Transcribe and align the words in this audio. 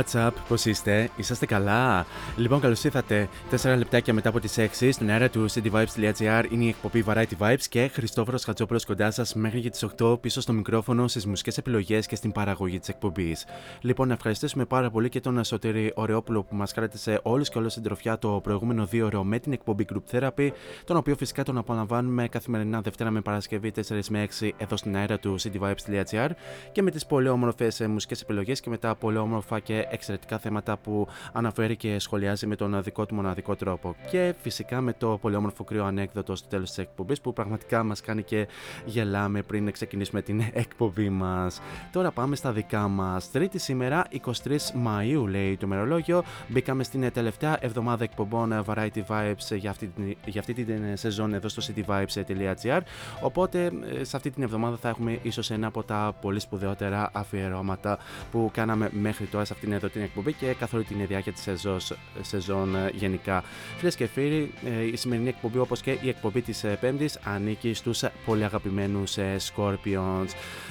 What's 0.00 0.26
up, 0.26 0.30
πώς 0.48 0.64
είστε, 0.64 1.10
είσαστε 1.16 1.46
καλά; 1.46 2.06
Λοιπόν, 2.36 2.60
καλώς 2.60 2.84
ήρθατε. 2.84 3.28
4 3.50 3.76
λεπτάκια 3.78 4.14
μετά 4.14 4.28
από 4.28 4.40
τις 4.40 4.58
6 4.58 4.92
στην 4.92 5.10
αέρα 5.10 5.30
του 5.30 5.50
cityvibes.gr 5.50 6.44
είναι 6.50 6.64
η 6.64 6.68
εκπομπή 6.68 7.04
Variety 7.06 7.38
Vibes 7.38 7.62
και 7.68 7.90
Χριστόφορος 7.92 8.44
Χατζόπουλος 8.44 8.84
κοντά 8.84 9.10
σας 9.10 9.34
μέχρι 9.34 9.60
και 9.60 9.70
τις 9.70 9.86
8 9.98 10.20
πίσω 10.20 10.40
στο 10.40 10.52
μικρόφωνο, 10.52 11.08
στις 11.08 11.26
μουσικές 11.26 11.58
επιλογές 11.58 12.06
και 12.06 12.16
στην 12.16 12.32
παραγωγή 12.32 12.78
της 12.78 12.88
εκπομπής. 12.88 13.46
Λοιπόν, 13.80 14.08
να 14.08 14.14
ευχαριστήσουμε 14.14 14.64
πάρα 14.64 14.90
πολύ 14.90 15.08
και 15.08 15.20
τον 15.20 15.44
Σωτήρη 15.44 15.92
Ωρεόπουλο 15.94 16.42
που 16.42 16.54
μας 16.54 16.72
κράτησε 16.72 17.20
όλους 17.22 17.48
και 17.48 17.58
όλες 17.58 17.72
στην 17.72 17.84
τροφιά 17.84 18.18
το 18.18 18.40
προηγούμενο 18.42 18.86
δύο 18.86 19.06
ώρο 19.06 19.24
με 19.24 19.38
την 19.38 19.52
εκπομπή 19.52 19.84
Group 19.92 20.16
Therapy, 20.16 20.50
τον 20.84 20.96
οποίο 20.96 21.16
φυσικά 21.16 21.42
τον 21.42 21.58
απολαμβάνουμε 21.58 22.28
καθημερινά 22.28 22.80
Δευτέρα 22.80 23.10
με 23.10 23.20
Παρασκευή 23.20 23.72
4 23.76 23.82
με 24.08 24.28
6 24.40 24.48
εδώ 24.56 24.76
στην 24.76 24.96
αέρα 24.96 25.18
του 25.18 25.36
cityvibes.gr 25.40 26.30
και 26.72 26.82
με 26.82 26.90
τις 26.90 27.06
πολύ 27.06 27.28
όμορφες 27.28 27.80
μουσικές 27.88 28.20
επιλογές 28.20 28.60
και 28.60 28.70
με 28.70 28.78
τα 28.78 28.94
πολύ 28.94 29.16
όμορφα 29.16 29.58
και 29.60 29.86
εξαιρετικά 29.90 30.38
θέματα 30.38 30.76
που 30.76 31.08
αναφέρει 31.32 31.76
και 31.76 31.98
σχολιάζει 31.98 32.46
με 32.46 32.56
τον 32.56 32.82
δικό 32.82 33.06
του 33.06 33.14
μοναδικό 33.14 33.56
τρόπο. 33.56 33.94
Και 34.10 34.34
φυσικά 34.42 34.80
με 34.80 34.92
το 34.92 35.18
πολύ 35.20 35.36
όμορφο 35.36 35.64
κρύο 35.64 35.84
ανέκδοτο 35.84 36.34
στο 36.36 36.48
τέλος 36.48 36.68
της 36.68 36.78
εκπομπής 36.78 37.20
που 37.20 37.32
πραγματικά 37.32 37.82
μας 37.82 38.00
κάνει 38.00 38.22
και 38.22 38.48
γελάμε 38.84 39.42
πριν 39.42 39.70
ξεκινήσουμε 39.72 40.22
την 40.22 40.42
εκπομπή 40.52 41.08
μας. 41.10 41.60
Τώρα 41.92 42.10
πάμε 42.10 42.36
στα 42.36 42.52
δικά 42.52 42.88
μας. 42.88 43.30
Τρίτη 43.30 43.58
σήμερα, 43.58 44.04
23 44.10 44.72
Μαου, 44.74 45.26
λέει 45.26 45.56
το 45.56 45.66
μερολόγιο. 45.66 46.22
Μπήκαμε 46.48 46.82
στην 46.84 47.12
τελευταία 47.12 47.56
εβδομάδα 47.60 48.04
εκπομπών 48.04 48.64
Variety 48.66 49.02
Vibes 49.08 49.56
για 49.56 49.70
αυτή, 49.70 49.86
την- 49.86 50.16
για 50.24 50.40
αυτή 50.40 50.54
την 50.54 50.96
σεζόν 50.96 51.34
εδώ 51.34 51.48
στο 51.48 51.62
cityvibes.gr. 51.66 52.80
Οπότε 53.20 53.70
ε, 54.00 54.04
σε 54.04 54.16
αυτή 54.16 54.30
την 54.30 54.42
εβδομάδα 54.42 54.76
θα 54.76 54.88
έχουμε 54.88 55.18
ίσως 55.22 55.50
ένα 55.50 55.66
από 55.66 55.82
τα 55.82 56.16
πολύ 56.20 56.40
σπουδαιότερα 56.40 57.10
αφιερώματα 57.12 57.98
που 58.30 58.50
κάναμε 58.52 58.88
μέχρι 58.92 59.26
τώρα 59.26 59.44
σε 59.44 59.52
αυτήν 59.52 59.72
εδώ 59.82 59.88
την 59.92 60.02
εκπομπή 60.02 60.32
και 60.32 60.46
καθ' 60.58 60.74
όλη 60.74 60.84
την 60.84 61.06
διάρκεια 61.06 61.32
της 61.32 61.42
σεζόν, 61.42 61.76
σεζόν 62.20 62.74
ε, 62.76 62.90
γενικά. 62.94 63.42
Φίλες 63.76 63.94
και 63.96 64.06
φίλοι, 64.06 64.52
ε, 64.64 64.82
η 64.84 64.96
σημερινή 64.96 65.28
εκπομπή 65.28 65.58
όπως 65.58 65.80
και 65.80 65.98
η 66.00 66.08
εκπομπή 66.08 66.40
της 66.42 66.64
Πέμπτης 66.80 67.18
ανήκει 67.24 67.74
στους 67.74 68.04
πολύ 68.24 68.44
αγαπημένους 68.44 69.16
Scorpions. 69.54 70.28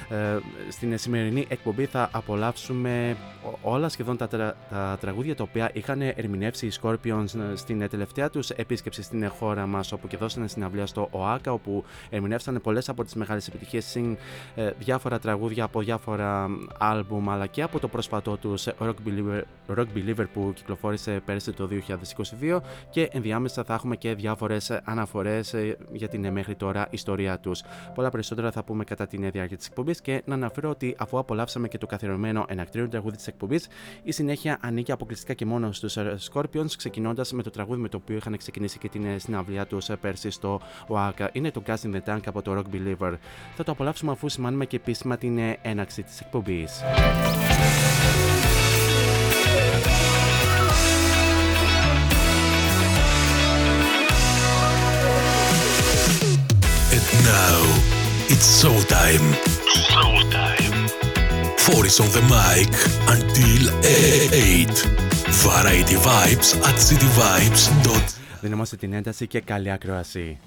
Ε, 0.08 0.38
στην 0.68 0.98
σημερινή 0.98 1.46
εκπομπή 1.48 1.84
θα 1.86 2.08
απολαύσουμε 2.12 3.16
ο- 3.44 3.58
όλα 3.72 3.88
σχεδόν 3.88 4.16
τα, 4.16 4.28
τρα- 4.28 4.56
τα 4.70 4.96
τραγούδια 5.00 5.34
τα 5.36 5.42
οποία 5.42 5.70
είχαν 5.72 6.00
ερμηνεύσει 6.00 6.66
οι 6.66 6.72
Scorpions 6.82 7.24
ε, 7.52 7.56
στην 7.56 7.88
τελευταία 7.88 8.30
τους 8.30 8.50
επίσκεψη 8.50 9.02
στην 9.02 9.28
χώρα 9.28 9.66
μας 9.66 9.92
όπου 9.92 10.06
και 10.06 10.16
δώσανε 10.16 10.48
συναυλία 10.48 10.86
στο 10.86 11.08
ΟΑΚΑ 11.10 11.52
όπου 11.52 11.84
ερμηνεύσανε 12.10 12.58
πολλές 12.58 12.88
από 12.88 13.04
τις 13.04 13.14
μεγάλες 13.14 13.48
επιτυχίες 13.48 13.84
συν 13.84 14.16
ε, 14.54 14.70
διάφορα 14.78 15.18
τραγούδια 15.18 15.64
από 15.64 15.80
διάφορα 15.80 16.46
άλμπουμ 16.78 17.30
αλλά 17.30 17.46
και 17.46 17.62
από 17.62 17.78
το 17.78 17.88
πρόσφατό 17.88 18.36
τους 18.36 18.66
Rock 18.90 19.08
Believer, 19.08 19.42
Rock 19.76 19.86
Believer 19.94 20.24
που 20.32 20.52
κυκλοφόρησε 20.54 21.22
πέρσι 21.24 21.52
το 21.52 21.68
2022 22.40 22.58
και 22.90 23.08
ενδιάμεσα 23.12 23.64
θα 23.64 23.74
έχουμε 23.74 23.96
και 23.96 24.14
διάφορες 24.14 24.70
αναφορές 24.84 25.54
ε, 25.54 25.76
για 25.92 26.08
την 26.08 26.24
ε, 26.24 26.30
μέχρι 26.30 26.54
τώρα 26.54 26.86
ιστορία 26.90 27.38
τους. 27.38 27.62
Πολλά 27.94 28.10
περισσότερα 28.10 28.50
θα 28.50 28.64
πούμε 28.64 28.84
κατά 28.84 29.06
την 29.06 29.30
διάρκεια 29.30 29.56
της 29.56 29.66
εκπομπής 29.66 30.00
και 30.00 30.22
να 30.24 30.34
αναφέρω 30.34 30.70
ότι 30.70 30.96
αφού 30.98 31.18
απολαύσαμε 31.18 31.68
και 31.68 31.78
το 31.78 31.86
καθιερωμένο 31.86 32.44
ενακτήριο 32.48 32.88
τραγούδι 32.88 33.16
της 33.16 33.26
εκπομπής 33.26 33.68
η 34.02 34.12
συνέχεια 34.12 34.58
ανήκει 34.60 34.92
αποκλειστικά 34.92 35.34
και 35.34 35.46
μόνο 35.46 35.72
στους 35.72 35.96
ε, 35.96 36.16
Scorpions 36.32 36.70
ξεκινώντας 36.76 37.32
με 37.32 37.42
το 37.42 37.50
τραγούδι 37.50 37.80
με 37.80 37.88
το 37.88 37.96
οποίο 37.96 38.16
είχαν 38.16 38.36
ξεκινήσει 38.36 38.78
και 38.78 38.88
την 38.88 39.04
ε, 39.04 39.18
συναυλία 39.18 39.66
τους 39.66 39.88
ε, 39.88 39.96
πέρσι 39.96 40.30
στο 40.30 40.60
ΟΑΚΑ. 40.86 41.30
Είναι 41.32 41.50
το 41.50 41.62
Gas 41.66 41.74
in 41.74 41.94
the 41.94 42.00
Tank 42.06 42.20
από 42.26 42.42
το 42.42 42.56
Rock 42.56 42.74
Believer. 42.74 43.14
Θα 43.56 43.64
το 43.64 43.72
απολαύσουμε 43.72 44.12
αφού 44.12 44.28
σημάνουμε 44.28 44.66
και 44.66 44.76
επίσημα 44.76 45.16
την 45.16 45.38
ε, 45.38 45.58
έναξη 45.62 46.02
της 46.02 46.20
εκπομπής. 46.20 46.82
It's 58.33 58.47
showtime. 58.61 59.27
Showtime. 59.89 60.75
Four 61.65 61.85
is 61.85 61.99
on 62.03 62.09
the 62.17 62.23
mic 62.35 62.71
until 63.15 63.63
8. 63.83 64.69
Variety 65.45 65.97
Vibes 66.07 66.49
at 66.69 66.77
cityvibes.com 66.87 68.03
Δυναμώστε 68.41 68.75
την 68.75 68.93
ένταση 68.93 69.27
και 69.27 69.39
καλή 69.39 69.71
ακρόαση. 69.71 70.39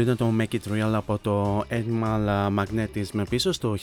Αυτό 0.00 0.12
ήταν 0.12 0.26
το 0.26 0.32
Make 0.50 0.54
It 0.54 0.72
Real 0.72 0.92
από 0.92 1.18
το 1.18 1.64
Animal 1.70 2.48
Magnetism 2.58 3.22
πίσω 3.28 3.52
στο 3.52 3.76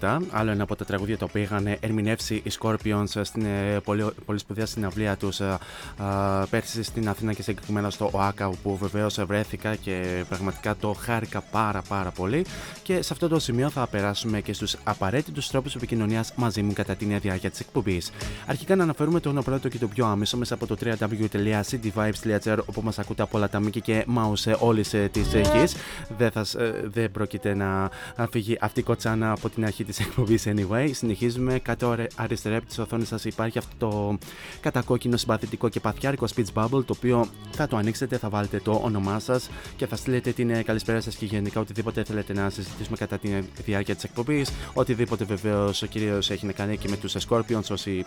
1980. 0.00 0.18
Άλλο 0.30 0.50
ένα 0.50 0.62
από 0.62 0.76
τα 0.76 0.84
τραγούδια 0.84 1.18
το 1.18 1.24
οποίο 1.24 1.42
είχαν 1.42 1.76
ερμηνεύσει 1.80 2.34
οι 2.34 2.50
Scorpions 2.60 3.20
στην 3.22 3.44
ε, 3.44 3.80
πολύ, 3.84 4.06
πολύ 4.26 4.38
σπουδαία 4.38 4.66
συναυλία 4.66 5.16
τους 5.16 5.40
ε, 5.40 5.58
πέρσι 6.50 6.82
στην 6.82 7.08
Αθήνα 7.08 7.32
και 7.32 7.42
συγκεκριμένα 7.42 7.90
στο 7.90 8.10
ΟΑΚΑ, 8.12 8.46
όπου 8.46 8.76
βεβαίως 8.76 9.24
βρέθηκα 9.24 9.74
και 9.74 10.24
πραγματικά 10.28 10.76
το 10.76 10.92
χάρηκα 10.92 11.40
πάρα 11.40 11.82
πάρα 11.88 12.10
πολύ. 12.10 12.44
Και 12.82 13.02
σε 13.02 13.12
αυτό 13.12 13.28
το 13.28 13.38
σημείο 13.38 13.70
θα 13.70 13.86
περάσουμε 13.86 14.40
και 14.40 14.52
στους 14.52 14.76
απαραίτητους 14.84 15.48
τρόπους 15.48 15.74
επικοινωνίας 15.74 16.32
μαζί 16.36 16.62
μου 16.62 16.72
κατά 16.72 16.94
την 16.94 17.20
διάρκεια 17.20 17.50
της 17.50 17.60
εκπομπής. 17.60 18.10
Αρχικά 18.46 18.76
να 18.76 18.82
αναφέρουμε 18.82 19.20
το 19.20 19.32
πρώτο 19.44 19.68
και 19.68 19.78
το 19.78 19.88
πιο 19.88 20.06
άμεσο 20.06 20.36
μέσα 20.36 20.54
από 20.54 20.66
το 20.66 20.76
www.cityvibes.gr 20.84 22.58
όπου 22.66 22.82
μας 22.82 22.98
ακούτε 22.98 23.22
από 23.22 23.36
όλα 23.36 23.48
τα 23.48 23.60
μήκη 23.60 23.80
και 23.80 24.06
mouse 24.16 24.54
όλη 24.58 24.84
ε, 24.92 25.07
της 25.08 25.26
γη. 25.34 25.64
Δεν, 26.18 26.30
θα, 26.30 26.46
ε, 26.58 26.72
δεν 26.84 27.10
πρόκειται 27.10 27.54
να 27.54 27.90
φύγει 28.30 28.56
αυτή 28.60 28.80
η 28.80 28.82
κοτσάνα 28.82 29.30
από 29.30 29.48
την 29.48 29.64
αρχή 29.64 29.84
της 29.84 30.00
εκπομπής 30.00 30.44
anyway. 30.46 30.90
Συνεχίζουμε. 30.92 31.58
Κάτω 31.58 31.96
αριστερά 32.14 32.56
από 32.56 32.66
της 32.66 32.78
οθόνης 32.78 33.08
σας 33.08 33.24
υπάρχει 33.24 33.58
αυτό 33.58 33.76
το 33.78 34.18
κατακόκκινο 34.60 35.16
συμπαθητικό 35.16 35.68
και 35.68 35.80
παθιάρικο 35.80 36.26
speech 36.34 36.52
bubble 36.54 36.84
το 36.84 36.94
οποίο 36.96 37.26
θα 37.50 37.66
το 37.66 37.76
ανοίξετε, 37.76 38.16
θα 38.18 38.28
βάλετε 38.28 38.60
το 38.60 38.80
όνομά 38.84 39.18
σας 39.18 39.50
και 39.76 39.86
θα 39.86 39.96
στείλετε 39.96 40.32
την 40.32 40.50
ε, 40.50 40.62
καλησπέρα 40.62 41.00
σας 41.00 41.14
και 41.14 41.24
γενικά 41.24 41.60
οτιδήποτε 41.60 42.04
θέλετε 42.04 42.32
να 42.32 42.50
συζητήσουμε 42.50 42.96
κατά 42.96 43.18
τη 43.18 43.28
διάρκεια 43.64 43.94
της 43.94 44.04
εκπομπής. 44.04 44.50
Οτιδήποτε 44.74 45.24
βεβαίως 45.24 45.82
ο 45.82 45.86
κύριος 45.86 46.30
έχει 46.30 46.46
να 46.46 46.52
κάνει 46.52 46.76
και 46.76 46.88
με 46.88 46.96
τους 46.96 47.16
Scorpions 47.28 47.70
όσοι 47.70 48.06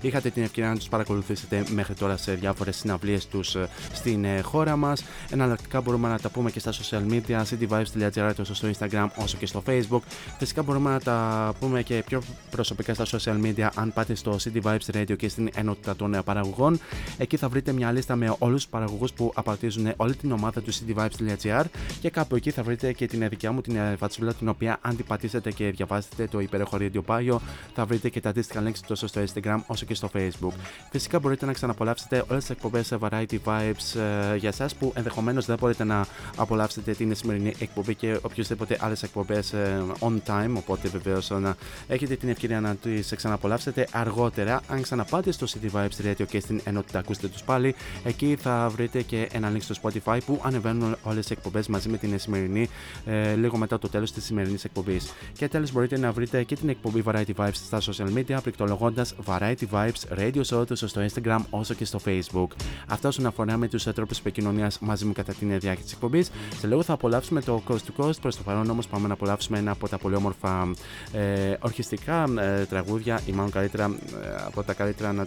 είχατε 0.00 0.30
την 0.30 0.42
ευκαιρία 0.42 0.70
να 0.70 0.76
τους 0.76 0.88
παρακολουθήσετε 0.88 1.64
μέχρι 1.70 1.94
τώρα 1.94 2.16
σε 2.16 2.34
διάφορες 2.34 2.76
συναυλίες 2.76 3.26
τους 3.26 3.56
στην 3.92 4.26
χώρα 4.42 4.76
μας. 4.76 5.04
Εναλλακτικά 5.30 5.80
μπορούμε 5.80 6.08
να 6.08 6.18
τα 6.18 6.28
πούμε 6.28 6.41
και 6.50 6.60
στα 6.60 6.72
social 6.72 7.12
media, 7.12 7.42
cityvibes.gr 7.50 8.32
τόσο 8.36 8.54
στο 8.54 8.68
Instagram 8.78 9.06
όσο 9.16 9.36
και 9.36 9.46
στο 9.46 9.62
Facebook. 9.66 10.00
Φυσικά 10.38 10.62
μπορούμε 10.62 10.90
να 10.90 11.00
τα 11.00 11.52
πούμε 11.60 11.82
και 11.82 12.02
πιο 12.06 12.22
προσωπικά 12.50 12.94
στα 12.94 13.04
social 13.06 13.42
media 13.44 13.68
αν 13.74 13.92
πάτε 13.92 14.14
στο 14.14 14.36
City 14.44 14.62
Vibes 14.62 14.94
Radio 14.94 15.16
και 15.16 15.28
στην 15.28 15.50
ενότητα 15.54 15.96
των 15.96 16.16
παραγωγών. 16.24 16.80
Εκεί 17.18 17.36
θα 17.36 17.48
βρείτε 17.48 17.72
μια 17.72 17.92
λίστα 17.92 18.16
με 18.16 18.34
όλους 18.38 18.62
τους 18.62 18.70
παραγωγούς 18.70 19.12
που 19.12 19.32
απαρτίζουν 19.34 19.92
όλη 19.96 20.14
την 20.14 20.32
ομάδα 20.32 20.62
του 20.62 20.72
cityvibes.gr 20.72 21.64
και 22.00 22.10
κάπου 22.10 22.36
εκεί 22.36 22.50
θα 22.50 22.62
βρείτε 22.62 22.92
και 22.92 23.06
την 23.06 23.28
δικιά 23.28 23.52
μου 23.52 23.60
την 23.60 23.76
φατσούλα 23.98 24.34
την 24.34 24.48
οποία 24.48 24.78
αν 24.80 24.96
την 24.96 25.04
πατήσετε 25.04 25.52
και 25.52 25.70
διαβάσετε 25.70 26.26
το 26.26 26.40
υπέροχο 26.40 26.76
Radio 26.80 27.00
Bio 27.06 27.36
θα 27.74 27.84
βρείτε 27.84 28.08
και 28.08 28.20
τα 28.20 28.28
αντίστοιχα 28.28 28.62
links 28.66 28.78
τόσο 28.86 29.06
στο 29.06 29.20
Instagram 29.20 29.58
όσο 29.66 29.84
και 29.84 29.94
στο 29.94 30.10
Facebook. 30.14 30.52
Φυσικά 30.90 31.18
μπορείτε 31.18 31.46
να 31.46 31.52
ξαναπολαύσετε 31.52 32.24
όλες 32.28 32.44
τις 32.44 32.50
εκπομπές 32.50 32.92
Variety 33.00 33.36
Vibes 33.44 34.00
ε, 34.32 34.36
για 34.36 34.48
εσάς 34.48 34.74
που 34.74 34.92
ενδεχομένως 34.94 35.46
δεν 35.46 35.56
μπορείτε 35.60 35.84
να 35.84 36.06
απολαύσετε 36.36 36.92
την 36.92 37.14
σημερινή 37.14 37.54
εκπομπή 37.58 37.94
και 37.94 38.18
οποιοδήποτε 38.22 38.76
άλλες 38.80 39.02
εκπομπές 39.02 39.52
ε, 39.52 39.82
on 39.98 40.12
time. 40.26 40.54
Οπότε 40.56 40.88
βεβαίως 40.88 41.30
να 41.30 41.56
έχετε 41.88 42.16
την 42.16 42.28
ευκαιρία 42.28 42.60
να 42.60 42.74
τις 42.74 43.12
ξαναπολαύσετε 43.16 43.88
αργότερα. 43.92 44.60
Αν 44.68 44.82
ξαναπάτε 44.82 45.32
στο 45.32 45.46
City 45.46 45.76
Vibes 45.76 46.06
Radio 46.06 46.26
και 46.28 46.40
στην 46.40 46.60
ενότητα 46.64 46.98
ακούστε 46.98 47.28
τους 47.28 47.42
πάλι, 47.42 47.74
εκεί 48.04 48.36
θα 48.40 48.68
βρείτε 48.68 49.02
και 49.02 49.28
ένα 49.32 49.52
link 49.54 49.60
στο 49.60 49.74
Spotify 49.82 50.18
που 50.26 50.40
ανεβαίνουν 50.44 50.96
όλες 51.02 51.30
οι 51.30 51.32
εκπομπές 51.32 51.66
μαζί 51.66 51.88
με 51.88 51.96
την 51.96 52.18
σημερινή 52.18 52.68
ε, 53.06 53.34
λίγο 53.34 53.56
μετά 53.56 53.78
το 53.78 53.88
τέλος 53.88 54.12
της 54.12 54.24
σημερινής 54.24 54.64
εκπομπής. 54.64 55.12
Και 55.38 55.48
τέλος 55.48 55.72
μπορείτε 55.72 55.98
να 55.98 56.12
βρείτε 56.12 56.42
και 56.42 56.56
την 56.56 56.68
εκπομπή 56.68 57.02
Variety 57.06 57.34
Vibes 57.36 57.50
στα 57.52 57.80
social 57.80 58.18
media 58.18 58.38
πληκτρολογώντα 58.42 59.06
Variety 59.26 59.64
Vibes 59.72 60.18
Radio 60.18 60.42
Show 60.50 60.66
τόσο 60.66 60.86
στο 60.86 61.04
Instagram 61.06 61.38
όσο 61.50 61.74
και 61.74 61.84
στο 61.84 62.00
Facebook. 62.04 62.46
Αυτό 62.86 63.08
όσον 63.08 63.26
αφορά 63.26 63.56
με 63.56 63.68
τους 63.68 63.82
τρόπους 63.82 64.18
επικοινωνίας 64.18 64.78
μαζί 64.78 65.04
μου 65.04 65.12
κατά 65.12 65.32
την 65.32 65.48
διάρκεια 65.48 65.84
της 65.84 65.92
εκπομπής. 65.92 66.21
Σε 66.58 66.66
λίγο 66.66 66.82
θα 66.82 66.92
απολαύσουμε 66.92 67.40
το 67.40 67.62
Coast 67.68 67.72
to 67.72 68.04
Coast. 68.04 68.20
Προς 68.20 68.36
το 68.36 68.42
παρόν 68.42 68.70
όμως 68.70 68.86
πάμε 68.86 69.06
να 69.06 69.14
απολαύσουμε 69.14 69.58
ένα 69.58 69.70
από 69.70 69.88
τα 69.88 69.98
πολύ 69.98 70.14
όμορφα 70.14 70.70
ε, 71.12 71.54
ορχιστικά 71.60 72.24
ε, 72.38 72.64
τραγούδια, 72.64 73.20
ή 73.26 73.32
μάλλον 73.32 73.50
καλύτερα 73.50 73.84
ε, 73.84 74.44
από 74.46 74.62
τα 74.62 74.72
καλύτερα 74.72 75.26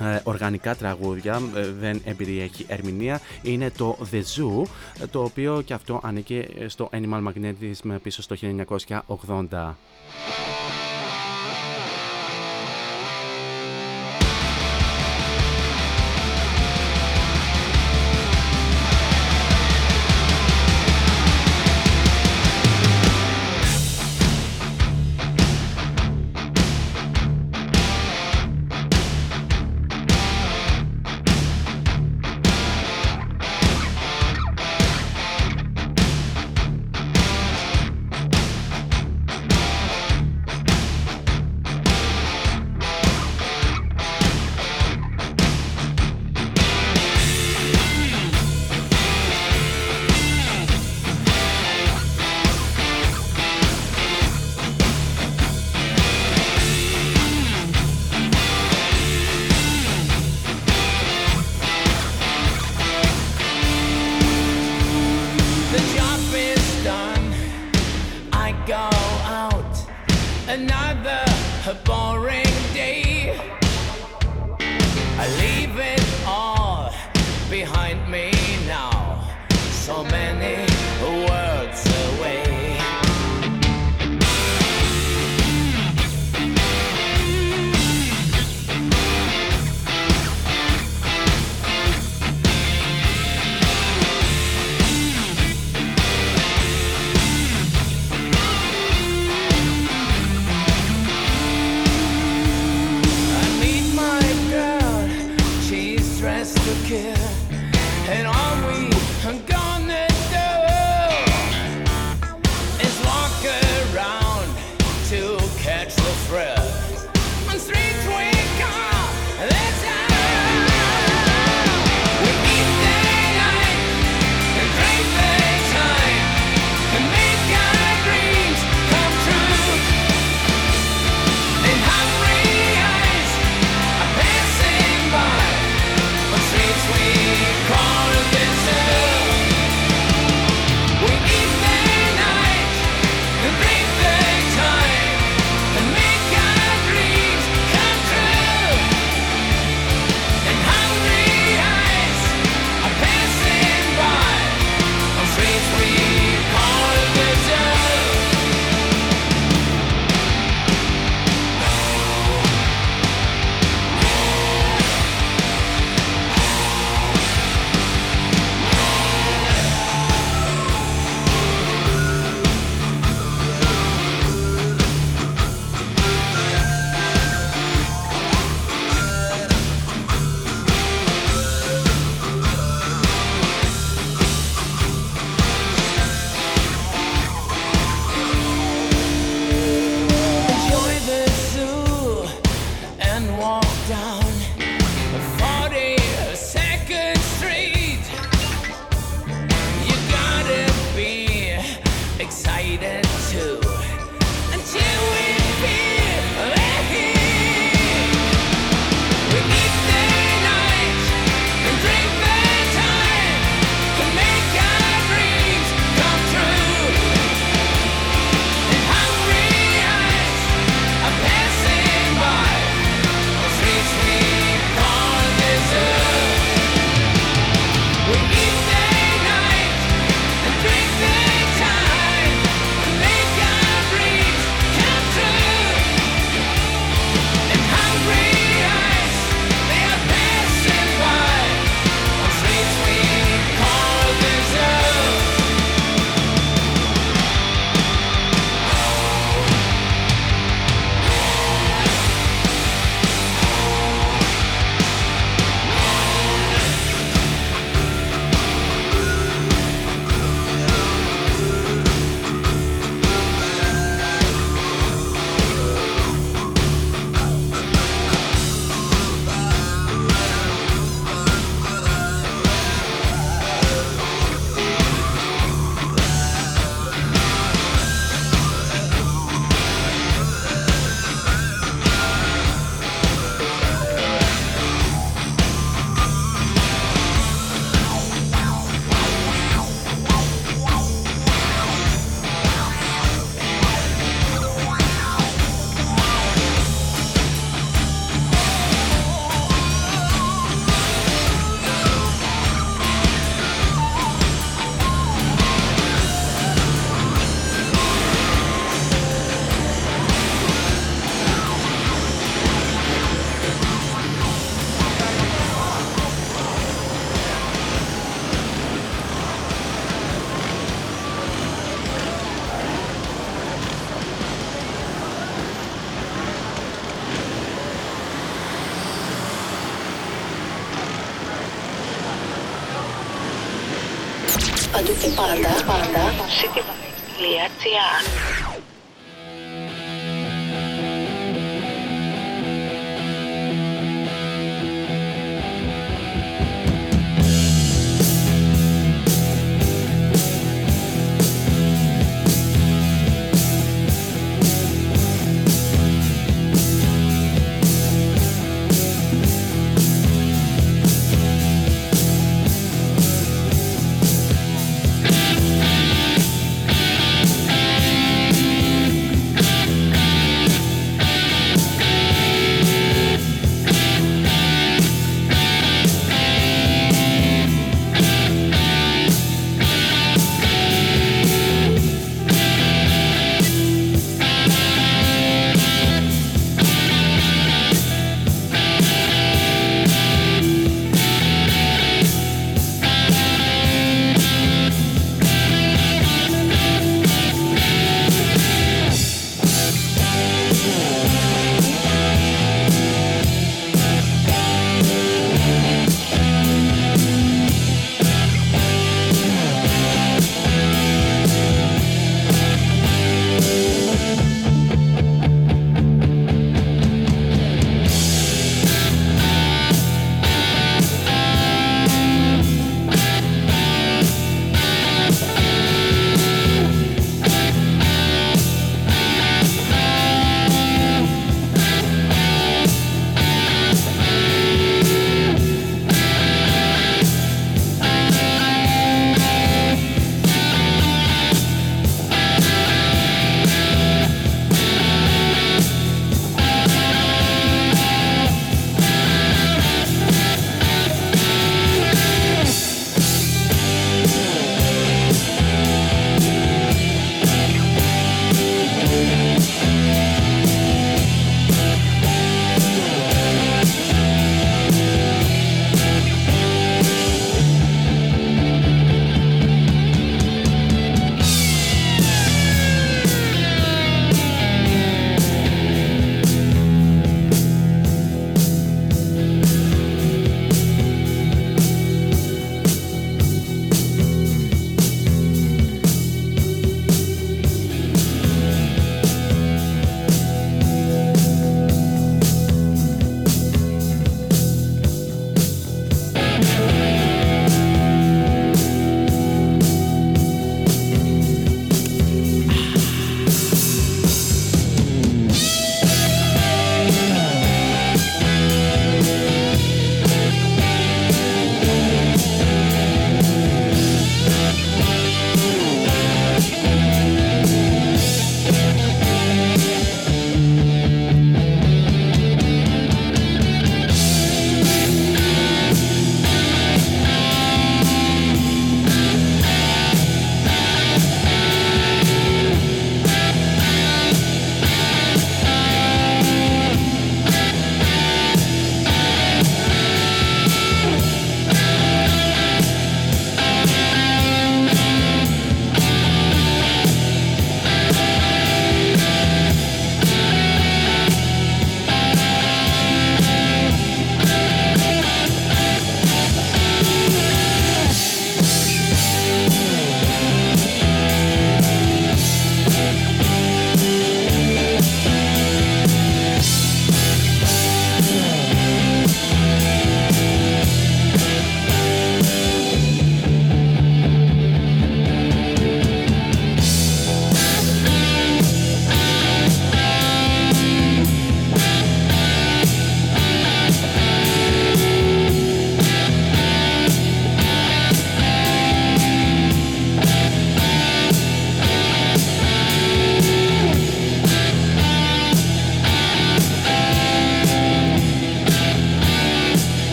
ε, 0.00 0.20
οργανικά 0.24 0.76
τραγούδια, 0.76 1.40
ε, 1.54 1.70
δεν 1.70 2.00
εμπεριέχει 2.04 2.64
ερμηνεία, 2.68 3.20
είναι 3.42 3.70
το 3.70 3.98
The 4.12 4.16
Zoo, 4.16 4.62
το 5.10 5.22
οποίο 5.22 5.62
και 5.64 5.74
αυτό 5.74 6.00
ανήκει 6.02 6.46
στο 6.66 6.90
Animal 6.92 7.22
Magnetism 7.28 7.96
πίσω 8.02 8.22
στο 8.22 8.36
1980. 9.48 9.74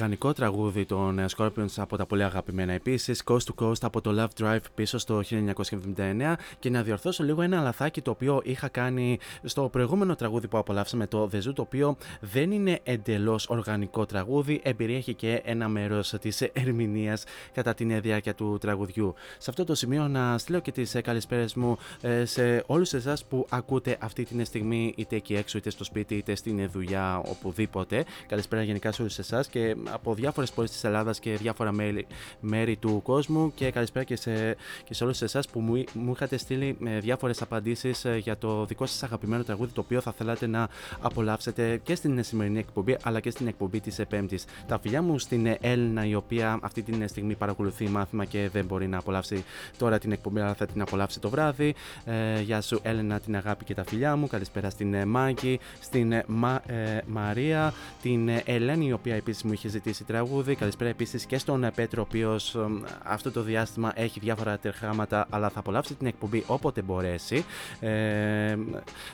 Και 0.00 0.06
οργανικό 0.06 0.32
τραγούδι 0.32 0.84
των 0.84 1.18
ε, 1.18 1.24
Scorpions 1.36 1.74
από 1.76 1.96
τα 1.96 2.06
πολύ 2.06 2.24
αγαπημένα 2.24 2.72
επίσης. 2.72 3.22
Coast 3.26 3.36
to 3.36 3.64
Coast 3.64 3.80
από 3.80 4.00
το 4.00 4.14
Love 4.18 4.44
Drive 4.44 4.60
πίσω 4.74 4.98
στο 4.98 5.22
1979. 5.30 6.34
Και 6.58 6.70
να 6.70 6.82
διορθώσω 6.82 7.24
λίγο 7.24 7.42
ένα 7.42 7.62
λαθάκι 7.62 8.00
το 8.00 8.10
οποίο 8.10 8.40
είχα 8.44 8.68
κάνει 8.68 9.18
στο 9.42 9.68
προηγούμενο 9.68 10.14
τραγούδι 10.14 10.48
που 10.48 10.58
απολαύσαμε, 10.58 11.06
το 11.06 11.30
The 11.32 11.36
Zoo, 11.36 11.52
το 11.54 11.62
οποίο 11.62 11.96
δεν 12.20 12.50
είναι 12.50 12.80
εντελώς 12.82 13.48
οργανικό 13.48 14.06
τραγούδι, 14.06 14.60
εμπεριέχει 14.62 15.14
και 15.14 15.40
ένα 15.44 15.68
μέρος 15.68 16.14
της 16.20 16.40
ερμηνείας 16.40 17.24
κατά 17.52 17.74
την 17.74 18.00
διάρκεια 18.00 18.34
του 18.34 18.58
τραγουδιού. 18.60 19.14
Σε 19.38 19.50
αυτό 19.50 19.64
το 19.64 19.74
σημείο 19.74 20.08
να 20.08 20.38
στείλω 20.38 20.60
και 20.60 20.72
τις 20.72 20.96
καλησπέρες 21.02 21.54
μου 21.54 21.76
ε, 22.00 22.24
σε 22.24 22.62
όλους 22.66 22.92
εσάς 22.92 23.24
που 23.24 23.46
ακούτε 23.48 23.96
αυτή 24.00 24.24
την 24.24 24.44
στιγμή, 24.44 24.94
είτε 24.96 25.16
εκεί 25.16 25.34
έξω, 25.34 25.58
είτε 25.58 25.70
στο 25.70 25.84
σπίτι, 25.84 26.14
είτε 26.14 26.34
στην 26.34 26.70
δουλειά, 26.70 27.18
οπουδήποτε. 27.18 28.04
Καλησπέρα 28.26 28.62
γενικά 28.62 28.92
σε 28.92 29.02
όλους 29.02 29.18
εσάς 29.18 29.48
και 29.48 29.76
από 29.92 30.14
διάφορες 30.14 30.50
πόλεις 30.50 30.70
της 30.70 30.84
Ελλάδας 30.84 31.20
και 31.20 31.36
διάφορα 31.36 31.72
μέρη, 31.72 32.06
μέρη 32.40 32.76
του 32.76 33.00
κόσμου. 33.02 33.52
Και 33.54 33.70
καλησπέρα 33.70 34.04
και 34.04 34.16
σε, 34.16 34.56
και 34.84 34.94
σε 34.94 35.04
όλους 35.04 35.22
εσάς 35.22 35.48
που 35.48 35.60
μου, 35.60 35.84
μου 35.92 36.12
είχατε 36.12 36.36
στείλει 36.36 36.76
ε, 36.84 36.98
διάφορες 36.98 37.42
απαντήσεις 37.42 38.04
ε, 38.04 38.16
για 38.16 38.38
το 38.38 38.64
δικό 38.64 38.86
σας 38.86 39.02
αγαπημένο 39.02 39.42
τραγούδι, 39.42 39.72
το 39.72 39.80
οποίο 39.80 40.00
θα 40.00 40.12
θέλατε 40.12 40.46
να 40.46 40.68
απολαύσετε 41.00 41.80
και 41.82 41.94
στην 41.94 42.24
σημερινή 42.24 42.58
εκπομπή, 42.58 42.96
αλλά 43.02 43.20
και 43.20 43.30
στην 43.30 43.46
εκπομπή 43.46 43.80
της 43.80 43.98
Επέμπτης. 43.98 44.44
Τα 44.66 44.78
φιλιά 44.78 45.02
μου 45.02 45.18
στην 45.18 45.56
Έλληνα, 45.60 46.06
η 46.06 46.14
οποία 46.14 46.58
αυτή 46.62 46.82
τη 46.82 47.08
στιγμή 47.08 47.34
παρακολουθεί 47.34 47.88
μάθημα 47.88 48.24
και 48.24 48.48
δεν 48.52 48.64
μπορεί 48.64 48.86
να 48.86 48.98
απολαύσει 48.98 49.44
τώρα 49.78 49.98
την 49.98 50.12
εκπομπή, 50.12 50.40
αλλά 50.40 50.54
θα 50.54 50.66
την 50.66 50.80
απολαύσει 50.80 51.20
το 51.20 51.28
βράδυ. 51.28 51.74
Ε, 52.04 52.40
γεια 52.40 52.60
σου, 52.60 52.78
Έλληνα, 52.82 53.20
την 53.20 53.36
αγάπη 53.36 53.64
και 53.64 53.74
τα 53.74 53.84
φιλιά 53.84 54.16
μου. 54.16 54.26
Καλησπέρα 54.26 54.70
στην 54.70 54.94
ε, 54.94 55.04
Μάκη, 55.04 55.60
στην 55.80 56.12
ε, 56.12 56.24
Μα, 56.26 56.62
ε, 56.66 57.00
Μαρία, 57.06 57.72
την 58.02 58.30
Ελένη, 58.44 58.86
η 58.86 58.92
οποία 58.92 59.14
επίσης 59.14 59.42
μου 59.42 59.52
είχε 59.52 59.68
ζητήσει 59.84 60.04
τραγούδι. 60.04 60.54
Καλησπέρα 60.54 60.90
επίσης 60.90 61.26
και 61.26 61.38
στον 61.38 61.66
Πέτρο, 61.74 62.02
ο 62.02 62.06
οποίος 62.08 62.56
αυτό 63.02 63.30
το 63.30 63.42
διάστημα 63.42 63.92
έχει 63.94 64.20
διάφορα 64.20 64.58
τερχάματα, 64.58 65.26
αλλά 65.30 65.48
θα 65.48 65.58
απολαύσει 65.58 65.94
την 65.94 66.06
εκπομπή 66.06 66.44
όποτε 66.46 66.82
μπορέσει. 66.82 67.44
Ε, 67.80 68.56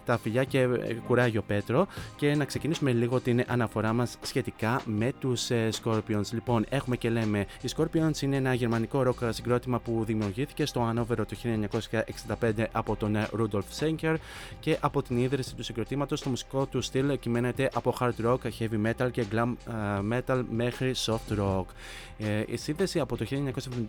τα 0.05 0.19
φιλιά 0.19 0.45
και 0.45 0.69
κουράγιο 1.07 1.43
Πέτρο. 1.43 1.87
Και 2.17 2.35
να 2.35 2.45
ξεκινήσουμε 2.45 2.93
λίγο 2.93 3.21
την 3.21 3.45
αναφορά 3.47 3.93
μας 3.93 4.19
σχετικά 4.23 4.81
με 4.85 5.13
τους 5.21 5.49
Scorpions. 5.83 6.31
Λοιπόν, 6.33 6.65
έχουμε 6.69 6.97
και 6.97 7.11
λέμε, 7.11 7.47
οι 7.63 7.69
Scorpions 7.77 8.21
είναι 8.21 8.37
ένα 8.37 8.55
γερμανικό 8.55 9.03
ροκ 9.03 9.19
συγκρότημα 9.29 9.79
που 9.79 10.03
δημιουργήθηκε 10.07 10.67
στο 10.67 10.81
Ανόβερο 10.81 11.25
το 11.27 11.37
1965 12.41 12.53
από 12.73 12.97
τον 12.97 13.17
Rudolf 13.17 13.81
Schenker 13.81 14.15
και 14.61 14.77
από 14.81 15.03
την 15.03 15.17
ίδρυση 15.17 15.55
του 15.55 15.63
συγκροτήματος 15.63 16.21
το 16.21 16.29
μουσικό 16.29 16.67
του 16.67 16.81
στυλ 16.81 17.19
κυμαίνεται 17.19 17.71
από 17.75 17.95
hard 18.01 18.27
rock, 18.27 18.39
heavy 18.59 18.87
metal 18.87 19.11
και 19.11 19.25
glam 19.33 19.55
metal 20.13 20.45
μέχρι 20.51 20.95
soft 20.97 21.39
rock. 21.39 21.65
Ε, 22.19 22.43
η 22.47 22.57
σύνδεση 22.57 23.01
από 23.01 23.17
το 23.17 23.27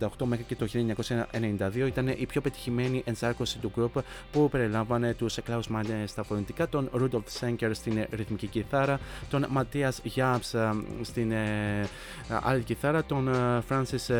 1978 0.00 0.08
μέχρι 0.24 0.44
και 0.44 0.56
το 0.56 0.66
1992 0.72 1.86
ήταν 1.86 2.08
η 2.08 2.26
πιο 2.26 2.40
πετυχημένη 2.40 3.02
ενσάρκωση 3.04 3.58
του 3.58 3.72
group 3.76 4.02
που 4.32 4.48
περιλάμβανε 4.48 5.14
τους 5.14 5.38
Klaus 5.48 5.76
Meine 5.76 6.04
στα 6.06 6.22
φωνητικά, 6.22 6.68
τον 6.68 6.90
Rudolf 6.94 7.40
Schenker 7.40 7.70
στην 7.72 8.06
ρυθμική 8.10 8.46
κιθάρα, 8.46 9.00
τον 9.30 9.46
Matthias 9.56 10.16
Jabs 10.16 10.72
στην 11.02 11.32
ε, 11.32 11.88
άλλη 12.42 12.62
κιθάρα, 12.62 13.04
τον 13.04 13.30
Francis 13.68 14.14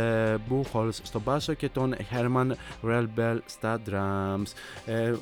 Buchholz 0.51 0.93
στο 1.03 1.21
μπάσο 1.21 1.55
και 1.55 1.69
τον 1.69 1.95
Herman 2.11 2.51
Relbel 2.83 3.39
στα 3.47 3.81
drums. 3.91 4.53
Ε, 4.87 5.13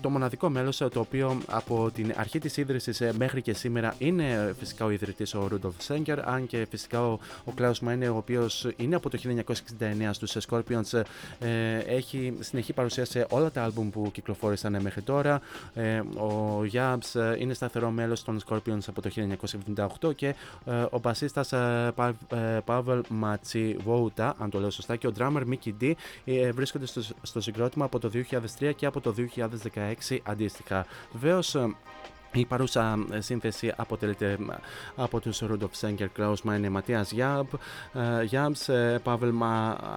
το 0.00 0.10
μοναδικό 0.10 0.48
μέλος 0.48 0.76
το 0.76 1.00
οποίο 1.00 1.40
από 1.46 1.90
την 1.94 2.12
αρχή 2.16 2.38
της 2.38 2.56
ίδρυσης 2.56 3.02
μέχρι 3.18 3.42
και 3.42 3.54
σήμερα 3.54 3.94
είναι 3.98 4.54
φυσικά 4.58 4.84
ο 4.84 4.90
ιδρυτής 4.90 5.34
ο 5.34 5.48
Rudolf 5.52 5.86
Schenker 5.86 6.18
αν 6.24 6.46
και 6.46 6.55
φυσικά 6.70 7.06
ο, 7.06 7.18
ο 7.44 7.52
Klaus 7.58 7.88
Meine 7.88 8.10
ο 8.12 8.16
οποίος 8.16 8.68
είναι 8.76 8.94
από 8.94 9.10
το 9.10 9.18
1969 9.24 10.10
στους 10.10 10.36
Scorpions 10.48 11.02
ε, 11.38 11.78
έχει 11.78 12.36
συνεχή 12.40 12.72
παρουσία 12.72 13.04
σε 13.04 13.26
όλα 13.30 13.50
τα 13.50 13.62
άλμπουμ 13.62 13.90
που 13.90 14.10
κυκλοφόρησαν 14.12 14.82
μέχρι 14.82 15.02
τώρα 15.02 15.40
ε, 15.74 15.98
ο 15.98 16.60
Jabs 16.72 17.36
είναι 17.38 17.54
σταθερό 17.54 17.90
μέλος 17.90 18.24
των 18.24 18.40
Scorpions 18.48 18.84
από 18.86 19.02
το 19.02 19.10
1978 20.02 20.14
και 20.14 20.34
ε, 20.64 20.84
ο 20.90 20.98
μπασίστας 20.98 21.52
ε, 21.52 21.92
Paweł 22.66 23.00
Mąciwoda 23.22 24.32
αν 24.38 24.50
το 24.50 24.60
λέω 24.60 24.70
σωστά 24.70 24.96
και 24.96 25.06
ο 25.06 25.12
drummer 25.18 25.42
Mikkey 25.50 25.72
Dee 25.80 25.92
βρίσκονται 26.52 26.86
στο, 26.86 27.02
στο 27.22 27.40
συγκρότημα 27.40 27.84
από 27.84 27.98
το 27.98 28.10
2003 28.60 28.72
και 28.76 28.86
από 28.86 29.00
το 29.00 29.14
2016 30.08 30.16
αντίστοιχα. 30.22 30.86
Βεβαίως 31.12 31.56
η 32.32 32.44
παρούσα 32.44 33.06
ε, 33.10 33.20
σύνθεση 33.20 33.72
αποτελείται 33.76 34.30
ε, 34.30 34.36
από 34.96 35.20
τους 35.20 35.38
Rudolf 35.38 35.76
Schenker, 35.76 36.08
Klaus 36.08 36.42
Meine, 36.42 36.68
Matthias 36.68 37.10
Jabs, 37.12 37.46
Jabs, 38.24 38.68
Paweł 39.02 39.28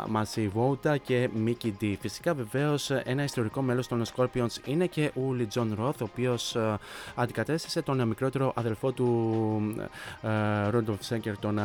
Mąciwoda 0.08 0.98
και 0.98 1.30
Mikkey 1.34 1.76
Dee. 1.78 1.98
Φυσικά 2.02 2.34
βεβαίως 2.34 2.90
ένα 2.90 3.24
ιστορικό 3.24 3.62
μέλος 3.62 3.88
των 3.88 4.04
Scorpions 4.16 4.66
είναι 4.66 4.86
και 4.86 5.12
ο 5.16 5.22
Uli 5.22 5.46
Jon 5.46 5.74
Roth, 5.78 6.02
ο 6.02 6.04
οποίος 6.12 6.56
ε, 6.56 6.78
αντικατέστησε 7.16 7.82
τον 7.82 8.08
μικρότερο 8.08 8.52
αδελφό 8.56 8.92
του 8.92 9.08
Ρούντοφ 10.70 11.04
Σέγκερ, 11.04 11.38
τον 11.38 11.60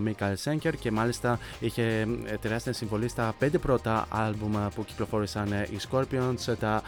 Μίκαλ 0.00 0.36
Σέγκερ 0.36 0.76
και 0.76 0.90
μάλιστα 0.90 1.38
είχε 1.60 2.06
τεράστια 2.40 2.72
συμβολή 2.72 3.08
στα 3.08 3.34
πέντε 3.38 3.58
πρώτα 3.58 4.06
άλμπουμ 4.08 4.68
που 4.74 4.84
κυκλοφόρησαν 4.84 5.52
οι 5.52 5.76
Scorpions, 5.90 6.54
τα 6.60 6.82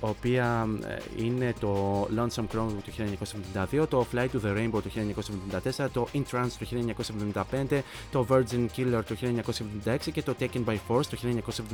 οποία 0.00 0.68
είναι 1.16 1.54
το 1.60 2.02
Lonesome 2.16 2.56
Crown 2.56 2.71
το 2.80 2.92
1972, 3.82 3.88
το 3.88 4.06
Fly 4.12 4.26
to 4.28 4.44
the 4.44 4.56
Rainbow 4.56 4.82
το 4.82 4.90
1974, 5.84 5.88
το 5.92 6.08
In 6.12 6.22
Trance 6.30 6.50
το 6.58 6.66
1975, 7.70 7.80
το 8.10 8.26
Virgin 8.28 8.66
Killer 8.76 9.00
το 9.06 9.16
1976 9.84 9.96
και 10.12 10.22
το 10.22 10.34
Taken 10.40 10.64
by 10.64 10.76
Force 10.88 11.06
το 11.06 11.18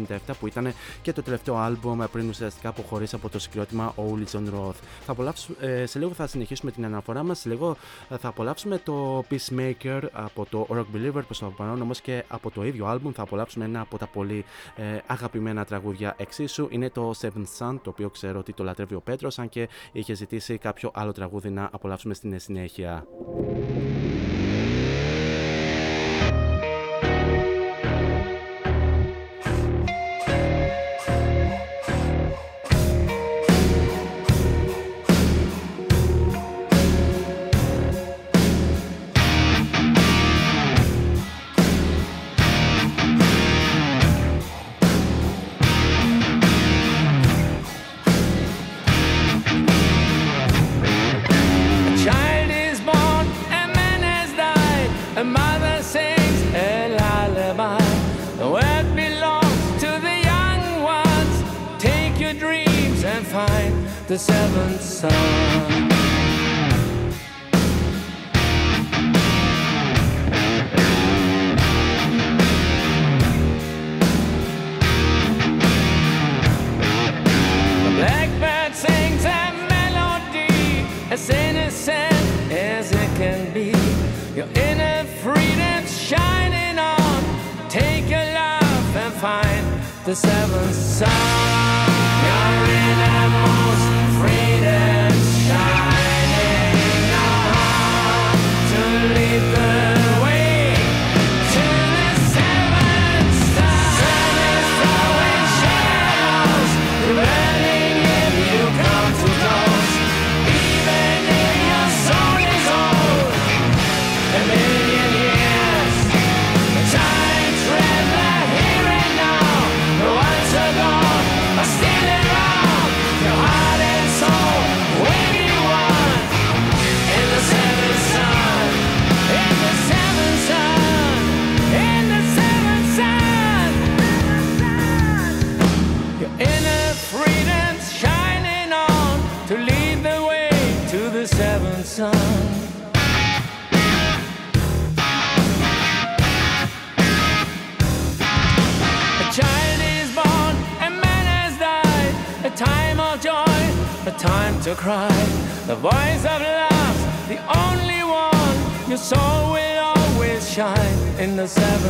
1977 0.09 0.33
που 0.41 0.47
ήταν 0.47 0.73
και 1.03 1.13
το 1.13 1.23
τελευταίο 1.23 1.57
άλμπουμ 1.57 2.05
πριν 2.13 2.29
ουσιαστικά 2.29 2.69
αποχωρήσει 2.69 3.15
από 3.15 3.29
το 3.29 3.39
συγκρότημα 3.39 3.95
Oli 3.97 4.25
John 4.33 4.45
Roth. 4.55 4.75
Θα 5.07 5.35
ε, 5.61 5.87
σε 5.87 5.99
λίγο 5.99 6.13
θα 6.13 6.27
συνεχίσουμε 6.27 6.71
την 6.71 6.85
αναφορά 6.85 7.23
μας, 7.23 7.39
σε 7.39 7.49
λίγο 7.49 7.77
ε, 8.09 8.17
θα 8.17 8.29
απολαύσουμε 8.29 8.79
το 8.79 9.25
Peacemaker 9.31 10.01
από 10.13 10.47
το 10.51 10.67
Rock 10.71 10.97
Believer 10.97 11.23
προς 11.25 11.39
το 11.39 11.53
παρόν 11.57 11.83
όμως 11.83 12.01
και 12.01 12.25
από 12.29 12.51
το 12.51 12.65
ίδιο 12.65 12.87
άλμπουμ 12.87 13.13
θα 13.13 13.23
απολαύσουμε 13.23 13.65
ένα 13.65 13.81
από 13.81 13.99
τα 13.99 14.07
πολύ 14.07 14.45
ε, 14.77 14.83
αγαπημένα 15.07 15.65
τραγούδια 15.65 16.15
εξίσου. 16.19 16.69
Είναι 16.71 16.91
το 16.91 17.15
Seventh 17.21 17.59
Sun, 17.59 17.79
το 17.83 17.91
οποίο 17.91 18.11
ξέρω 18.11 18.39
ότι 18.39 18.53
το 18.53 18.65
λατρεύει 18.65 18.95
ο 18.95 19.01
Πέτρος, 19.01 19.39
αν 19.39 19.49
και 19.49 19.69
είχε 19.93 20.15
ζητήσει 20.15 20.59
κάποιο 20.59 20.78
κάποιο 20.81 21.01
άλλο 21.03 21.13
τραγούδι 21.13 21.51
να 21.51 21.69
απολαύσουμε 21.73 22.15
στην 22.15 22.41
συνέχεια. 22.41 23.07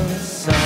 the 0.07 0.19
sun. 0.21 0.58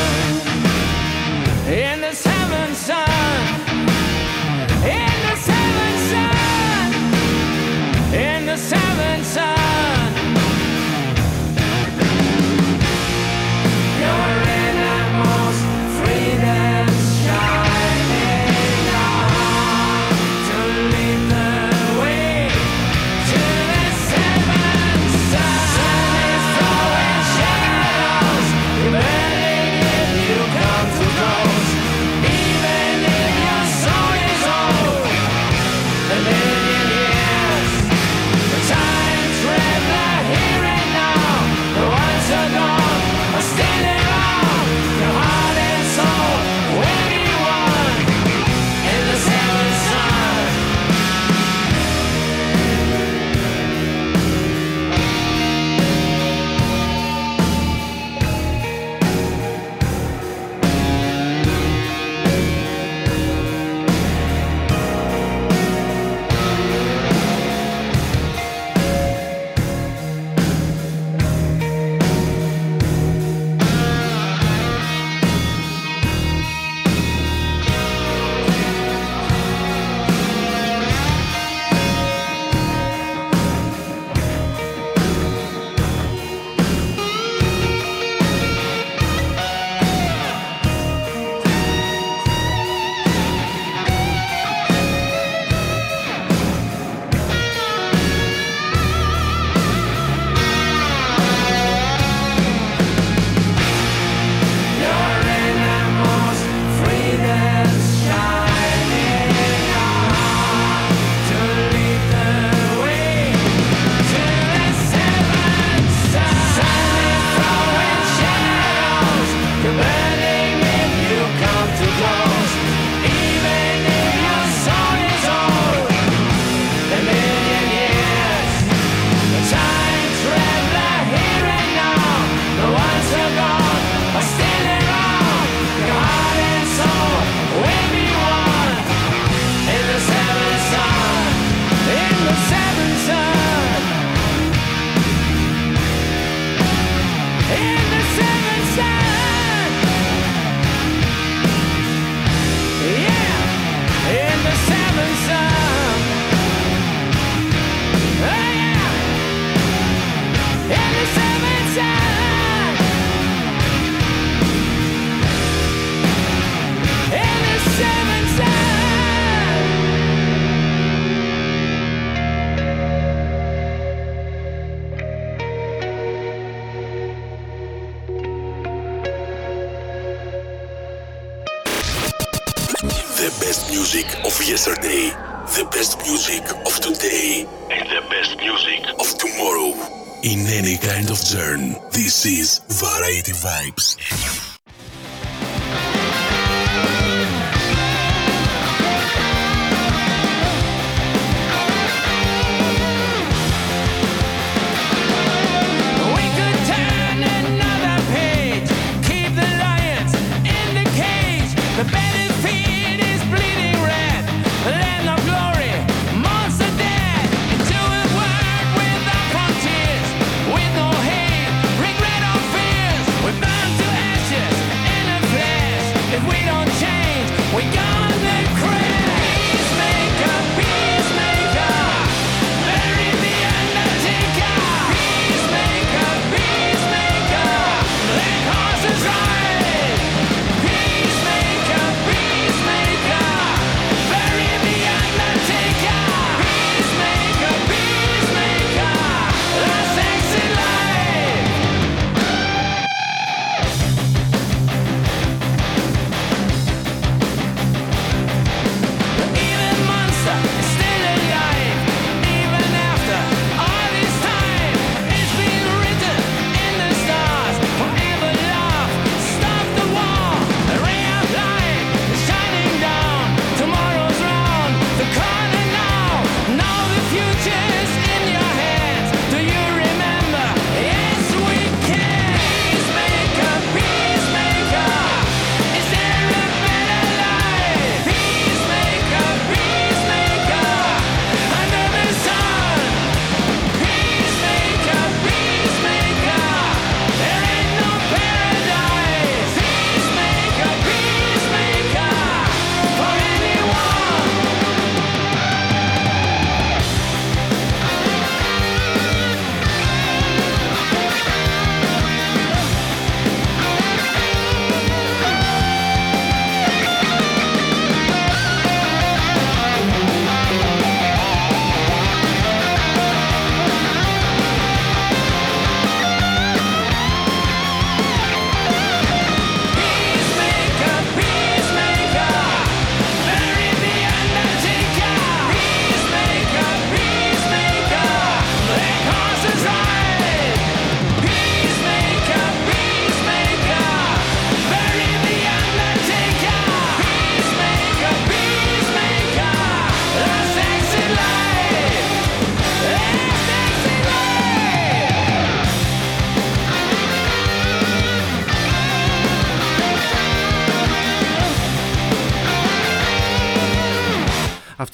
The 183.23 183.29
best 183.39 183.71
music 183.71 184.07
of 184.25 184.35
yesterday, 184.43 185.11
the 185.55 185.69
best 185.71 185.97
music 186.03 186.43
of 186.67 186.75
today, 186.81 187.47
and 187.71 187.89
the 187.89 188.03
best 188.11 188.37
music 188.39 188.83
of 188.99 189.17
tomorrow. 189.17 189.79
In 190.25 190.41
any 190.49 190.77
kind 190.77 191.09
of 191.09 191.19
genre, 191.19 191.81
this 191.93 192.27
is 192.27 192.59
Variety 192.67 193.31
Vibes. 193.31 194.52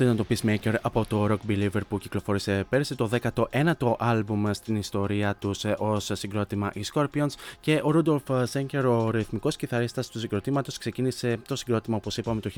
Αυτό 0.00 0.10
ήταν 0.10 0.26
το 0.26 0.34
Peacemaker 0.34 0.74
από 0.82 1.04
το 1.06 1.26
Rock 1.30 1.50
Believer 1.50 1.80
που 1.88 1.98
κυκλοφόρησε 1.98 2.66
πέρσι 2.68 2.94
το 2.94 3.10
19ο 3.22 3.94
άλμπουμ 3.98 4.44
στην 4.50 4.76
ιστορία 4.76 5.34
τους 5.34 5.64
ε, 5.64 5.76
ως 5.78 6.10
συγκρότημα 6.12 6.70
οι 6.74 6.84
Scorpions 6.94 7.28
και 7.60 7.74
ο 7.74 7.92
Rudolf 7.94 8.44
Schenker, 8.52 8.84
ο 8.84 9.10
ρυθμικός 9.10 9.56
κιθαρίστας 9.56 10.08
του 10.08 10.18
συγκροτήματος, 10.18 10.78
ξεκίνησε 10.78 11.38
το 11.48 11.56
συγκρότημα 11.56 11.96
όπως 11.96 12.16
είπαμε 12.16 12.40
το 12.40 12.50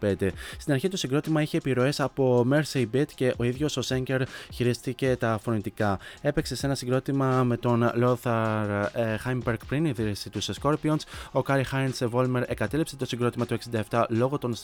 1965. 0.00 0.30
Στην 0.58 0.72
αρχή 0.72 0.88
το 0.88 0.96
συγκρότημα 0.96 1.42
είχε 1.42 1.56
επιρροές 1.56 2.00
από 2.00 2.46
Merseybeat 2.50 3.06
και 3.14 3.34
ο 3.38 3.44
ίδιος 3.44 3.76
ο 3.76 3.82
Schenker 3.88 4.22
χειρίστηκε 4.52 5.16
τα 5.18 5.38
φωνητικά. 5.42 5.98
Έπαιξε 6.20 6.56
σε 6.56 6.66
ένα 6.66 6.74
συγκρότημα 6.74 7.44
με 7.44 7.56
τον 7.56 7.90
Lothar 8.02 8.86
ε, 8.92 9.16
Heimberg 9.24 9.56
πριν 9.68 9.84
ιδρύσει 9.84 10.30
τους 10.30 10.50
Scorpions. 10.62 11.00
Ο 11.32 11.42
Karl-Heinz 11.42 12.08
Vollmer 12.12 12.42
εγκατέλειψε 12.46 12.96
το 12.96 13.06
συγκρότημα 13.06 13.46
το 13.46 13.58
1967 13.90 14.04
λόγω 14.08 14.38
των 14.38 14.54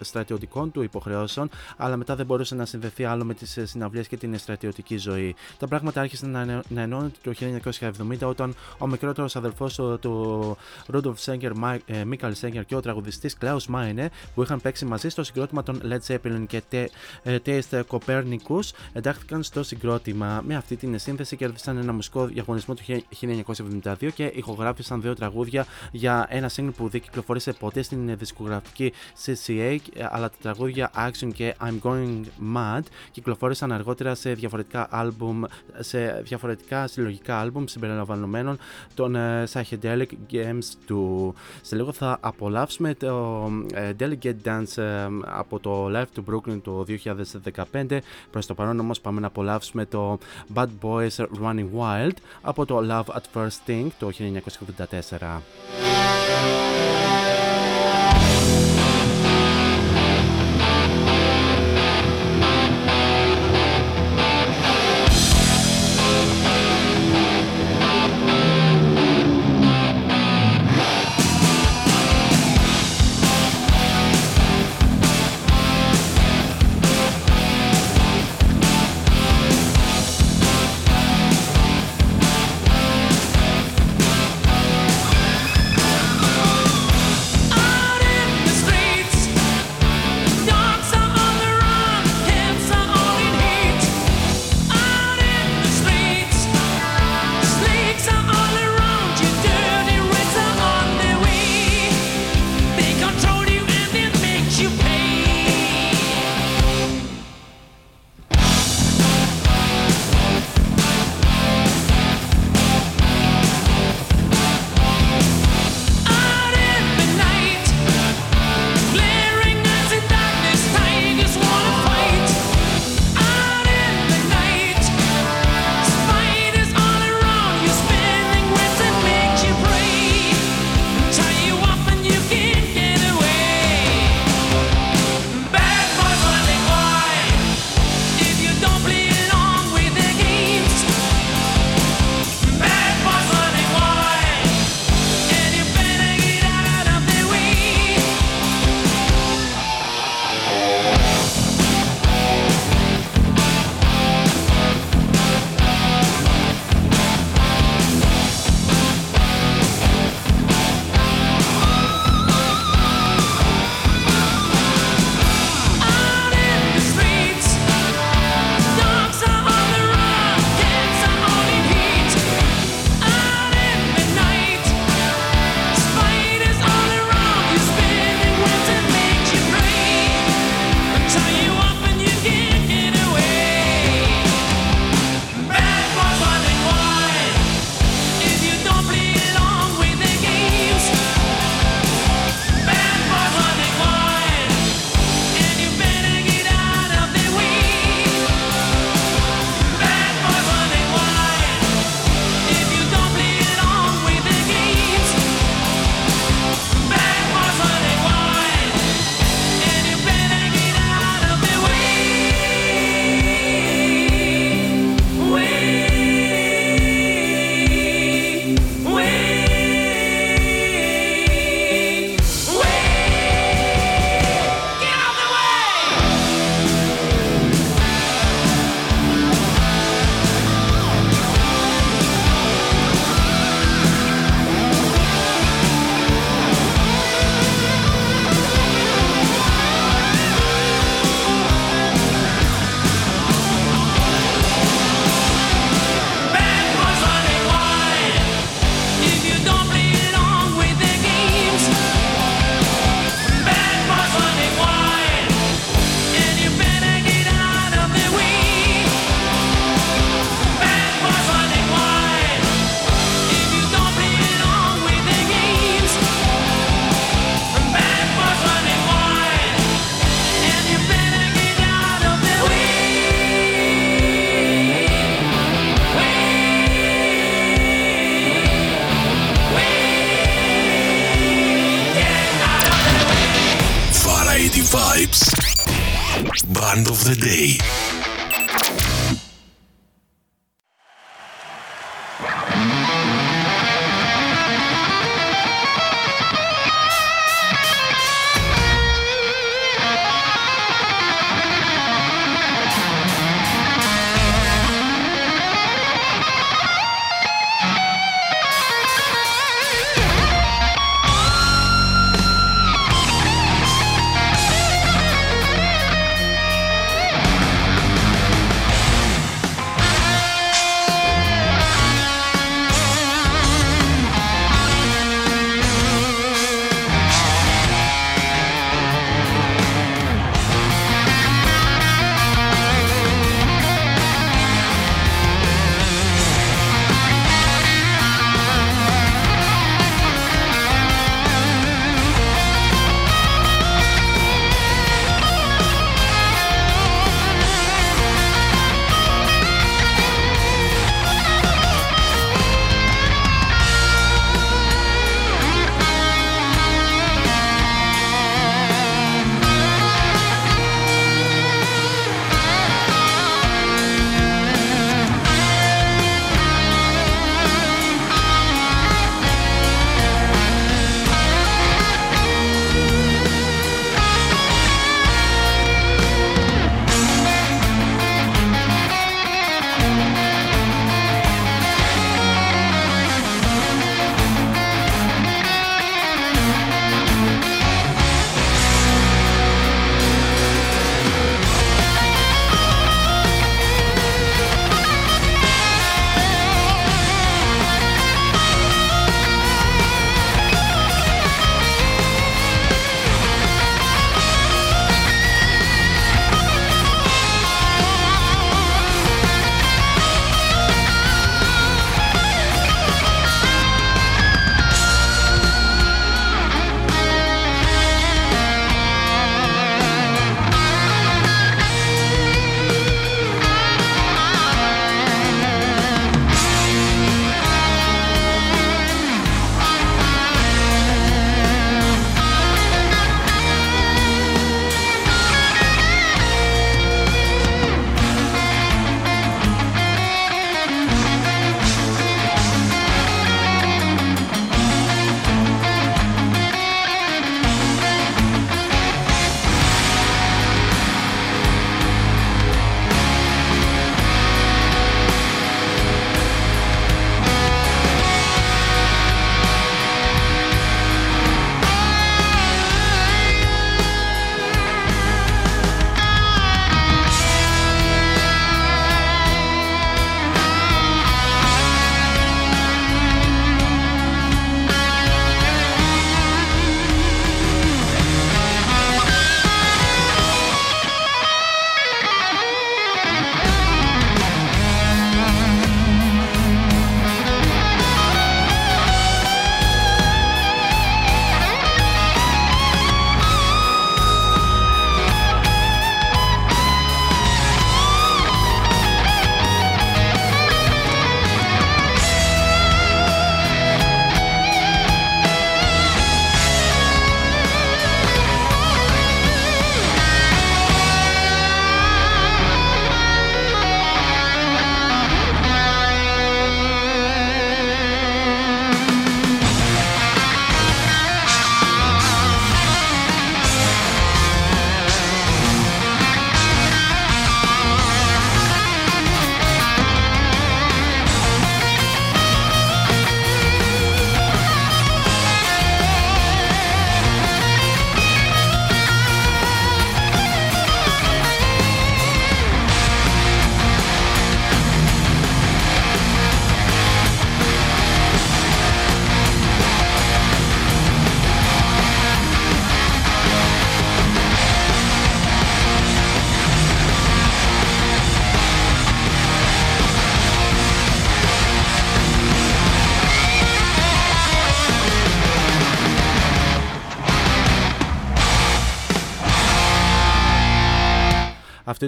στρατιωτικών 0.00 0.72
του 0.72 0.82
υποχρεώσεων, 0.82 1.47
αλλά 1.76 1.96
μετά 1.96 2.16
δεν 2.16 2.26
μπορούσε 2.26 2.54
να 2.54 2.64
συνδεθεί 2.64 3.04
άλλο 3.04 3.24
με 3.24 3.34
τις 3.34 3.58
συναυλίες 3.62 4.08
και 4.08 4.16
την 4.16 4.38
στρατιωτική 4.38 4.96
ζωή. 4.96 5.34
Τα 5.58 5.66
πράγματα 5.66 6.00
άρχισαν 6.00 6.30
να, 6.30 6.62
να 6.68 6.80
ενώνονται 6.80 7.10
το 7.22 7.32
1970 8.20 8.28
όταν 8.28 8.54
ο 8.78 8.86
μικρότερος 8.86 9.36
αδελφός 9.36 9.74
του 9.74 10.56
Ρούντολφ 10.86 11.20
Σέγκερ, 11.20 11.52
Μίκαλ 12.06 12.34
Σέγκερ 12.34 12.64
και 12.64 12.74
ο 12.74 12.80
τραγουδιστής 12.80 13.36
Klaus 13.40 13.64
Μάινε, 13.68 14.10
που 14.34 14.42
είχαν 14.42 14.60
παίξει 14.60 14.84
μαζί 14.84 15.08
στο 15.08 15.24
συγκρότημα 15.24 15.62
των 15.62 15.80
Led 15.84 16.14
Zeppelin 16.14 16.44
και 16.46 16.62
Taste 17.24 17.82
Copernicus, 17.88 18.70
εντάχθηκαν 18.92 19.42
στο 19.42 19.62
συγκρότημα. 19.62 20.42
Με 20.46 20.56
αυτή 20.56 20.76
την 20.76 20.98
σύνθεση 20.98 21.36
κέρδισαν 21.36 21.76
ένα 21.76 21.92
μουσικό 21.92 22.26
διαγωνισμό 22.26 22.74
του 22.74 22.82
1972 23.82 24.08
και 24.14 24.24
ηχογράφησαν 24.24 25.00
δύο 25.00 25.14
τραγούδια 25.14 25.66
για 25.90 26.26
ένα 26.28 26.50
single 26.56 26.70
που 26.76 26.88
δεν 26.88 27.00
κυκλοφόρησε 27.00 27.52
ποτέ 27.52 27.82
στην 27.82 28.16
δισκογραφική 28.18 28.92
CCA, 29.24 29.78
αλλά 30.10 30.30
τα 30.30 30.36
τραγούδια 30.42 30.90
Action 30.94 31.28
και 31.38 31.54
I'm 31.60 31.86
Going 31.88 32.22
Mad 32.56 32.80
κυκλοφόρησαν 33.10 33.72
αργότερα 33.72 34.14
σε 34.14 34.32
διαφορετικά 34.32 34.88
άλμπουμ, 34.90 35.42
σε 35.78 36.22
διαφορετικά 36.24 36.86
συλλογικά 36.86 37.38
άλμπουμ 37.40 37.64
συμπεριλαμβανομένων 37.66 38.58
των 38.94 39.16
Psychedelic 39.52 40.06
Games 40.32 40.64
του. 40.86 41.34
Σε 41.62 41.76
λίγο 41.76 41.92
θα 41.92 42.18
απολαύσουμε 42.20 42.94
το 42.94 43.44
Delegate 43.98 44.36
Dance 44.44 44.82
από 45.24 45.58
το 45.58 45.90
Live 45.94 46.08
του 46.14 46.24
Brooklyn 46.30 46.60
το 46.62 46.84
2015. 47.72 47.98
Προς 48.30 48.46
το 48.46 48.54
παρόν 48.54 48.80
όμως 48.80 49.00
πάμε 49.00 49.20
να 49.20 49.26
απολαύσουμε 49.26 49.86
το 49.86 50.18
Bad 50.54 50.68
Boys 50.82 51.26
Running 51.42 51.68
Wild 51.78 52.16
από 52.42 52.66
το 52.66 52.78
Love 52.90 53.14
at 53.14 53.22
First 53.34 53.66
Sting 53.66 53.86
το 53.98 54.10
1984. 55.08 55.40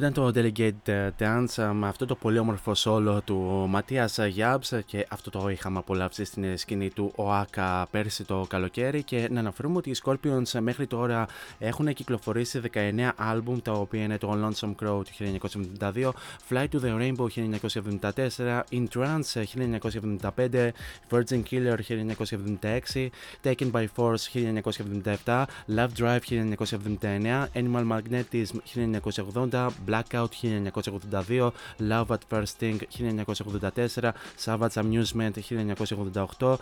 Ήταν 0.00 0.12
το 0.12 0.30
Delegate 0.34 1.10
Dance 1.18 1.70
με 1.72 1.88
αυτό 1.88 2.06
το 2.06 2.14
πολύ 2.14 2.38
όμορφο 2.38 2.74
σόλο 2.74 3.20
του 3.20 3.66
Ματίας 3.68 4.18
Γιάμπς 4.18 4.72
και 4.86 5.06
αυτό 5.10 5.30
το 5.30 5.48
είχαμε 5.48 5.78
απολαύσει 5.78 6.24
στην 6.24 6.56
σκηνή 6.56 6.90
του 6.90 7.12
ΟΑΚΑ 7.14 7.86
πέρσι 7.90 8.24
το 8.24 8.46
καλοκαίρι. 8.48 9.02
Και 9.02 9.28
να 9.30 9.40
αναφέρουμε 9.40 9.76
ότι 9.76 9.90
οι 9.90 9.96
Scorpions 10.04 10.60
μέχρι 10.60 10.86
τώρα 10.86 11.26
έχουν 11.58 11.92
κυκλοφορήσει 11.92 12.60
19 12.72 13.10
άλμπουμ 13.16 13.58
τα 13.58 13.72
οποία 13.72 14.02
είναι 14.02 14.18
το 14.18 14.32
Lonesome 14.32 14.74
Crow 14.82 15.02
του 15.04 15.38
1972, 15.80 16.10
Fly 16.50 16.66
to 16.68 16.80
the 16.80 16.98
Rainbow 17.00 17.26
1974, 17.26 18.62
In 18.70 18.86
Trance 18.94 19.34
1975, 19.34 20.72
Virgin 21.10 21.42
Killer 21.50 21.78
1976, 21.88 23.10
Taken 23.42 23.70
by 23.70 23.86
Force 23.96 24.28
1977, 24.32 25.46
Love 25.66 25.92
Drive 25.94 26.24
1979, 26.28 27.48
Animal 27.54 27.84
Magnetism 27.84 28.56
1980, 28.64 29.89
Blackout 29.90 30.30
1982, 30.44 31.52
Love 31.80 32.12
at 32.12 32.24
First 32.28 32.56
Sting 32.56 32.78
1984, 32.78 34.14
Savage 34.36 34.76
Amusement 34.76 35.36
1988, 35.36 36.60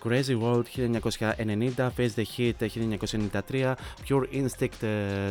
Crazy 0.00 0.34
World 0.34 0.68
1990, 0.76 1.90
Face 1.90 2.14
the 2.14 2.22
Heat 2.22 2.60
1993, 2.60 3.76
Pure 4.04 4.28
Instinct 4.32 4.84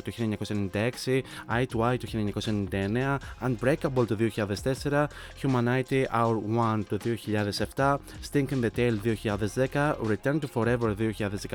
του 0.04 0.12
1996, 0.12 1.22
Eye 1.50 1.66
to 1.66 1.80
Eye 1.80 1.98
του 2.00 2.08
1999, 2.08 3.18
Unbreakable 3.42 4.08
του 4.08 4.18
2004, 4.36 5.06
Humanity 5.42 6.06
Our 6.14 6.36
One 6.58 6.82
του 6.88 6.98
2007, 7.76 7.96
Stink 8.32 8.52
in 8.52 8.62
the 8.62 8.70
Tail 8.76 8.98
2010, 9.04 9.96
Return 10.08 10.40
to 10.40 10.48
Forever 10.54 10.96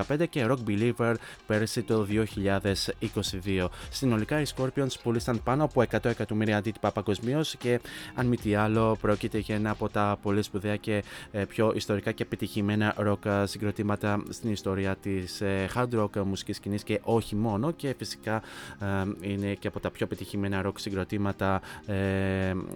2015 0.08 0.28
και 0.28 0.46
Rock 0.48 0.58
Believer 0.66 1.14
πέρσι 1.46 1.82
το 1.82 2.06
2022. 2.10 3.66
Συνολικά 3.90 4.40
οι 4.40 4.44
Scorpions 4.56 4.92
πούλησαν 5.02 5.42
πάνω 5.42 5.64
από 5.64 5.82
100 5.90 6.04
εκατομμύρια 6.04 6.56
αντίτυπα 6.56 6.90
παγκοσμίως 6.90 7.56
και 7.56 7.80
αν 8.14 8.26
μη 8.26 8.36
τι 8.36 8.54
άλλο 8.54 8.96
πρόκειται 9.00 9.38
για 9.38 9.54
ένα 9.54 9.70
από 9.70 9.88
τα 9.88 10.18
πολύ 10.22 10.42
σπουδαία 10.42 10.76
και 10.76 11.04
πιο 11.48 11.72
ιστορικά 11.74 12.12
και 12.12 12.22
επιτυχημένα 12.22 12.94
rock 13.06 13.44
συγκροτήματα 13.46 14.22
στην 14.28 14.50
ιστορία 14.50 14.96
της 14.96 15.42
hard 15.74 16.00
rock 16.00 16.22
μουσικής 16.24 16.56
σκηνής 16.56 16.82
και 16.82 17.00
όχι 17.02 17.36
μόνο 17.36 17.70
και 17.70 17.94
φυσικά 17.98 18.42
είναι 19.20 19.54
και 19.54 19.68
από 19.68 19.80
τα 19.80 19.90
πιο 19.90 20.06
επιτυχημένα 20.06 20.62
rock 20.66 20.72
συγκροτήματα 20.76 21.60
ε, 21.86 21.94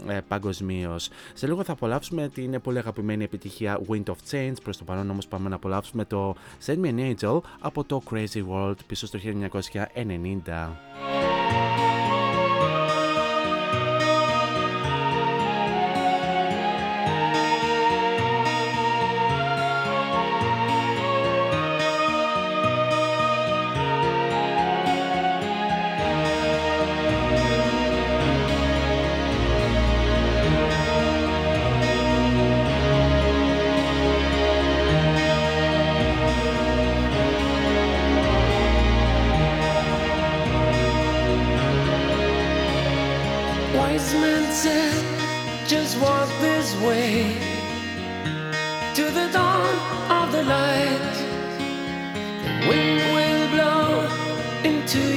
ε, 0.09 0.20
παγκοσμίως. 0.29 1.09
Σε 1.35 1.47
λίγο 1.47 1.64
θα 1.64 1.72
απολαύσουμε 1.72 2.29
την 2.29 2.61
πολύ 2.61 2.79
αγαπημένη 2.79 3.24
επιτυχία 3.24 3.81
Wind 3.89 4.05
of 4.05 4.16
Change, 4.31 4.55
προς 4.62 4.77
το 4.77 4.85
παρόν 4.85 5.11
όμως 5.11 5.27
πάμε 5.27 5.49
να 5.49 5.55
απολαύσουμε 5.55 6.05
το 6.05 6.35
Send 6.66 6.85
Me 6.85 6.95
an 6.95 7.14
Angel 7.14 7.41
από 7.61 7.85
το 7.85 8.03
Crazy 8.11 8.45
World 8.51 8.77
πίσω 8.87 9.07
στο 9.07 9.18
1990. 9.22 11.96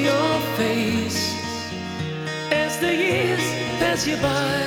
your 0.04 0.40
face 0.58 1.36
as 2.52 2.80
the 2.80 2.94
years 2.94 3.46
pass 3.80 4.08
you 4.08 4.18
by. 4.18 4.62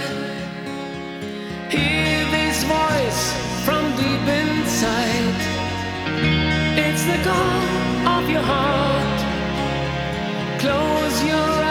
Hear 1.71 2.25
this 2.37 2.65
voice 2.65 3.23
from 3.65 3.83
deep 3.97 4.27
inside. 4.43 5.39
It's 6.85 7.05
the 7.05 7.19
call 7.29 8.17
of 8.17 8.29
your 8.29 8.43
heart. 8.43 9.21
Close 10.61 11.25
your 11.25 11.62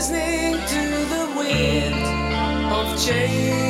listening 0.00 0.54
to 0.66 0.82
the 1.10 1.34
wind 1.36 2.72
of 2.72 2.98
change. 2.98 3.69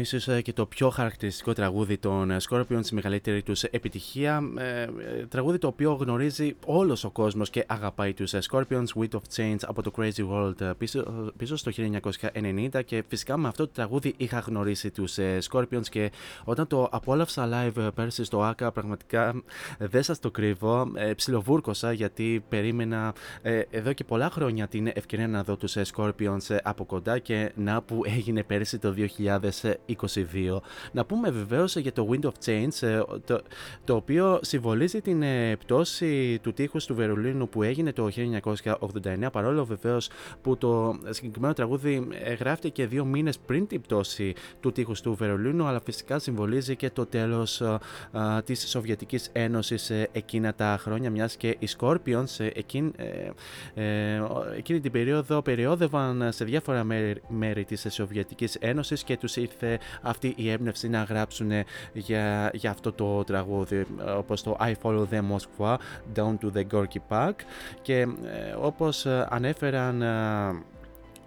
Ίσως 0.00 0.28
ε, 0.28 0.42
και 0.42 0.52
το 0.52 0.66
πιο 0.66 0.90
χαρακτηριστικό 0.90 1.52
τραγούδι 1.52 1.98
των 1.98 2.30
ε, 2.30 2.36
Scorpions, 2.48 2.90
η 2.90 2.94
μεγαλύτερη 2.94 3.42
τους 3.42 3.62
επιτυχία. 3.62 4.42
Ε, 4.58 4.86
τραγούδι 5.28 5.58
το 5.58 5.66
οποίο 5.66 5.92
γνωρίζει 5.92 6.56
όλος 6.66 7.04
ο 7.04 7.10
κόσμος 7.10 7.50
και 7.50 7.64
αγαπάει 7.68 8.14
τους 8.14 8.34
Scorpions, 8.50 8.84
Wit 8.94 9.10
of 9.10 9.20
Change 9.36 9.58
από 9.66 9.82
το 9.82 9.92
Crazy 9.96 10.28
World 10.30 10.72
πίσω, 10.78 11.32
πίσω 11.36 11.56
στο 11.56 11.70
1990. 11.70 12.84
Και 12.84 13.04
φυσικά 13.08 13.36
με 13.36 13.48
αυτό 13.48 13.66
το 13.66 13.72
τραγούδι 13.74 14.14
είχα 14.16 14.38
γνωρίσει 14.38 14.90
τους 14.90 15.18
Scorpions 15.50 15.88
και 15.90 16.10
όταν 16.44 16.66
το 16.66 16.88
απόλαυσα 16.90 17.48
live 17.52 17.88
πέρσι 17.94 18.24
στο 18.24 18.50
AKA, 18.50 18.70
πραγματικά 18.72 19.42
δεν 19.78 20.02
σας 20.02 20.18
το 20.18 20.30
κρύβω. 20.30 20.86
Ψιλοβούρκωσα 21.16 21.92
γιατί 21.92 22.44
περίμενα 22.48 23.14
εδώ 23.70 23.92
και 23.92 24.04
πολλά 24.04 24.30
χρόνια 24.30 24.68
την 24.68 24.90
ευκαιρία 24.94 25.28
να 25.28 25.42
δω 25.42 25.56
τους 25.56 25.76
Scorpions 25.94 26.56
από 26.62 26.84
κοντά 26.84 27.18
και 27.18 27.52
να 27.56 27.82
που 27.82 28.02
έγινε 28.04 28.42
πέρσι 28.42 28.78
το 28.78 28.94
2022. 29.98 30.56
Να 30.92 31.04
πούμε 31.04 31.30
βεβαίως 31.30 31.76
για 31.76 31.92
το 31.92 32.08
Wind 32.10 32.24
of 32.24 32.32
Change, 32.44 32.88
ε, 32.88 33.00
το, 33.24 33.40
το 33.84 33.94
οποίο 33.94 34.38
συμβολίζει 34.42 35.00
την 35.00 35.22
ε, 35.22 35.56
πτώση 35.56 36.38
του 36.42 36.52
τείχους 36.52 36.86
του 36.86 36.94
Βερολίνου 36.94 37.48
που 37.48 37.62
έγινε 37.62 37.92
το 37.92 38.08
1989, 38.64 39.28
παρόλο 39.32 39.64
βεβαίως 39.64 40.08
που 40.42 40.56
το 40.56 40.98
συγκεκριμένο 41.08 41.52
τραγούδι 41.52 42.08
γράφτηκε 42.38 42.86
δύο 42.86 43.04
μήνες 43.04 43.38
πριν 43.38 43.66
την 43.66 43.80
πτώση 43.80 44.34
του 44.60 44.72
τείχους 44.72 45.00
του 45.00 45.14
Βερολίνου, 45.14 45.64
αλλά 45.66 45.80
φυσικά 45.80 46.18
συμβολίζει 46.18 46.76
και 46.76 46.90
το 46.90 47.06
τέλος 47.06 47.62
τη 48.44 48.50
της 48.52 48.68
Σοβιετικής 48.68 49.28
Ένωσης 49.32 49.90
ε, 49.90 50.08
εκείνα 50.12 50.54
τα 50.54 50.78
χρόνια, 50.80 51.10
μιας 51.10 51.36
και 51.36 51.56
οι 51.58 51.68
Scorpions 51.78 52.50
εκείνη, 52.54 52.90
εκείνη 54.56 54.80
την 54.80 54.92
περίοδο 54.92 55.42
περιόδευαν 55.42 56.32
σε 56.32 56.44
διάφορα 56.44 56.84
μέρη, 56.84 57.22
μέρη 57.28 57.64
της 57.64 57.86
Σοβιετικής 57.90 58.54
Ένωσης 58.54 59.04
και 59.04 59.16
τους 59.16 59.36
ήρθε 59.36 59.78
αυτή 60.02 60.32
η 60.36 60.50
έμπνευση 60.50 60.88
να 60.88 61.02
γράψουν 61.02 61.50
για, 61.92 62.50
για 62.54 62.70
αυτό 62.70 62.92
το 62.92 63.24
τραγούδι 63.24 63.86
όπως 64.16 64.42
το 64.42 64.56
I 64.60 64.72
Follow 64.82 65.04
the 65.10 65.20
Moscow 65.30 65.76
Down 66.14 66.36
to 66.38 66.50
the 66.54 66.64
Gorky 66.72 67.00
Park 67.08 67.34
και 67.82 68.00
ε, 68.00 68.06
όπως 68.60 69.06
ανέφεραν 69.06 70.02
ε, 70.02 70.08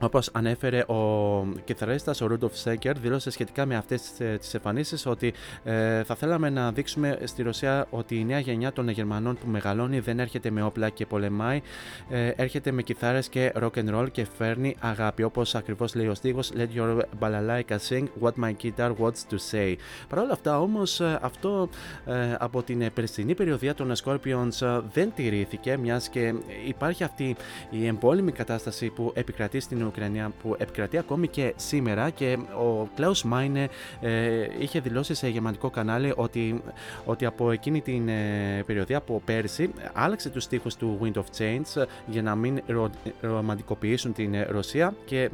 Όπως 0.03 0.29
ανέφερε 0.33 0.79
ο 0.79 1.45
κιθαρίστας 1.63 2.21
ο 2.21 2.27
Ρούντοφ 2.27 2.57
Σέγκερ, 2.57 2.99
δήλωσε 2.99 3.29
σχετικά 3.29 3.65
με 3.65 3.75
αυτές 3.75 4.11
τις 4.39 4.53
εμφανίσεις 4.53 5.05
ότι 5.05 5.33
ε, 5.63 6.03
θα 6.03 6.15
θέλαμε 6.15 6.49
να 6.49 6.71
δείξουμε 6.71 7.17
στη 7.23 7.43
Ρωσία 7.43 7.87
ότι 7.89 8.19
η 8.19 8.25
νέα 8.25 8.39
γενιά 8.39 8.73
των 8.73 8.89
Γερμανών 8.89 9.37
που 9.37 9.47
μεγαλώνει 9.47 9.99
δεν 9.99 10.19
έρχεται 10.19 10.49
με 10.49 10.63
όπλα 10.63 10.89
και 10.89 11.05
πολεμάει, 11.05 11.61
ε, 12.09 12.27
έρχεται 12.27 12.71
με 12.71 12.81
κιθάρες 12.81 13.29
και 13.29 13.51
rock 13.55 13.71
and 13.73 13.95
roll 13.95 14.11
και 14.11 14.27
φέρνει 14.37 14.75
αγάπη. 14.79 15.23
Όπως 15.23 15.55
ακριβώς 15.55 15.95
λέει 15.95 16.07
ο 16.07 16.13
στίχος 16.13 16.51
Let 16.55 16.67
your 16.77 16.99
balalaika 17.19 17.77
sing 17.89 18.05
what 18.21 18.33
my 18.39 18.53
guitar 18.63 18.91
wants 18.99 19.23
to 19.29 19.37
say. 19.51 19.75
Παρ' 20.09 20.19
όλα 20.19 20.31
αυτά 20.31 20.59
όμως 20.59 20.99
ε, 20.99 21.19
αυτό 21.21 21.69
ε, 22.05 22.35
από 22.39 22.63
την 22.63 22.93
περσινή 22.93 23.35
περιοδία 23.35 23.73
των 23.73 23.91
Scorpions 24.03 24.61
ε, 24.61 24.79
δεν 24.93 25.11
τηρήθηκε, 25.15 25.77
μιας 25.77 26.09
και 26.09 26.33
υπάρχει 26.67 27.03
αυτή 27.03 27.35
η 27.69 27.87
εμπόλεμη 27.87 28.31
κατάσταση 28.31 28.89
που 28.89 29.11
επικρατεί 29.15 29.59
στην 29.59 29.81
Ουκρανία 29.93 30.31
που 30.41 30.55
επικρατεί 30.57 30.97
ακόμη 30.97 31.27
και 31.27 31.53
σήμερα 31.55 32.09
και 32.09 32.37
ο 32.59 32.87
Κλάους 32.95 33.23
Μάινε 33.23 33.69
ε, 34.01 34.47
είχε 34.59 34.79
δηλώσει 34.79 35.13
σε 35.13 35.27
γερμανικό 35.27 35.69
κανάλι 35.69 36.13
ότι, 36.15 36.63
ότι 37.05 37.25
από 37.25 37.51
εκείνη 37.51 37.81
την 37.81 38.07
ε, 38.07 38.63
περιοδία 38.65 38.97
από 38.97 39.21
πέρσι 39.25 39.69
άλλαξε 39.93 40.29
τους 40.29 40.43
στίχους 40.43 40.75
του 40.75 40.99
Wind 41.03 41.17
of 41.17 41.23
Change 41.37 41.85
για 42.05 42.21
να 42.21 42.35
μην 42.35 42.61
ρο, 42.67 42.89
ρομαντικοποιήσουν 43.21 44.13
την 44.13 44.33
ε, 44.33 44.43
Ρωσία 44.43 44.93
και 45.05 45.21
ε, 45.21 45.29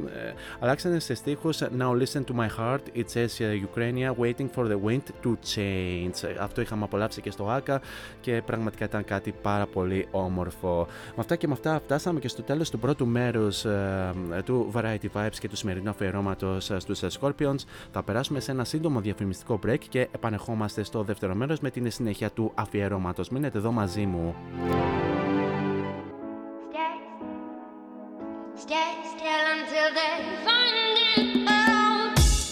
αλλάξανε 0.60 0.98
σε 0.98 1.14
στίχους 1.14 1.62
Now 1.78 1.92
listen 1.94 2.24
to 2.24 2.34
my 2.34 2.48
heart, 2.58 2.82
it 2.94 3.10
says 3.10 3.40
uh, 3.40 3.52
Ukraine 3.68 4.14
waiting 4.16 4.48
for 4.56 4.64
the 4.68 4.78
wind 4.86 5.04
to 5.22 5.36
change. 5.54 6.36
Αυτό 6.40 6.60
είχαμε 6.60 6.84
απολαύσει 6.84 7.20
και 7.20 7.30
στο 7.30 7.48
ΆΚΑ 7.48 7.80
και 8.20 8.42
πραγματικά 8.46 8.84
ήταν 8.84 9.04
κάτι 9.04 9.34
πάρα 9.42 9.66
πολύ 9.66 10.06
όμορφο. 10.10 10.86
Με 11.06 11.16
αυτά 11.16 11.36
και 11.36 11.46
με 11.46 11.52
αυτά 11.52 11.80
φτάσαμε 11.84 12.20
και 12.20 12.28
στο 12.28 12.42
τέλος 12.42 12.70
του 12.70 12.78
πρώτου 12.78 13.06
μέρους 13.06 13.64
ε, 13.64 14.14
του 14.42 14.70
Variety 14.74 15.06
Vibes 15.14 15.38
και 15.40 15.48
του 15.48 15.56
σημερινού 15.56 15.90
αφιερώματος 15.90 16.72
στους 16.76 17.02
Scorpions. 17.20 17.64
Θα 17.92 18.02
περάσουμε 18.02 18.40
σε 18.40 18.50
ένα 18.50 18.64
σύντομο 18.64 19.00
διαφημιστικό 19.00 19.58
break 19.66 19.78
και 19.88 20.08
επανεχόμαστε 20.12 20.82
στο 20.82 21.02
δεύτερο 21.02 21.34
μέρος 21.34 21.60
με 21.60 21.70
την 21.70 21.90
συνέχεια 21.90 22.30
του 22.30 22.52
αφιερώματος. 22.54 23.28
Μείνετε 23.28 23.58
εδώ 23.58 23.72
μαζί 23.72 24.06
μου. 24.06 24.34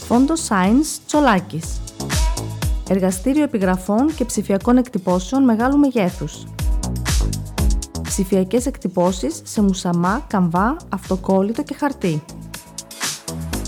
Φόντο 0.09 0.35
Science 0.49 1.01
Τσολάκης 1.07 1.81
Εργαστήριο 2.89 3.43
επιγραφών 3.43 4.15
και 4.15 4.25
ψηφιακών 4.25 4.77
εκτυπώσεων 4.77 5.45
μεγάλου 5.45 5.79
μεγέθους 5.79 6.45
ψηφιακές 8.09 8.67
εκτυπώσεις 8.67 9.41
σε 9.45 9.63
μουσαμά, 9.63 10.25
καμβά, 10.27 10.77
αυτοκόλλητο 10.89 11.63
και 11.63 11.75
χαρτί. 11.75 12.23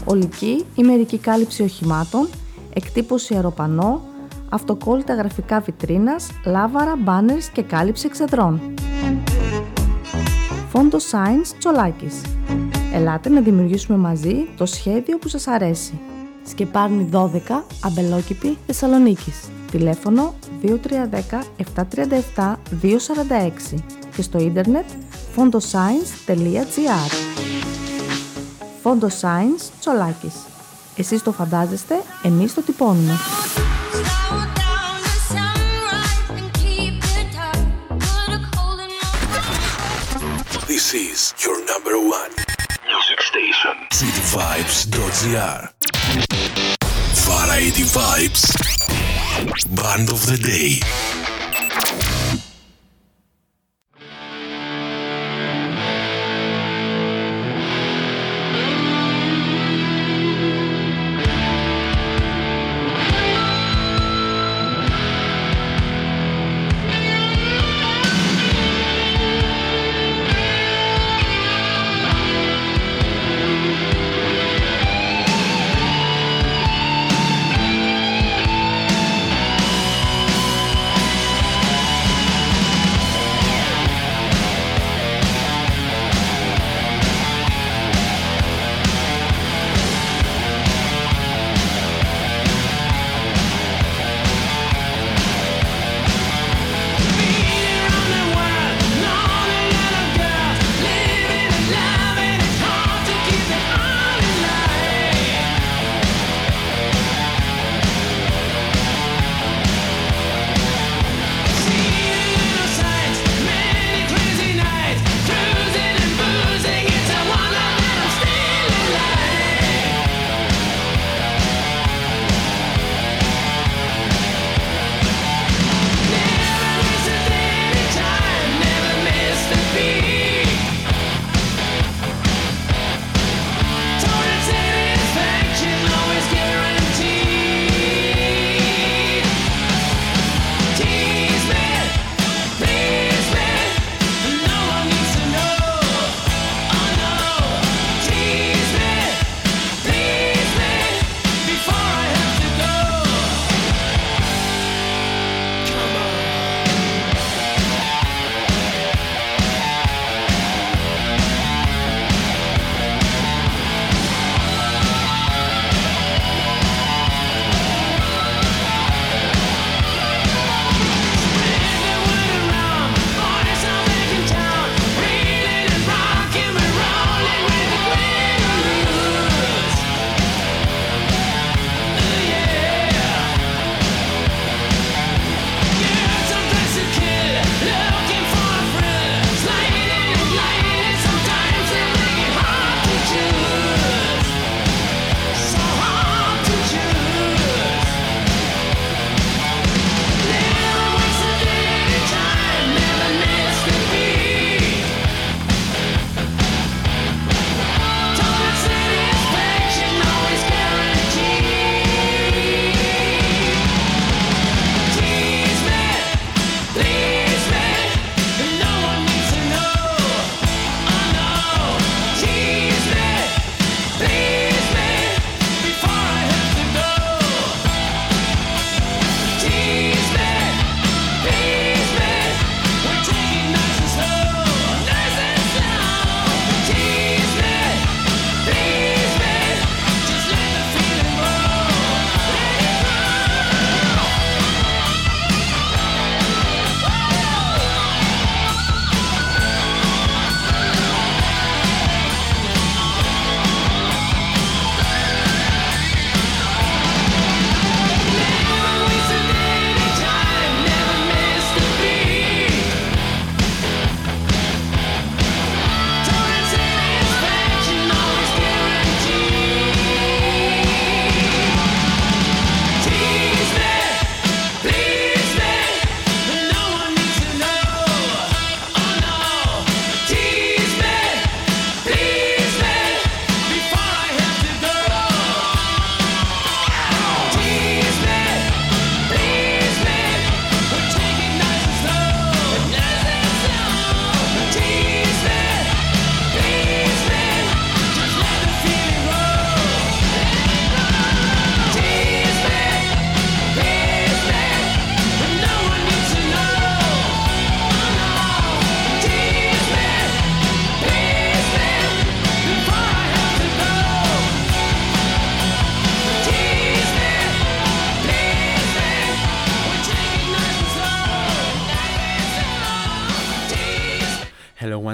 Ολική 0.04 0.64
ή 0.74 0.82
μερική 0.82 1.18
κάλυψη 1.18 1.62
οχημάτων, 1.62 2.28
εκτύπωση 2.72 3.34
αεροπανό, 3.34 4.02
αυτοκόλλητα 4.48 5.14
γραφικά 5.14 5.60
βιτρίνας, 5.60 6.28
λάβαρα, 6.44 6.96
μπάνερς 6.96 7.48
και 7.48 7.62
κάλυψη 7.62 8.06
εξεδρών. 8.06 8.60
Φόντο 10.68 10.98
Science 10.98 11.54
Τσολάκης. 11.58 12.20
Ελάτε 12.94 13.28
να 13.28 13.40
δημιουργήσουμε 13.40 13.98
μαζί 13.98 14.34
το 14.56 14.66
σχέδιο 14.66 15.18
που 15.18 15.28
σας 15.28 15.46
αρέσει. 15.46 16.00
Σκεπάρνη 16.46 17.08
12, 17.12 17.64
Αμπελόκηπη, 17.84 18.58
Θεσσαλονίκης. 18.66 19.48
Τηλέφωνο 19.70 20.34
2310 20.62 21.44
737 22.36 22.56
246 22.82 23.99
και 24.16 24.22
στο 24.22 24.38
ίντερνετ 24.38 24.84
fondoscience.gr 25.36 27.10
Fondoscience 28.82 29.70
Τσολάκης. 29.80 30.34
Εσείς 30.96 31.22
το 31.22 31.32
φαντάζεστε, 31.32 31.94
εμείς 32.22 32.54
το 32.54 32.62
τυπώνουμε. 32.62 33.12
This 40.68 40.94
is 40.94 41.34
your 41.44 41.58
number 41.72 41.96
one 42.18 42.32
music 42.92 43.20
station. 43.30 43.74
cityvibes.gr 44.00 45.60
Variety 47.30 47.84
Vibes 47.98 48.42
Band 49.78 50.06
of 50.16 50.20
the 50.30 50.38
Day 50.52 50.70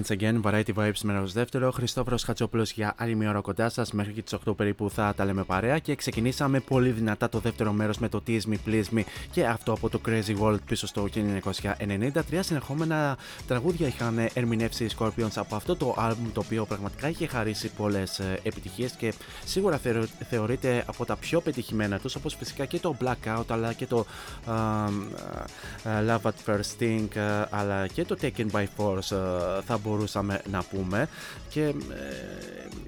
once 0.06 0.20
again. 0.20 0.42
Variety 0.42 0.74
Vibes 0.74 1.00
μέρο 1.02 1.26
δεύτερο. 1.26 1.70
Χριστόφορος 1.70 2.22
Χατσόπουλος 2.22 2.72
για 2.72 2.94
άλλη 2.96 3.14
μια 3.14 3.28
ώρα 3.28 3.40
κοντά 3.40 3.68
σας. 3.68 3.92
Μέχρι 3.92 4.12
και 4.12 4.22
τις 4.22 4.32
8 4.46 4.56
περίπου 4.56 4.90
θα 4.90 5.14
τα 5.16 5.24
λέμε 5.24 5.44
παρέα. 5.44 5.78
Και 5.78 5.94
ξεκινήσαμε 5.94 6.60
πολύ 6.60 6.90
δυνατά 6.90 7.28
το 7.28 7.38
δεύτερο 7.38 7.72
μέρος 7.72 7.98
με 7.98 8.08
το 8.08 8.22
Tease 8.26 8.40
Me, 8.50 8.56
Please 8.66 8.84
Me 8.94 9.02
και 9.30 9.46
αυτό 9.46 9.72
από 9.72 9.88
το 9.88 10.00
Crazy 10.06 10.38
World 10.40 10.58
πίσω 10.66 10.86
στο 10.86 11.08
1993. 11.14 12.38
Συνεχόμενα 12.40 13.18
τραγούδια 13.46 13.86
είχαν 13.86 14.18
ερμηνεύσει 14.34 14.84
οι 14.84 14.90
Scorpions 14.98 15.34
από 15.34 15.56
αυτό 15.56 15.76
το 15.76 15.94
album 15.98 16.30
το 16.32 16.40
οποίο 16.44 16.64
πραγματικά 16.64 17.08
είχε 17.08 17.26
χαρίσει 17.26 17.68
πολλές 17.68 18.20
επιτυχίες 18.42 18.92
και 18.92 19.12
σίγουρα 19.44 19.80
θεωρείται 20.28 20.84
από 20.86 21.04
τα 21.04 21.16
πιο 21.16 21.40
πετυχημένα 21.40 21.98
τους 21.98 22.14
όπως 22.14 22.34
φυσικά 22.34 22.64
και 22.64 22.78
το 22.78 22.96
Blackout 23.00 23.44
αλλά 23.48 23.72
και 23.72 23.86
το 23.86 24.06
uh, 24.46 24.50
uh, 25.84 26.08
Love 26.08 26.20
at 26.22 26.32
First 26.46 26.78
Sting 26.78 27.06
uh, 27.14 27.46
αλλά 27.50 27.86
και 27.86 28.04
το 28.04 28.16
Taken 28.20 28.46
by 28.52 28.64
Force 28.76 29.16
θα 29.66 29.78
μπορούσαμε 29.96 30.40
να 30.50 30.62
πούμε 30.62 31.08
και 31.48 31.62
ε, 31.62 31.74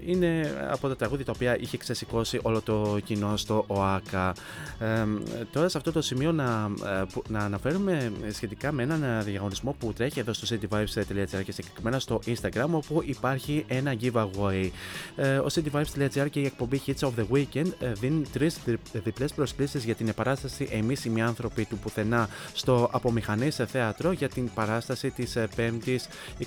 είναι 0.07 0.55
από 0.71 0.89
τα 0.89 0.97
τραγούδια 0.97 1.25
τα 1.25 1.33
οποία 1.35 1.59
είχε 1.59 1.77
ξεσηκώσει 1.77 2.39
όλο 2.43 2.61
το 2.61 2.99
κοινό 3.05 3.37
στο 3.37 3.65
ΟΑΚΑ. 3.67 4.35
Ε, 4.79 5.07
τώρα 5.53 5.69
σε 5.69 5.77
αυτό 5.77 5.93
το 5.93 6.03
σημείο 6.03 6.33
να, 6.33 6.71
ε, 6.85 7.05
να 7.29 7.39
αναφέρουμε 7.39 8.13
σχετικά 8.33 8.73
με 8.73 8.83
έναν 8.83 9.23
διαγωνισμό 9.25 9.77
που 9.79 9.93
τρέχει 9.93 10.21
εδώ 10.21 10.33
στο 10.33 10.57
cityvibes.gr 10.57 11.43
και 11.45 11.53
συγκεκριμένα 11.53 11.99
στο 11.99 12.21
Instagram 12.27 12.67
όπου 12.71 13.03
υπάρχει 13.05 13.65
ένα 13.69 13.95
giveaway. 14.01 14.71
Ο 15.17 15.47
cityvibes.gr 15.55 16.27
και 16.31 16.41
η 16.41 16.45
εκπομπή 16.45 16.83
Hits 16.87 17.09
of 17.09 17.11
the 17.19 17.37
Weekend 17.37 17.73
δίνει 18.01 18.23
τρεις 18.33 18.59
διπλές 18.93 19.33
προσκλήσεις 19.33 19.85
για 19.85 19.95
την 19.95 20.09
επαράσταση 20.09 20.69
Εμείς 20.73 21.05
οι 21.05 21.21
άνθρωποι 21.21 21.65
του 21.65 21.79
πουθενά 21.79 22.29
στο 22.55 22.89
Απομηχανή 22.93 23.51
σε 23.51 23.67
θέατρο 23.67 24.13
για 24.13 24.29
την 24.29 24.51
παράσταση 24.55 25.11
της 25.11 25.37
5η 25.57 25.97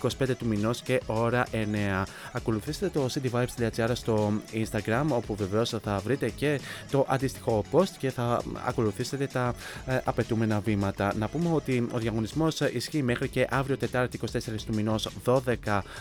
25 0.01 0.35
του 0.37 0.45
μηνός 0.55 0.81
και 0.81 1.01
ώρα 1.05 1.45
9. 1.51 2.03
Ακολουθήστε 2.31 2.89
το 2.89 3.09
cityvibes.gr 3.13 3.91
στο 3.93 4.31
Instagram 4.53 5.03
όπου 5.09 5.35
βεβαίως 5.35 5.69
θα 5.83 6.01
βρείτε 6.03 6.29
και 6.29 6.59
το 6.91 7.05
αντίστοιχο 7.09 7.63
post 7.71 7.89
και 7.97 8.11
θα 8.11 8.41
ακολουθήσετε 8.67 9.27
τα 9.27 9.53
ε, 9.85 9.99
απαιτούμενα 10.03 10.59
βήματα. 10.59 11.13
Να 11.17 11.27
πούμε 11.27 11.49
ότι 11.53 11.87
ο 11.91 11.97
διαγωνισμός 11.97 12.59
ισχύει 12.59 13.03
μέχρι 13.03 13.27
και 13.29 13.47
αύριο 13.49 13.77
Τετάρτη 13.77 14.19
24 14.31 14.37
του 14.65 14.73
μηνός 14.73 15.09
12 15.25 15.39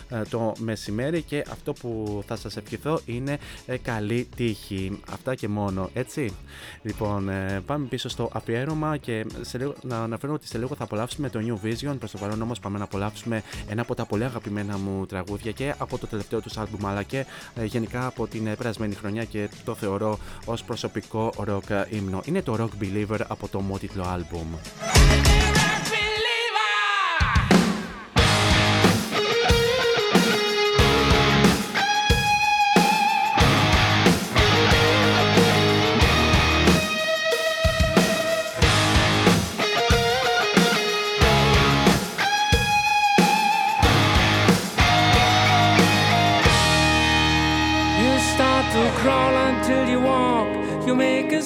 ε, 0.08 0.22
το 0.30 0.52
μεσημέρι 0.58 1.22
και 1.22 1.44
αυτό 1.50 1.72
που 1.72 2.22
θα 2.26 2.36
σας 2.36 2.56
ευχηθώ 2.56 3.00
είναι 3.04 3.38
ε, 3.66 3.76
καλή 3.76 4.28
τύχη. 4.36 5.00
Αυτά 5.12 5.34
και 5.34 5.48
μόνο, 5.48 5.90
έτσι. 5.92 6.34
Λοιπόν, 6.82 7.28
ε, 7.28 7.62
πάμε 7.66 7.86
πίσω 7.86 8.08
στο 8.08 8.30
αφιέρωμα 8.32 8.96
και 8.96 9.26
σε 9.40 9.58
λίγο, 9.58 9.74
να 9.82 10.02
αναφέρω 10.02 10.32
ότι 10.32 10.46
σε 10.46 10.58
λίγο 10.58 10.74
θα 10.74 10.84
απολαύσουμε 10.84 11.28
το 11.28 11.40
New 11.42 11.66
Vision. 11.66 11.94
Προς 11.98 12.10
το 12.10 12.18
παρόν 12.18 12.42
όμως 12.42 12.58
πάμε 12.60 12.78
να 12.78 12.84
απολαύσουμε 12.84 13.42
ένα 13.68 13.82
από 13.82 13.94
τα 13.94 14.04
πολύ 14.04 14.24
αγαπημένα 14.24 14.39
μου 14.84 15.06
τραγούδια 15.06 15.52
και 15.52 15.74
από 15.78 15.98
το 15.98 16.06
τελευταίο 16.06 16.40
τους 16.40 16.56
άλμπουμ 16.56 16.86
αλλά 16.86 17.02
και 17.02 17.26
ε, 17.54 17.64
γενικά 17.64 18.06
από 18.06 18.26
την 18.26 18.46
ε, 18.46 18.54
περασμένη 18.54 18.94
χρονιά 18.94 19.24
και 19.24 19.48
το 19.64 19.74
θεωρώ 19.74 20.18
ως 20.44 20.64
προσωπικό 20.64 21.32
rock 21.48 21.84
ύμνο. 21.88 22.20
Είναι 22.24 22.42
το 22.42 22.56
Rock 22.58 22.82
Believer 22.84 23.20
από 23.28 23.48
το 23.48 23.60
μότιτλο 23.60 24.04
άλμπουμ. 24.04 24.46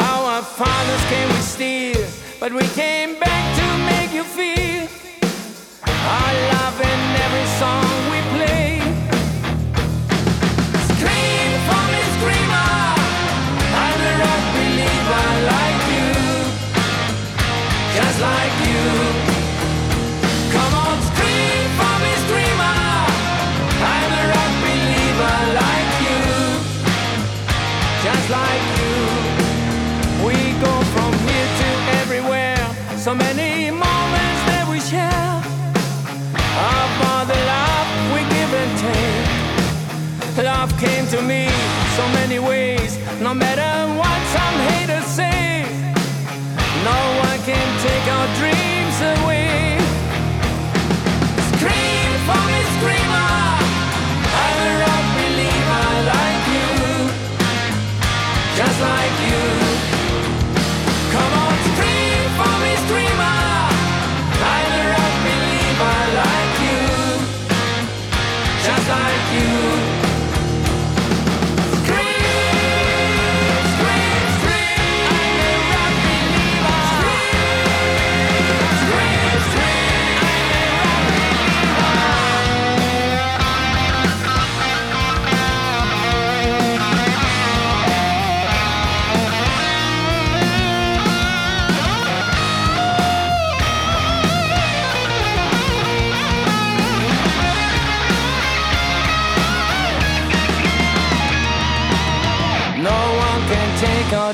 Our 0.00 0.42
fathers 0.42 1.04
came 1.10 1.28
with 1.28 1.42
steel, 1.42 2.06
but 2.38 2.52
we 2.52 2.62
came 2.68 3.18
back 3.18 3.44
to 3.58 3.66
make 3.90 4.12
you 4.14 4.22
feel. 4.22 4.86
Our 5.82 6.32
love 6.54 6.80
in 6.80 7.00
every 7.26 7.46
song 7.58 7.84
we 8.12 8.17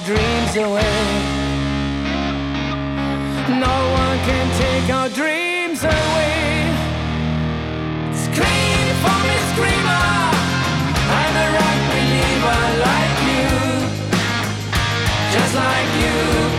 dreams 0.05 0.55
away. 0.57 0.97
No 3.49 3.77
one 4.03 4.19
can 4.29 4.47
take 4.61 4.93
our 4.93 5.09
dreams 5.09 5.83
away. 5.83 6.69
Scream 8.13 8.87
for 9.03 9.19
me, 9.25 9.37
screamer. 9.53 10.05
I'm 11.21 11.35
a 11.45 11.49
rock 11.57 11.79
believer 11.89 12.63
like 12.85 13.17
you, 13.31 13.49
just 15.33 15.55
like 15.55 15.93
you. 16.03 16.54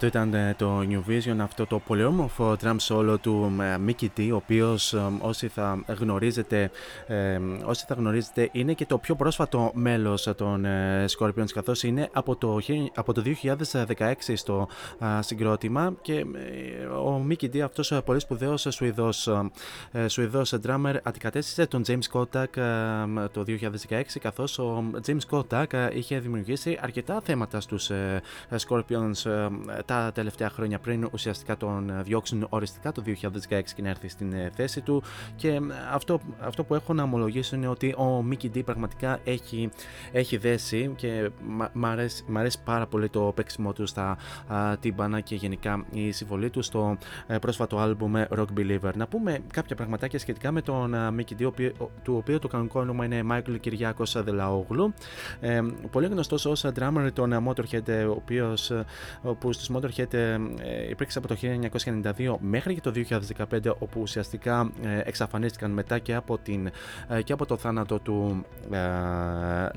Αυτό 0.00 0.10
ήταν 0.18 0.34
ε, 0.34 0.54
το 0.58 0.80
New 0.88 1.10
Vision, 1.10 1.36
αυτό 1.38 1.66
το 1.66 1.78
πολύ 1.78 2.04
όμορφο 2.04 2.56
drum 2.62 2.76
solo 2.88 3.16
του 3.20 3.52
ε, 3.60 3.76
Mickey 3.86 4.06
D, 4.16 4.28
ο 4.32 4.34
οποίος 4.36 4.92
ε, 4.92 5.00
όσοι 5.20 5.48
θα 5.48 5.80
γνωρίζετε, 5.86 6.70
όσοι 7.64 7.84
θα 7.88 7.94
γνωρίζετε 7.94 8.48
είναι 8.52 8.72
και 8.72 8.86
το 8.86 8.98
πιο 8.98 9.14
πρόσφατο 9.14 9.70
μέλος 9.74 10.28
των 10.36 10.66
Scorpions 11.18 11.50
καθώς 11.54 11.82
είναι 11.82 12.08
από 12.12 12.36
το, 12.36 12.60
από 12.94 13.12
το 13.12 13.22
2016 13.42 14.12
στο 14.34 14.68
συγκρότημα 15.20 15.92
και 16.00 16.24
ο 17.06 17.26
Mickey 17.28 17.54
D 17.54 17.58
αυτός 17.58 18.00
πολύ 18.04 18.20
σπουδαίος 18.20 18.66
Σουηδός, 18.70 19.28
Σουηδός 20.06 20.54
drummer 20.66 20.94
αντικατέστησε 21.02 21.66
τον 21.66 21.82
James 21.86 22.12
Kotak 22.12 22.46
το 23.32 23.44
2016 23.88 24.02
καθώς 24.20 24.58
ο 24.58 24.84
James 25.06 25.30
Kotak 25.30 25.90
είχε 25.94 26.18
δημιουργήσει 26.18 26.78
αρκετά 26.82 27.20
θέματα 27.24 27.60
στους 27.60 27.90
Scorpions 28.50 29.30
τα 29.88 30.10
τελευταία 30.14 30.50
χρόνια 30.50 30.78
πριν 30.78 31.08
ουσιαστικά 31.12 31.56
τον 31.56 31.92
διώξουν 32.02 32.46
οριστικά 32.48 32.92
το 32.92 33.02
2016 33.06 33.62
και 33.74 33.82
να 33.82 33.88
έρθει 33.88 34.08
στην 34.08 34.32
ε, 34.32 34.50
θέση 34.54 34.80
του 34.80 35.02
και 35.36 35.60
αυτό, 35.92 36.20
αυτό 36.40 36.64
που 36.64 36.74
έχω 36.74 36.92
να 36.92 37.02
ομολογήσω 37.02 37.56
είναι 37.56 37.68
ότι 37.68 37.88
ο 37.88 38.24
Mickey 38.30 38.56
D 38.56 38.64
πραγματικά 38.64 39.18
έχει, 39.24 39.70
έχει 40.12 40.36
δέσει 40.36 40.92
και 40.96 41.30
μ' 41.72 41.86
αρέσει, 41.86 42.24
αρέσει 42.32 42.58
πάρα 42.64 42.86
πολύ 42.86 43.08
το 43.08 43.32
παίξιμό 43.34 43.72
του 43.72 43.86
στα 43.86 44.16
τύμπανα 44.80 45.20
και 45.20 45.34
γενικά 45.34 45.84
η 45.90 46.10
συμβολή 46.12 46.50
του 46.50 46.62
στο 46.62 46.98
ε, 47.26 47.38
πρόσφατο 47.38 47.78
άλμπουμ 47.78 48.12
Rock 48.28 48.46
Believer. 48.56 48.94
Να 48.94 49.06
πούμε 49.06 49.38
κάποια 49.52 49.76
πραγματάκια 49.76 50.18
σχετικά 50.18 50.52
με 50.52 50.62
τον 50.62 50.94
Mickey 50.94 51.42
D, 51.42 51.70
του 52.02 52.16
οποίου 52.16 52.38
το 52.38 52.48
κανονικό 52.48 52.80
όνομα 52.80 53.04
είναι 53.04 53.22
Michael 53.30 53.60
Κυριάκος 53.60 54.22
Δελαόγλου. 54.22 54.94
Ε, 55.40 55.60
πολύ 55.90 56.06
γνωστός 56.06 56.46
ως 56.46 56.64
drummer 56.78 57.08
των 57.12 57.48
Motorhead, 57.48 58.06
ο 58.08 58.10
οποίος, 58.10 58.72
που 59.38 59.52
στους 59.52 59.68
Motorhead 59.78 60.14
ε, 60.14 60.38
υπήρξε 60.90 61.18
από 61.18 61.28
το 61.28 61.36
1992 62.16 62.34
μέχρι 62.40 62.74
και 62.74 62.80
το 62.80 62.92
2015 63.50 63.76
όπου 63.78 64.00
ουσιαστικά 64.00 64.70
ε, 64.82 65.00
εξαφανίστηκαν 65.04 65.70
μετά 65.70 65.98
και 65.98 66.14
από, 66.14 66.38
την, 66.38 66.70
ε, 67.08 67.22
και 67.22 67.32
από 67.32 67.46
το 67.46 67.56
θάνατο 67.56 67.98
του 67.98 68.44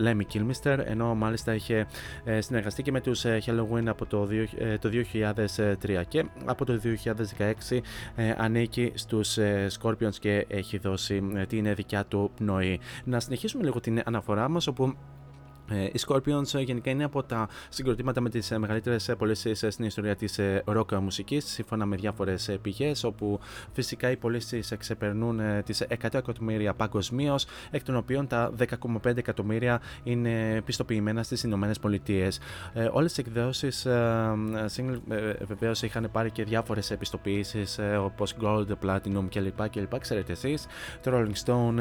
Lemmy 0.06 0.22
Kilmister 0.34 0.80
ενώ 0.86 1.16
μάλιστα 1.16 1.56
είχε 1.56 1.88
συνεργαστεί 2.40 2.84
και 2.84 2.92
με 2.92 3.02
τους 3.02 3.26
Halloween 3.26 3.86
από 3.86 4.06
το, 4.06 4.28
το 4.80 4.90
2003 5.14 6.02
και 6.08 6.26
από 6.46 6.66
το 6.66 6.80
2016 7.70 7.80
ανήκει 8.38 8.92
στους 8.96 9.38
Scorpions 9.82 10.16
και 10.20 10.46
έχει 10.50 10.78
δώσει 10.78 11.24
την 11.48 11.76
δικιά 11.76 12.06
του 12.06 12.32
πνοή. 12.36 12.80
Να 13.04 13.20
συνεχίσουμε 13.20 13.64
λίγο 13.64 13.80
την 13.80 14.02
αναφορά 14.06 14.50
μας 14.50 14.68
όπου 14.68 14.84
ε, 14.84 14.96
οι 15.72 16.00
Scorpions 16.08 16.54
ε, 16.54 16.60
γενικά 16.60 16.92
είναι 16.92 17.04
από 17.04 17.24
τα 17.24 17.48
συγκροτήματα 17.70 18.22
με 18.22 18.30
τις 18.30 18.52
ε, 18.52 18.58
μεγαλύτερες 18.58 19.12
πωλήσει 19.18 19.54
στην 19.54 19.86
ιστορία 19.86 20.16
της 20.16 20.40
rock 20.66 21.00
μουσικής, 21.02 21.46
σύμφωνα 21.46 21.86
με 21.86 21.96
διάφορες 21.96 22.58
πηγές, 22.62 23.04
όπου 23.04 23.40
φυσικά 23.74 24.12
οι 24.12 24.18
πωλήσει 24.18 24.64
ξεπερνούν 24.78 25.40
τις 25.66 25.84
100 25.90 25.96
εκατομμύρια 26.12 26.74
παγκοσμίως, 26.74 27.46
εκ 27.72 27.84
των 27.84 27.96
οποίων 27.96 28.28
τα 28.28 28.52
10,5 28.58 29.18
εκατομμύρια 29.18 29.82
είναι 30.04 30.62
πιστοποιημένα 30.66 31.24
στις 31.24 31.44
Ηνωμένες 31.44 31.80
Πολιτείες. 31.80 32.40
Όλες 32.92 33.14
τις 33.14 33.26
εκδόσεις 33.26 33.88
single 34.76 35.00
βεβαίως 35.42 35.82
είχαν 35.82 36.10
πάρει 36.12 36.32
και 36.32 36.44
διάφορες 36.44 36.92
επιστοποιήσει 36.92 37.64
όπως 38.00 38.36
Gold, 38.42 38.68
Platinum 38.86 39.26
κλπ. 39.30 39.70
κλπ. 39.70 40.00
Ξέρετε 40.00 40.32
εσείς, 40.32 40.66
το 41.04 41.12
Rolling 41.14 41.46
Stone 41.46 41.80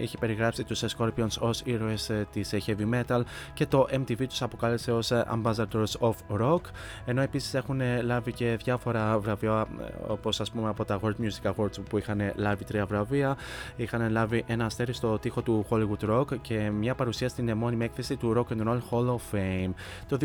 είχε 0.00 0.18
περιγράψει 0.18 0.64
τους 0.64 0.84
Scorpions 0.96 1.38
ως 1.40 1.62
ήρωες 1.64 2.10
της 2.32 2.54
heavy 2.66 2.94
metal 2.94 3.13
και 3.54 3.66
το 3.66 3.86
MTV 3.90 4.26
τους 4.28 4.42
αποκάλεσε 4.42 4.92
ως 4.92 5.10
ε, 5.10 5.24
Ambassadors 5.30 5.98
of 6.00 6.40
Rock 6.40 6.60
ενώ 7.04 7.20
επίσης 7.20 7.54
έχουν 7.54 7.80
ε, 7.80 8.02
λάβει 8.02 8.32
και 8.32 8.58
διάφορα 8.64 9.18
βραβεία 9.18 9.66
ε, 9.80 10.12
όπως 10.12 10.40
ας 10.40 10.50
πούμε 10.50 10.68
από 10.68 10.84
τα 10.84 11.00
World 11.02 11.14
Music 11.22 11.52
Awards 11.52 11.84
που 11.88 11.98
είχαν 11.98 12.32
λάβει 12.36 12.64
τρία 12.64 12.86
βραβεία 12.86 13.36
είχαν 13.76 14.10
λάβει 14.10 14.44
ένα 14.46 14.64
αστέρι 14.64 14.92
στο 14.92 15.18
τοίχο 15.18 15.42
του 15.42 15.66
Hollywood 15.70 16.10
Rock 16.10 16.38
και 16.40 16.70
μια 16.70 16.94
παρουσία 16.94 17.28
στην 17.28 17.56
μόνιμη 17.56 17.84
έκθεση 17.84 18.16
του 18.16 18.32
Rock 18.36 18.56
and 18.56 18.68
Roll 18.68 18.80
Hall 18.90 19.06
of 19.06 19.36
Fame. 19.36 19.72
Το 20.08 20.18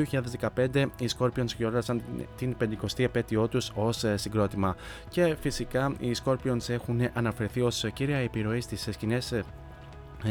2015 0.55 0.85
οι 0.99 1.09
Scorpions 1.17 1.53
γιόρτασαν 1.57 2.01
την 2.37 2.55
50η 2.61 3.03
επέτειό 3.03 3.47
τους 3.47 3.71
ως 3.75 4.05
συγκρότημα 4.15 4.75
και 5.09 5.35
φυσικά 5.39 5.93
οι 5.99 6.15
Scorpions 6.23 6.69
έχουν 6.69 7.01
αναφερθεί 7.13 7.61
ως 7.61 7.85
κύρια 7.93 8.17
επιρροή 8.17 8.61
στις 8.61 8.87
σκηνές 8.91 9.31
ε, 9.31 9.43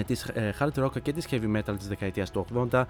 της 0.06 0.24
ε, 0.24 0.55
hard 0.59 0.85
rock 0.85 1.02
και 1.02 1.12
της 1.12 1.27
heavy 1.31 1.56
metal 1.56 1.74
της 1.78 1.89
δεκαετίας 1.89 2.31
του 2.31 2.47
80 2.70 2.85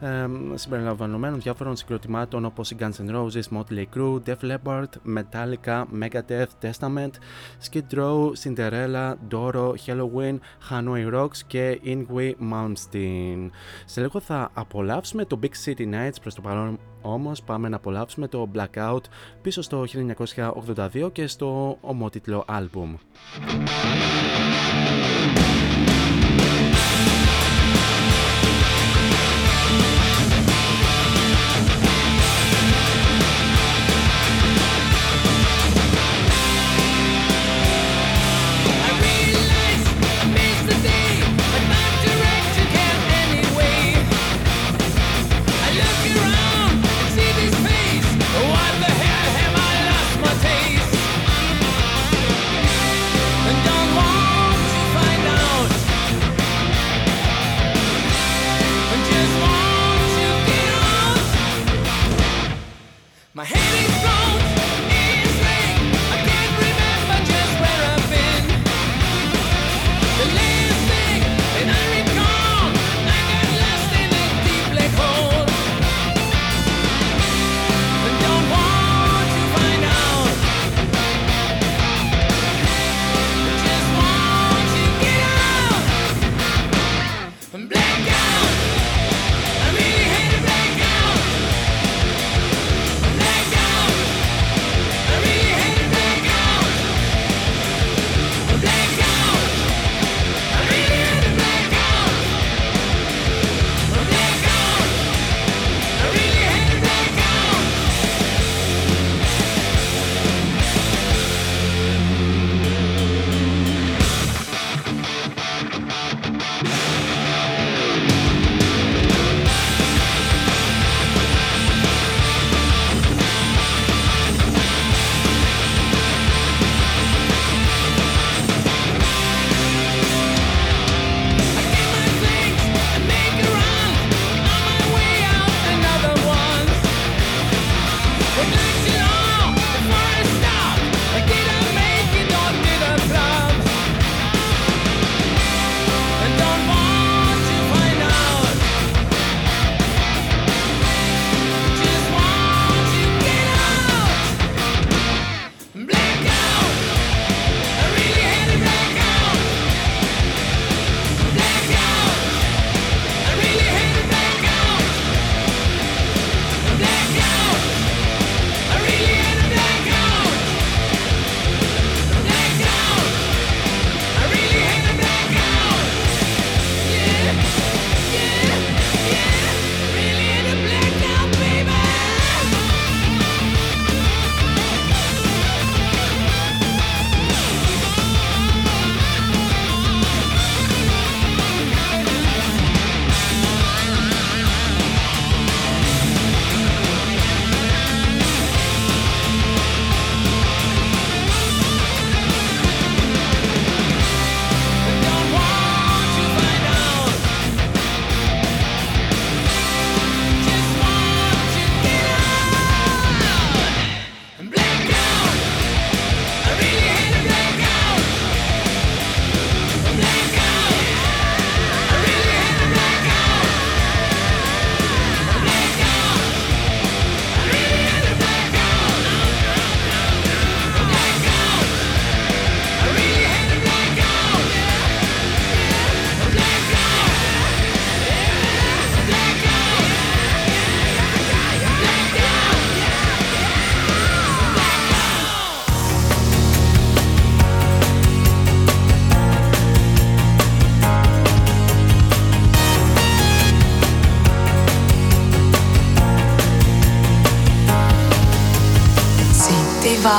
ε, 0.00 0.26
συμπεριλαμβανομένων 0.54 1.40
διάφορων 1.40 1.76
συγκροτημάτων 1.76 2.44
όπως 2.44 2.70
οι 2.70 2.76
Guns 2.80 3.08
N' 3.08 3.14
Roses, 3.14 3.58
Motley 3.58 3.84
Crue, 3.96 4.20
Def 4.26 4.50
Leppard, 4.50 4.88
Metallica, 5.16 5.84
Megadeth, 6.00 6.46
Testament, 6.62 7.10
Skid 7.68 7.98
Row, 7.98 8.32
Cinderella, 8.42 9.14
Doro, 9.30 9.74
Halloween, 9.86 10.38
Hanoi 10.70 11.14
Rocks 11.14 11.38
και 11.46 11.80
Ingwe 11.84 12.32
Malmsteen. 12.52 13.50
Σε 13.84 14.00
λίγο 14.00 14.20
θα 14.20 14.50
απολαύσουμε 14.54 15.24
το 15.24 15.38
Big 15.42 15.64
City 15.64 15.94
Nights 15.94 16.20
προς 16.20 16.34
το 16.34 16.40
παρόν 16.40 16.78
όμως 17.06 17.42
πάμε 17.42 17.68
να 17.68 17.76
απολαύσουμε 17.76 18.28
το 18.28 18.50
Blackout 18.54 19.02
πίσω 19.42 19.62
στο 19.62 19.84
1982 20.34 21.12
και 21.12 21.26
στο 21.26 21.78
ομότιτλο 21.80 22.44
άλμπουμ. 22.46 22.94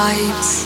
Vibes. 0.05 0.64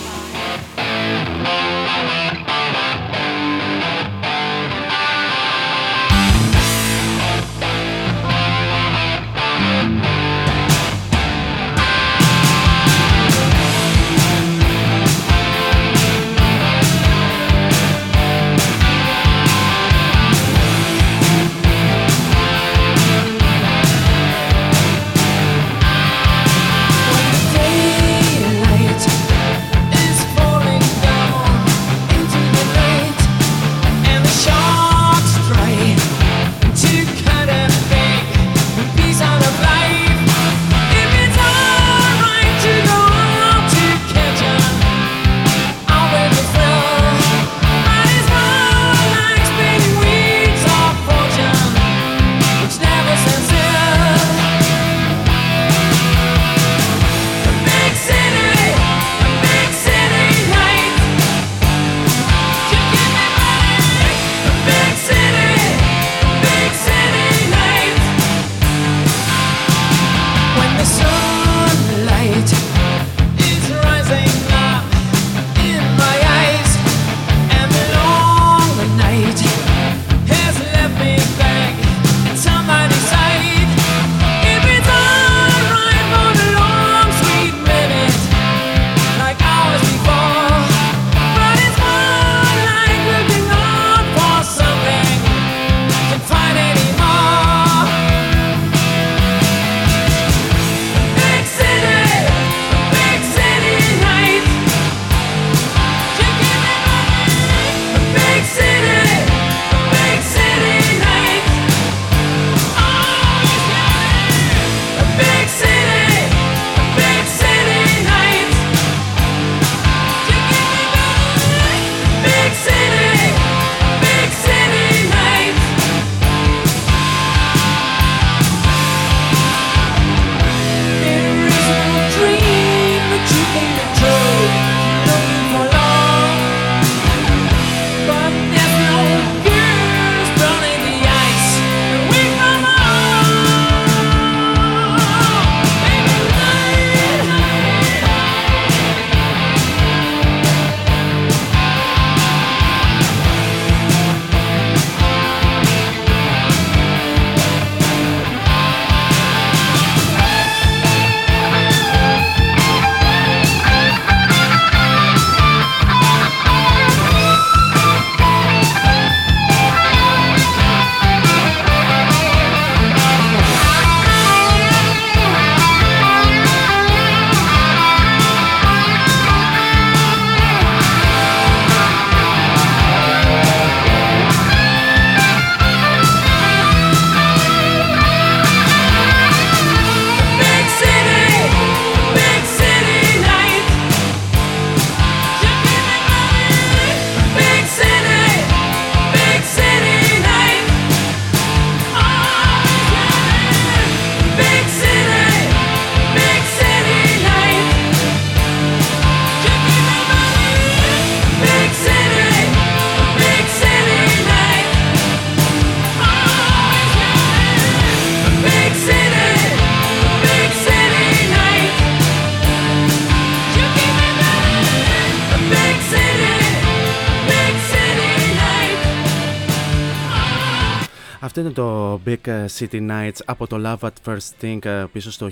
Είναι 232.10 232.18
το 232.18 232.19
Big 232.19 232.19
City 232.58 232.90
Nights 232.90 233.18
από 233.26 233.48
το 233.48 233.58
Love 233.66 233.88
at 233.88 234.12
First 234.14 234.30
Think 234.42 234.66
ε, 234.66 234.84
πίσω 234.92 235.12
στο 235.12 235.28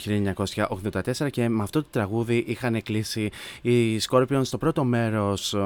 1984 0.55 1.27
και 1.31 1.49
με 1.49 1.63
αυτό 1.63 1.81
το 1.81 1.87
τραγούδι 1.91 2.43
είχαν 2.47 2.81
κλείσει 2.83 3.29
οι 3.61 3.97
Scorpions 4.09 4.41
στο 4.43 4.57
πρώτο 4.57 4.83
μέρος 4.83 5.53
ε, 5.53 5.59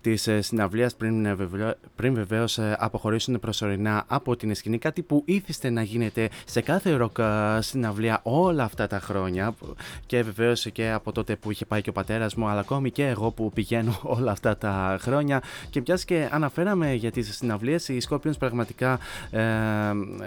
της 0.00 0.26
ε, 0.26 0.40
συναυλίας 0.40 0.94
πριν, 0.94 1.26
ε, 1.26 1.34
βεβαιώ- 1.34 1.76
πριν 1.96 2.14
βεβαίως 2.14 2.58
ε, 2.58 2.76
αποχωρήσουν 2.78 3.40
προσωρινά 3.40 4.04
από 4.06 4.36
την 4.36 4.54
σκηνή. 4.54 4.78
Κάτι 4.78 5.02
που 5.02 5.22
ήθιστε 5.26 5.70
να 5.70 5.82
γίνεται 5.82 6.28
σε 6.44 6.60
κάθε 6.60 6.92
ροκ 6.92 7.18
ε, 7.18 7.24
συναυλία 7.60 8.20
όλα 8.22 8.64
αυτά 8.64 8.86
τα 8.86 9.00
χρόνια 9.00 9.54
και 10.06 10.22
βεβαίως 10.22 10.66
και 10.72 10.90
από 10.90 11.12
τότε 11.12 11.36
που 11.36 11.50
είχε 11.50 11.64
πάει 11.64 11.82
και 11.82 11.90
ο 11.90 11.92
πατέρας 11.92 12.34
μου 12.34 12.46
αλλά 12.48 12.60
ακόμη 12.60 12.90
και 12.90 13.06
εγώ 13.06 13.30
που 13.30 13.52
πηγαίνω 13.52 13.98
όλα 14.16 14.30
αυτά 14.32 14.56
τα 14.56 14.98
χρόνια. 15.00 15.42
Και 15.70 15.82
μιας 15.86 16.04
και 16.04 16.28
αναφέραμε 16.30 16.94
για 16.94 17.10
τις 17.10 17.36
συναυλίες 17.36 17.88
οι 17.88 17.98
Scorpions 18.08 18.38
πραγματικά 18.38 18.98
ε, 19.30 19.42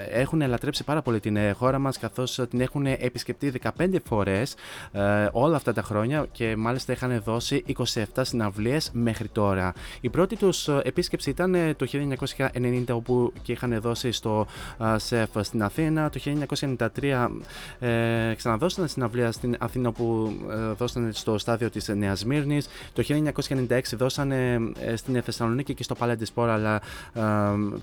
έχουν 0.09 0.34
ελατρέψει 0.41 0.83
πάρα 0.83 1.01
πολύ 1.01 1.19
την 1.19 1.35
ε, 1.35 1.51
χώρα 1.51 1.79
μας 1.79 1.99
καθώς 1.99 2.39
την 2.49 2.61
έχουν 2.61 2.85
επισκεπτεί 2.85 3.53
15 3.77 3.95
φορές 4.07 4.55
ε, 4.91 5.27
όλα 5.31 5.55
αυτά 5.55 5.73
τα 5.73 5.81
χρόνια 5.81 6.25
και 6.31 6.55
μάλιστα 6.55 6.91
είχαν 6.93 7.21
δώσει 7.25 7.63
27 7.77 8.03
συναυλίες 8.21 8.89
μέχρι 8.93 9.27
τώρα. 9.27 9.73
Η 10.01 10.09
πρώτη 10.09 10.35
τους 10.35 10.67
ε, 10.67 10.81
επίσκεψη 10.83 11.29
ήταν 11.29 11.55
ε, 11.55 11.73
το 11.73 11.85
1990 12.55 12.83
όπου 12.89 13.33
και 13.41 13.51
είχαν 13.51 13.79
δώσει 13.81 14.11
στο 14.11 14.47
ε, 14.79 14.97
ΣΕΦ 14.97 15.29
στην 15.41 15.63
Αθήνα. 15.63 16.09
Το 16.09 16.19
1993 16.77 17.27
ε, 17.79 18.33
ξαναδώσαν 18.35 18.87
συναυλία 18.87 19.31
στην 19.31 19.55
Αθήνα 19.59 19.87
όπου 19.89 20.35
ε, 20.49 20.73
δώσανε 20.73 21.11
στο 21.11 21.37
στάδιο 21.37 21.69
της 21.69 21.87
Νέας 21.87 22.25
Μύρνης. 22.25 22.67
Το 22.93 23.03
1996 23.07 23.81
δώσανε 23.97 24.59
ε, 24.79 24.95
στην 24.95 25.21
Θεσσαλονίκη 25.21 25.73
και 25.73 25.83
στο 25.83 25.95
Παλέντες 25.95 26.27
Σπόρα 26.27 26.53
αλλά 26.53 26.81
ε, 27.13 27.21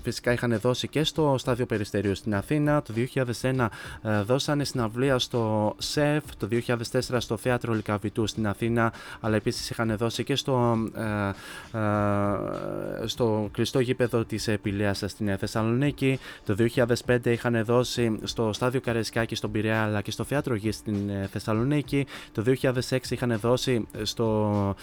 φυσικά 0.03 0.31
είχαν 0.31 0.59
δώσει 0.59 0.87
και 0.87 1.03
στο 1.03 1.35
στάδιο 1.37 1.65
Περιστερίου 1.65 2.15
στην 2.15 2.35
Αθήνα. 2.35 2.42
Το 2.47 2.93
2001 3.41 3.67
ε, 4.01 4.21
δώσανε 4.21 4.63
συναυλία 4.63 5.19
στο 5.19 5.75
ΣΕΦ. 5.77 6.23
Το 6.37 6.47
2004 6.51 6.99
στο 7.17 7.37
Θέατρο 7.37 7.73
Λικαβητού 7.73 8.27
στην 8.27 8.47
Αθήνα. 8.47 8.93
Αλλά 9.19 9.35
επίσης 9.35 9.69
είχαν 9.69 9.97
δώσει 9.97 10.23
και 10.23 10.35
στο, 10.35 10.77
ε, 10.95 11.77
ε, 11.77 13.07
στο 13.07 13.49
κλειστό 13.51 13.79
γήπεδο 13.79 14.25
της 14.25 14.47
Επιλέας 14.47 15.03
στην 15.05 15.37
Θεσσαλονίκη. 15.37 16.19
Το 16.45 16.55
2005 16.55 17.31
είχαν 17.31 17.63
δώσει 17.65 18.19
στο 18.23 18.53
στάδιο 18.53 18.81
Καρεσκάκη 18.81 19.35
στον 19.35 19.51
Πειραιά 19.51 19.83
αλλά 19.83 20.01
και 20.01 20.11
στο 20.11 20.23
Θέατρο 20.23 20.55
Γης 20.55 20.75
στην 20.75 21.11
Θεσσαλονίκη. 21.31 22.05
Το 22.31 22.43
2006 22.45 22.97
είχαν 23.09 23.39
δώσει 23.39 23.87
στο 24.01 24.75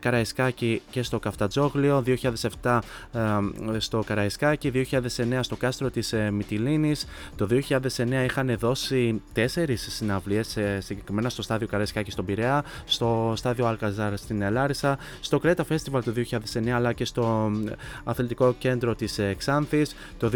Καραϊσκάκη 0.00 0.82
και 0.90 1.02
στο 1.02 1.18
Καφτατζόγλιο. 1.18 2.02
2007 2.62 2.78
στο 3.78 4.02
Καραϊσκάκη. 4.06 4.70
2009 4.70 5.38
στο 5.40 5.56
κάστρο 5.56 5.90
της 5.90 6.12
ε, 6.12 6.30
Μυτιλίνης. 6.30 7.01
Το 7.36 7.46
2009 7.46 8.24
είχαν 8.24 8.56
δώσει 8.58 9.22
τέσσερις 9.32 9.94
συναυλίες, 9.94 10.56
ε, 10.56 10.80
συγκεκριμένα 10.80 11.28
στο 11.28 11.42
στάδιο 11.42 11.66
Καραϊσκάκη 11.66 12.10
στον 12.10 12.24
Πειραιά, 12.24 12.64
στο 12.84 13.32
στάδιο 13.36 13.66
Αλκαζάρ 13.66 14.16
στην 14.16 14.42
Ελάρισα, 14.42 14.98
στο 15.20 15.38
Κρέτα 15.38 15.64
Festival 15.68 16.00
το 16.04 16.12
2009 16.12 16.68
αλλά 16.70 16.92
και 16.92 17.04
στο 17.04 17.50
αθλητικό 18.04 18.54
κέντρο 18.58 18.94
της 18.94 19.18
ε, 19.18 19.34
Ξάνθης. 19.38 19.94
Το 20.18 20.30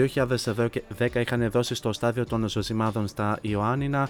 2010 0.98 1.14
είχαν 1.14 1.50
δώσει 1.50 1.74
στο 1.74 1.92
στάδιο 1.92 2.24
των 2.24 2.48
Ζωζημάδων 2.48 3.06
στα 3.06 3.38
Ιωάννινα. 3.40 4.08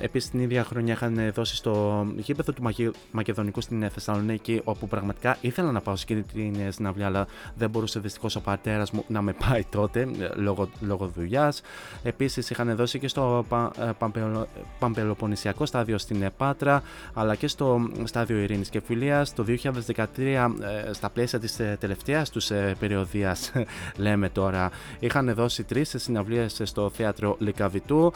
Επίσης 0.00 0.30
την 0.30 0.40
ίδια 0.40 0.64
χρονιά 0.64 0.92
είχαν 0.92 1.32
δώσει 1.34 1.56
στο 1.56 2.06
γήπεδο 2.16 2.52
του 2.52 2.72
Μακεδονικού 3.10 3.60
στην 3.60 3.90
Θεσσαλονίκη 3.90 4.60
όπου 4.64 4.88
πραγματικά 4.88 5.36
ήθελα 5.40 5.72
να 5.72 5.80
πάω 5.80 5.96
σε 5.96 6.02
εκείνη 6.08 6.22
την 6.22 6.72
συναυλία 6.72 7.06
αλλά 7.06 7.26
δεν 7.56 7.70
μπορούσε 7.70 8.00
δυστυχώς 8.00 8.36
ο 8.36 8.40
πατέρας 8.40 8.90
μου 8.90 9.04
να 9.08 9.22
με 9.22 9.32
πάει 9.32 9.64
τότε 9.64 10.08
λόγω, 10.34 10.68
λόγω 10.80 11.06
δουλειάς. 11.06 11.62
Επίσης 12.02 12.50
είχαν 12.50 12.76
δώσει 12.76 12.98
και 12.98 13.08
στο 13.08 13.44
πα, 13.48 13.70
παμπελο, 13.98 14.46
Παμπελοποννησιακό 14.78 15.66
στάδιο 15.66 15.98
στην 15.98 16.30
Πάτρα 16.36 16.82
αλλά 17.14 17.34
και 17.34 17.48
στο 17.48 17.80
στάδιο 18.04 18.36
Ειρήνης 18.36 18.68
και 18.68 18.80
Φιλίας. 18.80 19.34
Το 19.34 19.44
2013, 19.44 20.54
στα 20.90 21.10
πλαίσια 21.10 21.38
της 21.38 21.60
τελευταίας 21.78 22.30
τους 22.30 22.50
περιοδίας, 22.78 23.52
λέμε 23.96 24.28
τώρα, 24.28 24.70
είχαν 24.98 25.34
δώσει 25.34 25.62
τρεις 25.62 25.94
συναυλίες 25.96 26.60
στο 26.64 26.90
θέατρο 26.90 27.36
Λικαβητού. 27.38 28.12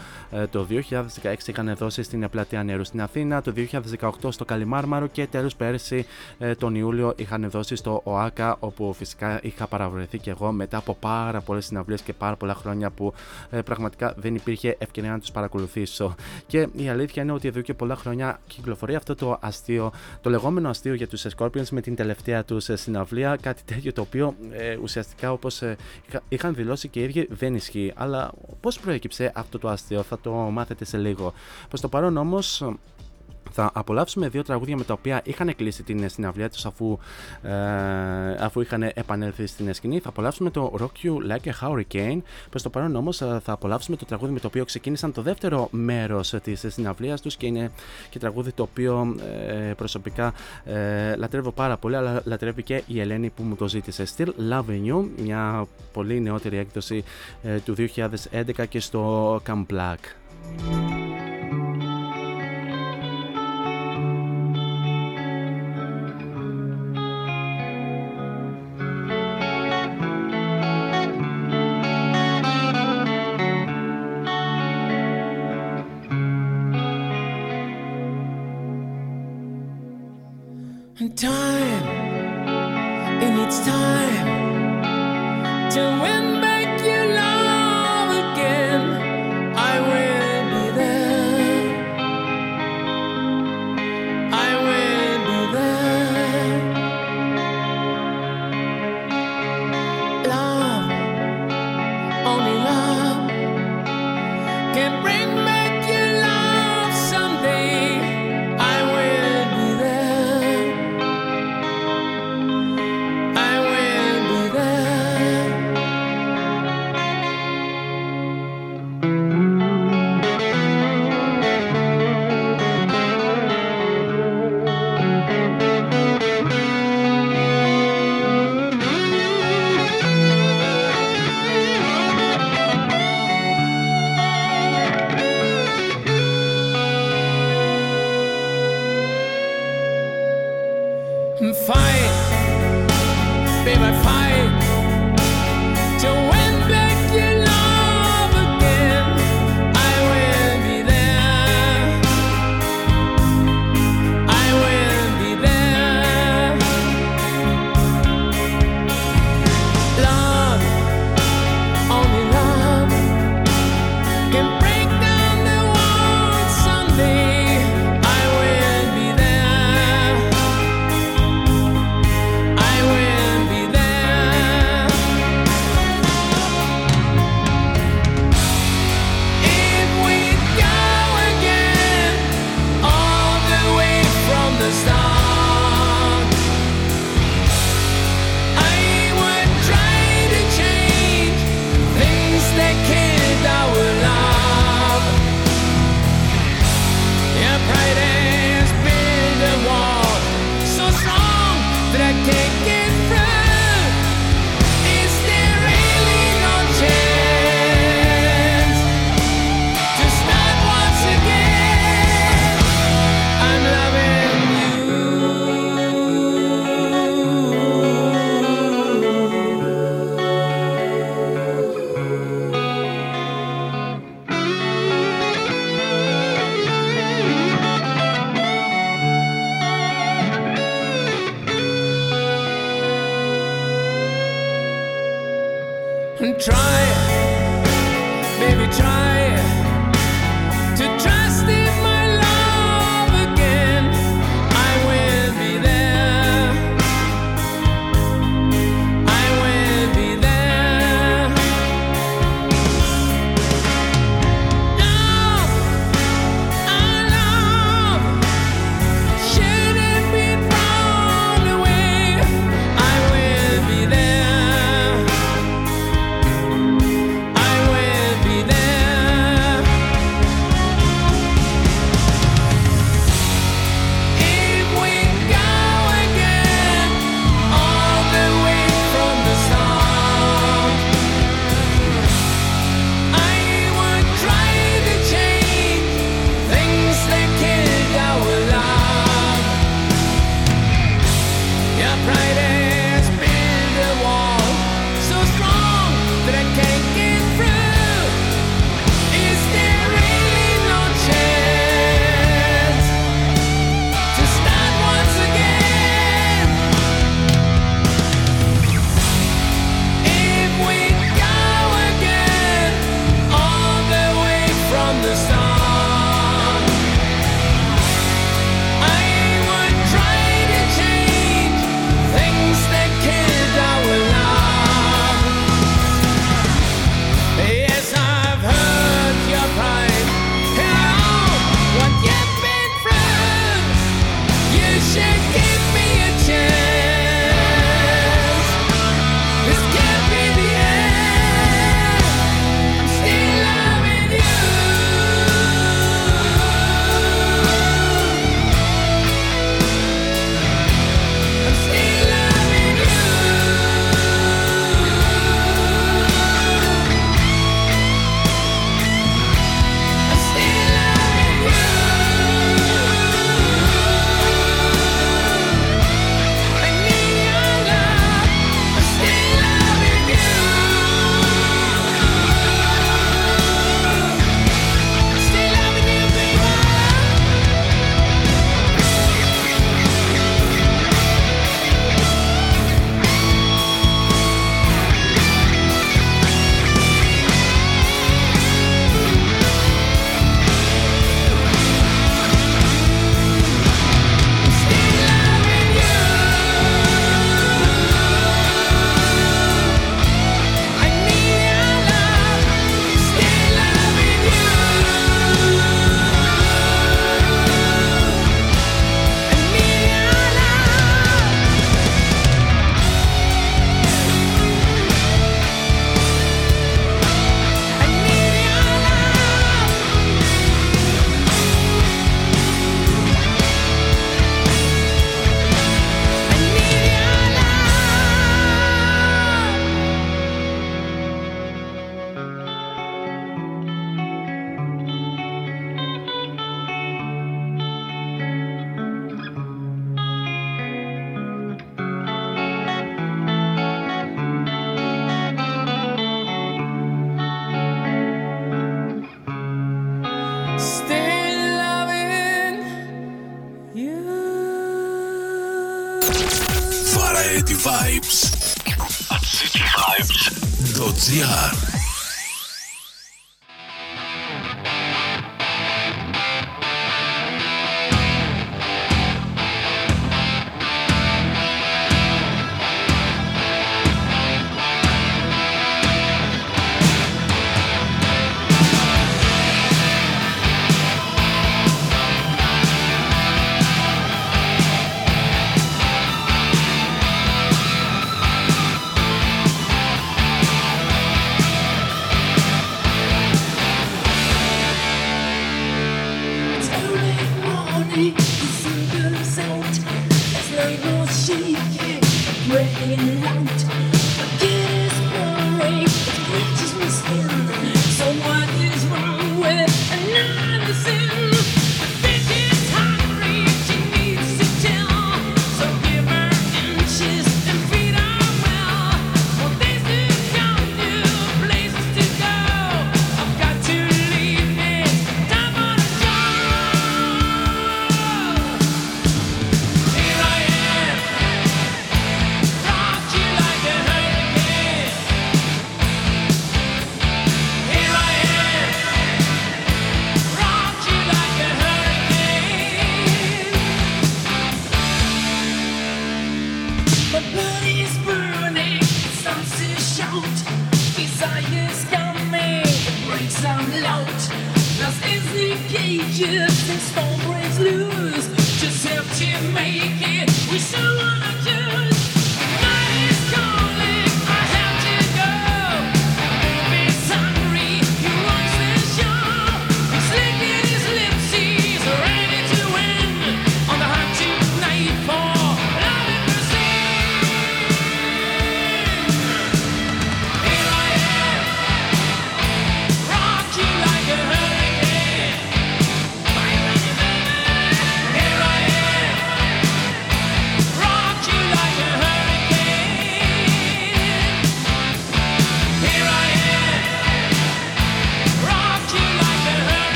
Το 0.51 0.67
2016 0.71 1.35
είχαν 1.47 1.75
δώσει 1.79 2.03
στην 2.03 2.29
Πλατεία 2.31 2.63
Νερού 2.63 2.85
στην 2.85 3.03
Αθήνα. 3.03 3.43
Το 3.43 3.53
2018 4.01 4.11
στο 4.29 4.45
Καλιμάρμαρο 4.45 5.07
και 5.07 5.27
τέλος 5.27 5.57
πέρσι 5.57 6.07
τον 6.59 6.75
Ιούλιο 6.75 7.13
είχαν 7.17 7.51
δώσει 7.51 7.77
στο 7.77 8.01
ΟΑΚΑ 8.05 8.57
όπου 8.61 8.93
φυσικά 8.93 9.39
είχα 9.43 9.67
παραβρεθεί 9.67 10.19
και 10.19 10.31
εγώ 10.31 10.53
μετά 10.53 10.77
από 10.77 10.95
πάρα 10.95 11.41
πολλές 11.41 11.65
συναυλίες 11.65 12.03
και 12.03 12.13
πάρα 12.13 12.37
πολλά 12.37 12.55
χρόνια 12.55 12.91
που 12.91 13.13
ε, 13.48 13.48
πραγματικά 13.65 14.15
δεν 14.17 14.35
υπήρχε 14.35 14.77
ευκαιρία 14.79 15.11
να 15.11 15.19
τους 15.19 15.31
παρακολουθήσω. 15.31 16.15
Και 16.47 16.69
η 16.73 16.89
αλήθεια 16.89 17.23
είναι 17.23 17.33
ότι 17.33 17.49
εδώ 17.49 17.61
και 17.61 17.75
πολλά 17.75 17.97
χρόνια 17.97 18.41
κυκλοφορεί 18.47 18.95
αυτό 18.95 19.15
το 19.15 19.39
αστείο, 19.41 19.93
το 20.21 20.31
λεγόμενο 20.31 20.69
αστείο 20.69 20.95
για 20.95 21.09
τους 21.09 21.27
Scorpions 21.37 21.69
με 21.71 21.81
την 21.81 21.95
τελευταία 21.95 22.45
τους 22.45 22.69
ε, 22.69 22.77
συναυλία. 22.77 23.37
Κάτι 23.41 23.63
τέτοιο 23.65 23.93
το 23.93 24.01
οποίο 24.01 24.35
ε, 24.51 24.77
ουσιαστικά 24.83 25.33
όπως 25.33 25.63
ε, 25.63 25.77
είχαν 26.29 26.55
δηλώσει 26.55 26.89
και 26.89 27.01
οι 27.01 27.03
ίδιοι 27.03 27.27
δεν 27.31 27.55
ισχύει. 27.55 27.93
Αλλά 27.97 28.33
πώς 28.61 28.79
προέκυψε 28.81 29.33
αυτό 29.35 29.59
το 29.59 29.69
αστείο, 29.69 30.03
θα 30.03 30.19
το 30.19 30.33
μάθετε 30.33 30.85
σε 30.85 30.97
λίγο. 30.97 31.33
Προς 31.69 31.81
το 31.81 31.89
παρόν 31.89 32.17
όμως 32.17 32.63
θα 33.51 33.71
απολαύσουμε 33.75 34.29
δύο 34.29 34.43
τραγούδια 34.43 34.77
με 34.77 34.85
τα 34.85 34.93
οποία 34.93 35.21
είχαν 35.25 35.57
κλείσει 35.57 35.83
την 35.83 36.09
συναυλία 36.09 36.51
τους 36.51 36.67
αφού, 36.67 36.99
ε, 37.43 37.53
αφού 38.41 38.61
είχαν 38.61 38.83
επανέλθει 38.83 39.47
στην 39.47 39.75
σκηνή. 39.75 39.99
Θα 39.99 40.09
απολαύσουμε 40.09 40.51
το 40.51 40.75
Rock 40.81 41.07
You 41.07 41.33
Like 41.33 41.51
a 41.51 41.53
Hurricane. 41.61 42.19
Προς 42.51 42.63
το 42.63 42.71
παρόν 42.71 42.97
όμως 42.97 43.17
θα 43.17 43.43
απολαύσουμε 43.47 43.97
το 43.97 44.05
τραγούδι 44.05 44.33
με 44.33 44.41
το 44.41 44.47
οποίο 44.47 44.65
ξεκίνησαν 44.65 45.13
το 45.13 45.23
δεύτερο 45.23 45.69
μέρος 45.71 46.35
της 46.43 46.65
συναυλίας 46.69 47.21
τους 47.21 47.37
και 47.37 47.47
είναι 47.47 47.71
και 48.11 48.19
τραγούδι 48.19 48.53
το 48.53 48.63
οποίο 48.63 49.17
ε, 49.49 49.73
προσωπικά 49.73 50.33
ε, 50.65 51.17
λατρεύω 51.17 51.51
πάρα 51.51 51.77
πολύ, 51.77 51.97
αλλά 51.97 52.23
λατρεύει 52.25 52.63
και 52.63 52.83
η 52.87 53.01
Ελένη 53.01 53.31
που 53.31 53.43
μου 53.43 53.57
το 53.57 53.69
ζήτησε. 53.69 54.05
Still 54.17 54.31
Loving 54.53 54.93
You, 54.93 55.09
μια 55.23 55.67
πολύ 55.93 56.21
νεότερη 56.21 56.57
έκδοση 56.57 57.05
ε, 57.43 57.59
του 57.59 57.75
2011 57.79 58.69
και 58.69 58.81
στο 58.81 59.35
Come 59.47 59.67
Black. 59.73 59.99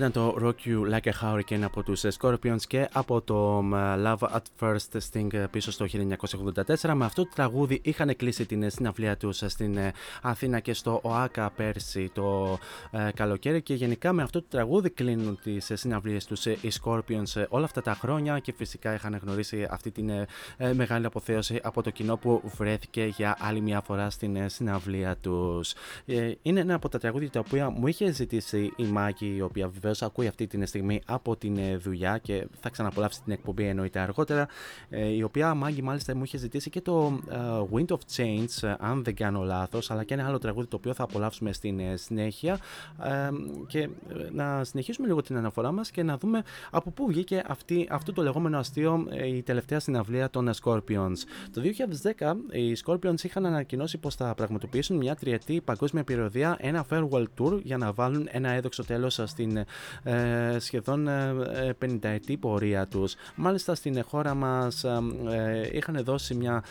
Ήταν 0.00 0.12
το 0.12 0.36
Rock 0.42 0.68
You 0.68 0.94
Like 0.94 1.12
a 1.12 1.12
Hurricane 1.22 1.62
από 1.62 1.82
τους 1.82 2.04
Scorpions 2.18 2.62
και 2.66 2.88
από 2.92 3.20
το 3.20 3.64
ε, 3.74 4.02
Love 4.04 4.18
at 4.18 4.42
First 4.60 4.98
Sting 5.12 5.32
ε, 5.32 5.44
πίσω 5.50 5.70
στο 5.70 5.86
1984. 6.80 6.92
Με 6.94 7.04
αυτό 7.04 7.22
το 7.24 7.30
τραγούδι 7.34 7.80
είχαν 7.82 8.16
κλείσει 8.16 8.46
την 8.46 8.70
συναυλία 8.70 9.16
τους 9.16 9.42
στην 9.46 9.76
ε, 9.76 9.92
Αθήνα 10.22 10.60
και 10.60 10.74
στο 10.74 11.00
ΟΑΚΑ 11.02 11.50
πέρσι 11.56 12.10
το 12.14 12.58
ε, 12.90 13.10
καλοκαίρι 13.14 13.62
και 13.62 13.74
γενικά 13.74 14.12
με 14.12 14.22
αυτό 14.22 14.40
το 14.40 14.46
τραγούδι 14.50 14.90
κλείνουν 14.90 15.38
τις 15.42 15.70
ε, 15.70 15.76
συναυλίες 15.76 16.26
τους 16.26 16.46
ε, 16.46 16.50
οι 16.60 16.70
Scorpions 16.82 17.34
ε, 17.34 17.46
όλα 17.48 17.64
αυτά 17.64 17.82
τα 17.82 17.94
χρόνια 17.94 18.38
και 18.38 18.52
φυσικά 18.56 18.94
είχαν 18.94 19.20
γνωρίσει 19.22 19.66
αυτή 19.70 19.90
την 19.90 20.08
ε, 20.08 20.26
ε, 20.56 20.72
μεγάλη 20.72 21.06
αποθέωση 21.06 21.60
από 21.62 21.82
το 21.82 21.90
κοινό 21.90 22.16
που 22.16 22.42
βρέθηκε 22.56 23.04
για 23.04 23.36
άλλη 23.40 23.60
μια 23.60 23.80
φορά 23.80 24.10
στην 24.10 24.36
ε, 24.36 24.48
συναυλία 24.48 25.16
τους. 25.16 25.72
Ε, 26.06 26.32
είναι 26.42 26.60
ένα 26.60 26.74
από 26.74 26.88
τα 26.88 26.98
τραγούδια 26.98 27.30
τα 27.30 27.40
οποία 27.40 27.70
μου 27.70 27.86
είχε 27.86 28.10
ζητήσει 28.10 28.72
η 28.76 28.84
Μάκη 28.84 29.34
η 29.36 29.40
οποία 29.40 29.68
βεβαίως 29.90 30.02
ακούει 30.02 30.26
αυτή 30.26 30.46
τη 30.46 30.66
στιγμή 30.66 31.00
από 31.06 31.36
την 31.36 31.58
ε, 31.58 31.76
δουλειά 31.76 32.18
και 32.18 32.46
θα 32.60 32.68
ξαναπολαύσει 32.68 33.22
την 33.22 33.32
εκπομπή 33.32 33.64
εννοείται 33.64 33.98
αργότερα. 33.98 34.48
Ε, 34.90 35.06
η 35.06 35.22
οποία 35.22 35.54
Μάγκη 35.54 35.82
μάλιστα 35.82 36.16
μου 36.16 36.24
είχε 36.24 36.38
ζητήσει 36.38 36.70
και 36.70 36.80
το 36.80 37.18
ε, 37.30 37.36
Wind 37.72 37.86
of 37.86 37.98
Change, 38.16 38.68
ε, 38.68 38.74
αν 38.78 39.04
δεν 39.04 39.14
κάνω 39.14 39.42
λάθος, 39.42 39.90
αλλά 39.90 40.04
και 40.04 40.14
ένα 40.14 40.26
άλλο 40.26 40.38
τραγούδι 40.38 40.66
το 40.66 40.76
οποίο 40.76 40.94
θα 40.94 41.02
απολαύσουμε 41.02 41.52
στην 41.52 41.80
ε, 41.80 41.96
συνέχεια. 41.96 42.58
Ε, 43.02 43.28
και 43.66 43.78
ε, 43.78 43.88
να 44.32 44.64
συνεχίσουμε 44.64 45.06
λίγο 45.06 45.22
την 45.22 45.36
αναφορά 45.36 45.72
μας 45.72 45.90
και 45.90 46.02
να 46.02 46.18
δούμε 46.18 46.42
από 46.70 46.90
πού 46.90 47.06
βγήκε 47.06 47.42
αυτή, 47.46 47.86
αυτό 47.90 48.12
το 48.12 48.22
λεγόμενο 48.22 48.58
αστείο 48.58 49.06
ε, 49.10 49.26
η 49.26 49.42
τελευταία 49.42 49.80
συναυλία 49.80 50.30
των 50.30 50.50
Scorpions. 50.62 51.16
Το 51.52 51.62
2010 52.18 52.34
οι 52.50 52.76
Scorpions 52.84 53.22
είχαν 53.22 53.46
ανακοινώσει 53.46 53.98
πως 53.98 54.14
θα 54.14 54.34
πραγματοποιήσουν 54.34 54.96
μια 54.96 55.14
τριετή 55.14 55.60
παγκόσμια 55.60 56.04
περιοδία, 56.04 56.56
ένα 56.60 56.86
farewell 56.90 57.24
tour 57.40 57.60
για 57.62 57.76
να 57.76 57.92
βάλουν 57.92 58.28
ένα 58.30 58.50
έδοξο 58.50 58.84
τέλος 58.84 59.20
στην 59.24 59.64
ε, 60.02 60.56
σχεδόν 60.58 61.08
ε, 61.08 61.34
50 61.84 61.98
ετή 62.02 62.36
πορεία 62.36 62.86
τους. 62.86 63.14
Μάλιστα 63.34 63.74
στην 63.74 64.04
χώρα 64.04 64.34
μας 64.34 64.84
ε, 64.84 65.70
είχαν 65.72 66.04
δώσει, 66.04 66.34
μια, 66.34 66.64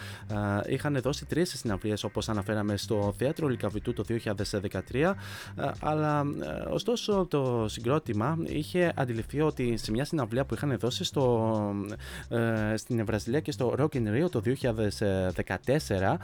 ε, 0.67 0.73
είχαν 0.73 0.99
δώσει 1.01 1.25
τρεις 1.25 1.49
συναυλίες 1.49 2.03
όπως 2.03 2.29
αναφέραμε 2.29 2.77
στο 2.77 3.13
Θέατρο 3.17 3.47
Λικαβητού 3.47 3.93
το 3.93 4.03
2013 4.09 5.13
ε, 5.55 5.71
αλλά 5.79 6.19
ε, 6.19 6.69
ωστόσο 6.69 7.25
το 7.29 7.65
συγκρότημα 7.67 8.37
είχε 8.45 8.93
αντιληφθεί 8.95 9.41
ότι 9.41 9.77
σε 9.77 9.91
μια 9.91 10.05
συναυλία 10.05 10.45
που 10.45 10.53
είχαν 10.53 10.77
δώσει 10.77 11.03
στο, 11.03 11.73
ε, 12.29 12.77
στην 12.77 13.05
Βραζιλία 13.05 13.39
και 13.39 13.51
στο 13.51 13.75
Rock 13.79 13.95
in 13.95 14.23
Rio 14.23 14.29
το 14.29 14.41
2014 14.45 16.17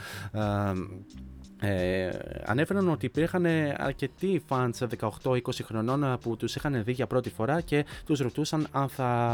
ε, 1.59 2.09
ανέφεραν 2.45 2.89
ότι 2.89 3.05
υπήρχαν 3.05 3.45
αρκετοί 3.77 4.43
fans 4.49 4.71
18-20 5.23 5.37
χρονών 5.63 6.03
ε, 6.03 6.17
που 6.21 6.37
τους 6.37 6.55
είχαν 6.55 6.83
δει 6.83 6.91
για 6.91 7.07
πρώτη 7.07 7.29
φορά 7.29 7.61
και 7.61 7.85
τους 8.05 8.19
ρωτούσαν 8.19 8.67
αν 8.71 8.89
θα, 8.89 9.31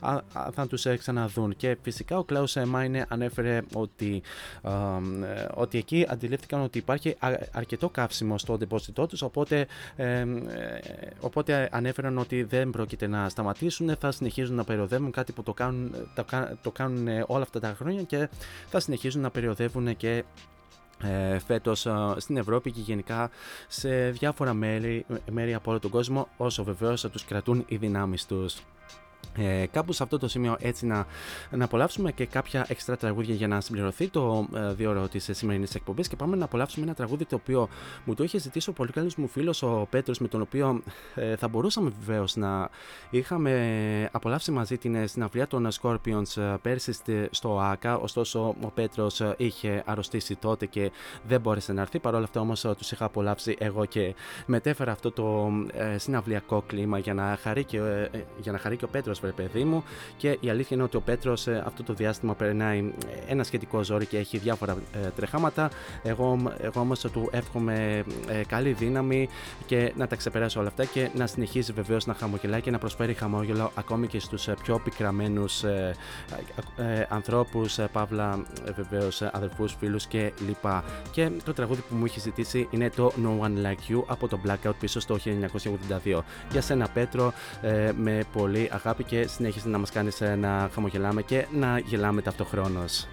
αν, 0.00 0.24
αν 0.32 0.52
θα 0.52 0.66
τους 0.66 0.86
ε, 0.86 0.96
ξαναδούν. 0.96 1.56
Και 1.56 1.76
φυσικά 1.82 2.18
ο 2.18 2.24
Klaus 2.28 2.52
Meine 2.52 3.02
ανέφερε 3.08 3.60
ότι, 3.74 4.22
ε, 4.62 4.70
ε, 4.70 5.46
ότι 5.54 5.78
εκεί 5.78 6.06
αντιλήφθηκαν 6.08 6.60
ότι 6.60 6.78
υπάρχει 6.78 7.16
α- 7.18 7.38
αρκετό 7.52 7.88
καύσιμο 7.88 8.38
στο 8.38 8.58
ντεπόζιτό 8.58 9.06
τους 9.06 9.22
οπότε, 9.22 9.66
ε, 9.96 10.20
ε, 10.20 10.26
οπότε 11.20 11.68
ανέφεραν 11.72 12.18
ότι 12.18 12.42
δεν 12.42 12.70
πρόκειται 12.70 13.06
να 13.06 13.28
σταματήσουν 13.28 13.96
θα 13.96 14.10
συνεχίζουν 14.10 14.56
να 14.56 14.64
περιοδεύουν 14.64 15.10
κάτι 15.10 15.32
που 15.32 15.42
το 15.42 15.52
κάνουν, 15.52 15.94
το, 16.14 16.24
κα- 16.24 16.58
το 16.62 16.70
κάνουν 16.70 17.08
ε, 17.08 17.24
όλα 17.26 17.42
αυτά 17.42 17.60
τα 17.60 17.74
χρόνια 17.78 18.02
και 18.02 18.28
θα 18.68 18.80
συνεχίζουν 18.80 19.22
να 19.22 19.30
περιοδεύουν 19.30 19.96
και 19.96 20.24
ε, 21.02 21.38
φέτος 21.38 21.86
ε, 21.86 21.92
στην 22.16 22.36
Ευρώπη 22.36 22.70
και 22.70 22.80
γενικά 22.80 23.30
σε 23.68 24.10
διάφορα 24.10 24.54
μέρη, 24.54 25.06
μέρη 25.30 25.54
από 25.54 25.70
όλο 25.70 25.80
τον 25.80 25.90
κόσμο 25.90 26.28
όσο 26.36 26.64
βεβαίως 26.64 27.00
θα 27.00 27.10
τους 27.10 27.24
κρατούν 27.24 27.64
οι 27.68 27.76
δυνάμεις 27.76 28.26
τους. 28.26 28.56
Ε, 29.38 29.66
κάπου 29.66 29.92
σε 29.92 30.02
αυτό 30.02 30.18
το 30.18 30.28
σημείο 30.28 30.56
έτσι 30.60 30.86
να, 30.86 31.06
να 31.50 31.64
απολαύσουμε 31.64 32.12
και 32.12 32.26
κάποια 32.26 32.66
εξτρά 32.68 32.96
τραγούδια 32.96 33.34
για 33.34 33.48
να 33.48 33.60
συμπληρωθεί 33.60 34.08
το 34.08 34.46
ε, 34.54 34.72
δύο 34.72 34.90
ώρο 34.90 35.08
της 35.08 35.28
σημερινής 35.32 35.74
εκπομπής 35.74 36.08
και 36.08 36.16
πάμε 36.16 36.36
να 36.36 36.44
απολαύσουμε 36.44 36.86
ένα 36.86 36.94
τραγούδι 36.94 37.24
το 37.24 37.36
οποίο 37.36 37.68
μου 38.04 38.14
το 38.14 38.24
είχε 38.24 38.38
ζητήσει 38.38 38.70
ο 38.70 38.72
πολύ 38.72 38.92
καλός 38.92 39.16
μου 39.16 39.28
φίλος 39.28 39.62
ο 39.62 39.86
Πέτρος, 39.90 40.18
με 40.18 40.28
τον 40.28 40.40
οποίο 40.40 40.82
ε, 41.14 41.36
θα 41.36 41.48
μπορούσαμε 41.48 41.92
βεβαίως 42.04 42.36
να 42.36 42.68
είχαμε 43.10 44.08
απολαύσει 44.12 44.50
μαζί 44.50 44.78
την 44.78 45.08
συναυλία 45.08 45.46
των 45.46 45.68
Scorpions 45.80 46.36
ε, 46.36 46.54
πέρσι 46.62 46.92
στο 47.30 47.60
ΆΚΑ. 47.60 47.96
Ωστόσο, 47.96 48.54
ο 48.60 48.70
Πέτρος 48.74 49.20
ε, 49.20 49.34
είχε 49.36 49.82
αρρωστήσει 49.86 50.36
τότε 50.36 50.66
και 50.66 50.90
δεν 51.26 51.40
μπόρεσε 51.40 51.72
να 51.72 51.80
έρθει. 51.80 51.98
Παρ' 51.98 52.14
όλα 52.14 52.24
αυτά, 52.24 52.40
όμως, 52.40 52.60
τους 52.60 52.92
είχα 52.92 53.04
απολαύσει 53.04 53.56
εγώ 53.58 53.84
και 53.84 54.14
μετέφερα 54.46 54.92
αυτό 54.92 55.10
το 55.10 55.52
ε, 55.72 55.98
συναυλιακό 55.98 56.62
κλίμα 56.66 56.98
για 56.98 57.14
να 57.14 57.38
χαρεί 57.42 57.64
και, 57.64 57.78
ε, 57.78 58.10
για 58.40 58.52
να 58.52 58.58
χαρεί 58.58 58.76
και 58.76 58.84
ο 58.84 58.88
Πέτρος, 58.88 59.19
βρε 59.20 59.30
παιδί 59.30 59.64
μου. 59.64 59.84
Και 60.16 60.38
η 60.40 60.50
αλήθεια 60.50 60.76
είναι 60.76 60.82
ότι 60.82 60.96
ο 60.96 61.00
Πέτρος 61.00 61.48
αυτό 61.48 61.82
το 61.82 61.92
διάστημα 61.92 62.34
περνάει 62.34 62.92
ένα 63.28 63.44
σχετικό 63.44 63.84
ζόρι 63.84 64.06
και 64.06 64.18
έχει 64.18 64.38
διάφορα 64.38 64.76
ε, 65.04 65.08
τρεχάματα. 65.16 65.70
Εγώ, 66.02 66.52
εγώ 66.60 66.80
όμως 66.80 67.00
του 67.00 67.28
εύχομαι 67.32 68.04
ε, 68.28 68.42
καλή 68.46 68.72
δύναμη 68.72 69.28
και 69.66 69.92
να 69.96 70.06
τα 70.06 70.16
ξεπεράσει 70.16 70.58
όλα 70.58 70.68
αυτά 70.68 70.84
και 70.84 71.08
να 71.14 71.26
συνεχίσει 71.26 71.72
βεβαίως 71.72 72.06
να 72.06 72.14
χαμογελάει 72.14 72.60
και 72.60 72.70
να 72.70 72.78
προσφέρει 72.78 73.14
χαμόγελο 73.14 73.70
ακόμη 73.74 74.06
και 74.06 74.20
στους 74.20 74.48
πιο 74.62 74.80
πικραμένους 74.84 75.62
ε, 75.62 75.94
ε, 76.76 77.06
ανθρώπους, 77.08 77.78
ε, 77.78 77.88
παύλα 77.92 78.44
ε, 78.64 78.72
βεβαίως 78.72 79.22
αδερφού, 79.22 79.68
φίλους 79.68 80.06
και 80.06 80.32
λοιπά. 80.46 80.84
Και 81.10 81.30
το 81.44 81.52
τραγούδι 81.52 81.80
που 81.88 81.94
μου 81.94 82.04
είχε 82.04 82.20
ζητήσει 82.20 82.68
είναι 82.70 82.90
το 82.90 83.12
No 83.24 83.46
One 83.46 83.66
Like 83.66 83.92
You 83.92 84.02
από 84.06 84.28
το 84.28 84.40
Blackout 84.46 84.74
πίσω 84.80 85.00
στο 85.00 85.18
1982. 85.24 86.20
Για 86.50 86.60
σένα, 86.60 86.88
Πέτρο, 86.88 87.32
ε, 87.60 87.92
με 87.96 88.24
πολύ 88.32 88.68
αγάπη 88.72 89.04
και 89.10 89.26
συνέχισε 89.26 89.68
να 89.68 89.78
μας 89.78 89.90
κάνει 89.90 90.10
να 90.38 90.70
χαμογελάμε 90.74 91.22
και 91.22 91.46
να 91.52 91.78
γελάμε 91.78 92.22
ταυτοχρόνως. 92.22 93.08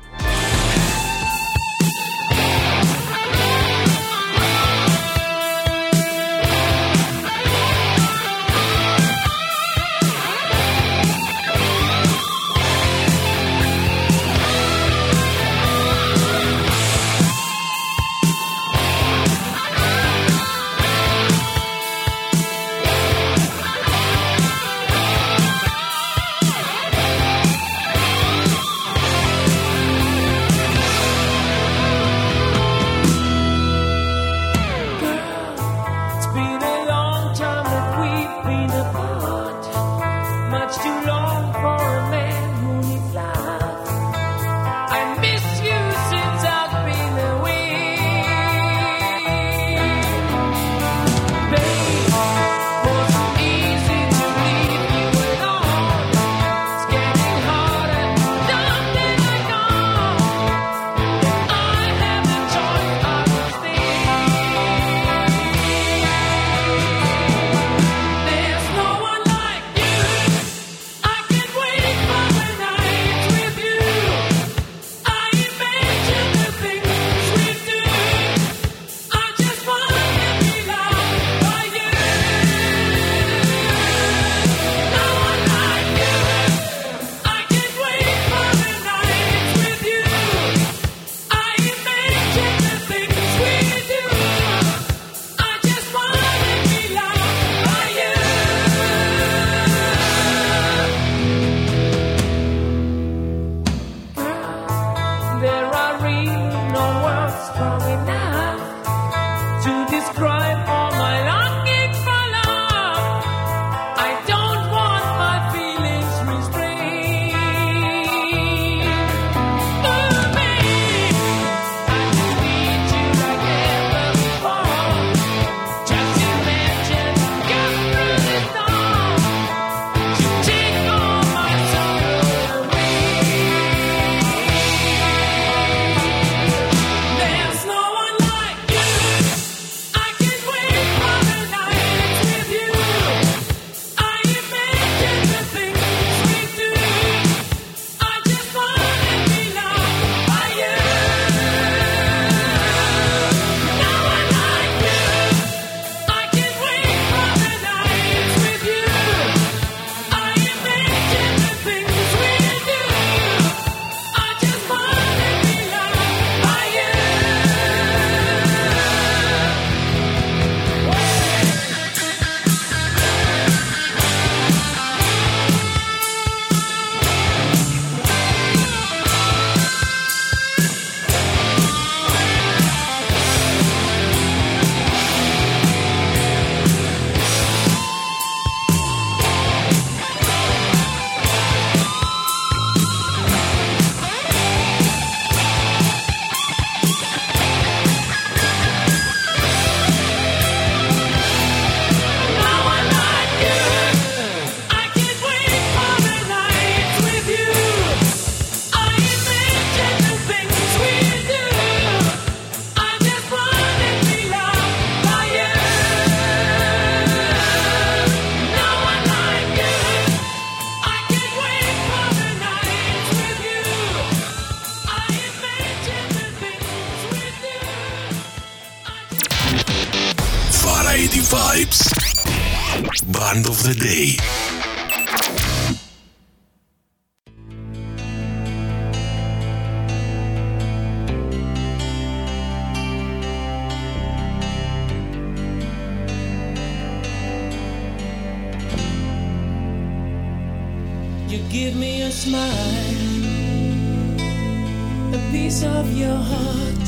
Piece 255.32 255.64
of 255.64 255.92
your 255.92 256.16
heart. 256.16 256.88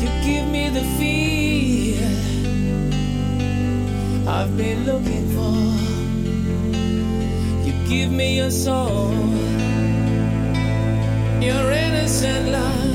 You 0.00 0.08
give 0.24 0.46
me 0.48 0.70
the 0.70 0.84
feel 0.98 2.04
I've 4.28 4.56
been 4.56 4.84
looking 4.84 5.26
for. 5.36 5.58
You 7.66 7.72
give 7.88 8.10
me 8.12 8.36
your 8.36 8.50
soul, 8.50 9.12
your 11.40 11.72
innocent 11.84 12.48
love. 12.50 12.88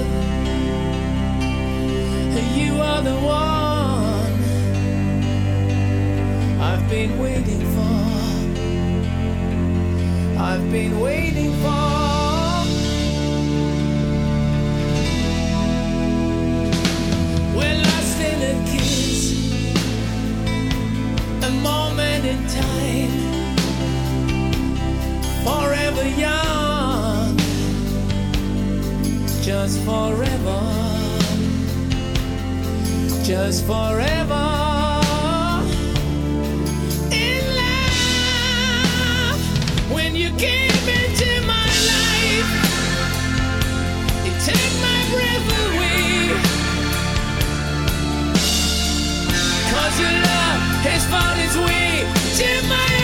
You 2.56 2.82
are 2.82 3.02
the 3.02 3.16
one 3.16 4.34
I've 6.62 6.88
been 6.90 7.18
waiting 7.20 7.66
for. 7.76 8.04
I've 10.42 10.72
been 10.72 11.00
waiting 11.00 11.52
for. 11.62 12.33
In 22.34 22.48
time, 22.48 23.14
forever 25.46 26.08
young, 26.26 27.38
just 29.42 29.80
forever, 29.88 30.62
just 33.24 33.66
forever. 33.66 34.46
In 37.12 37.44
love, 37.62 39.42
when 39.92 40.16
you 40.16 40.30
came 40.38 40.86
into 41.00 41.30
my 41.54 41.70
life, 41.92 42.50
my 44.82 45.00
breath 45.12 45.48
your 50.00 50.12
love 50.12 50.73
his 50.84 51.06
father's 51.06 51.58
we 51.58 52.04
Jim, 52.36 53.03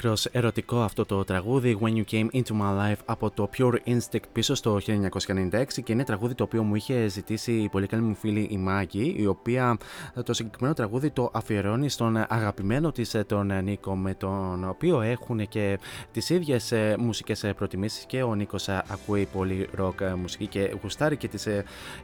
Άκρος 0.00 0.26
ερωτικό 0.26 0.80
αυτό 0.80 1.04
το 1.04 1.24
τραγούδι 1.24 1.78
When 1.82 1.88
You 1.88 2.04
Came 2.10 2.26
Into 2.32 2.52
My 2.60 2.78
Life 2.78 2.98
από 3.04 3.30
το 3.30 3.50
Pure 3.58 3.74
Instinct 3.86 4.22
πίσω 4.32 4.54
στο 4.54 4.78
1996 4.86 5.64
και 5.84 5.92
είναι 5.92 6.04
τραγούδι 6.04 6.34
το 6.34 6.44
οποίο 6.44 6.62
μου 6.62 6.74
είχε 6.74 7.08
ζητήσει 7.08 7.52
η 7.52 7.68
πολύ 7.68 7.86
καλή 7.86 8.02
μου 8.02 8.14
φίλη 8.14 8.48
η 8.50 8.56
Μάγκη 8.56 9.14
η 9.18 9.26
οποία 9.26 9.76
το 10.24 10.32
συγκεκριμένο 10.32 10.74
τραγούδι 10.74 11.10
το 11.10 11.30
αφιερώνει 11.32 11.88
στον 11.88 12.16
αγαπημένο 12.28 12.92
της 12.92 13.16
τον 13.26 13.64
Νίκο 13.64 13.96
με 13.96 14.14
τον 14.14 14.68
οποίο 14.68 15.00
έχουν 15.00 15.48
και 15.48 15.78
τις 16.12 16.30
ίδιες 16.30 16.72
μουσικές 16.98 17.44
προτιμήσεις 17.56 18.04
και 18.04 18.22
ο 18.22 18.34
Νίκος 18.34 18.68
ακούει 18.68 19.28
πολύ 19.32 19.68
ροκ 19.74 20.00
μουσική 20.20 20.46
και 20.46 20.74
γουστάρει 20.82 21.16
και 21.16 21.28
τις 21.28 21.48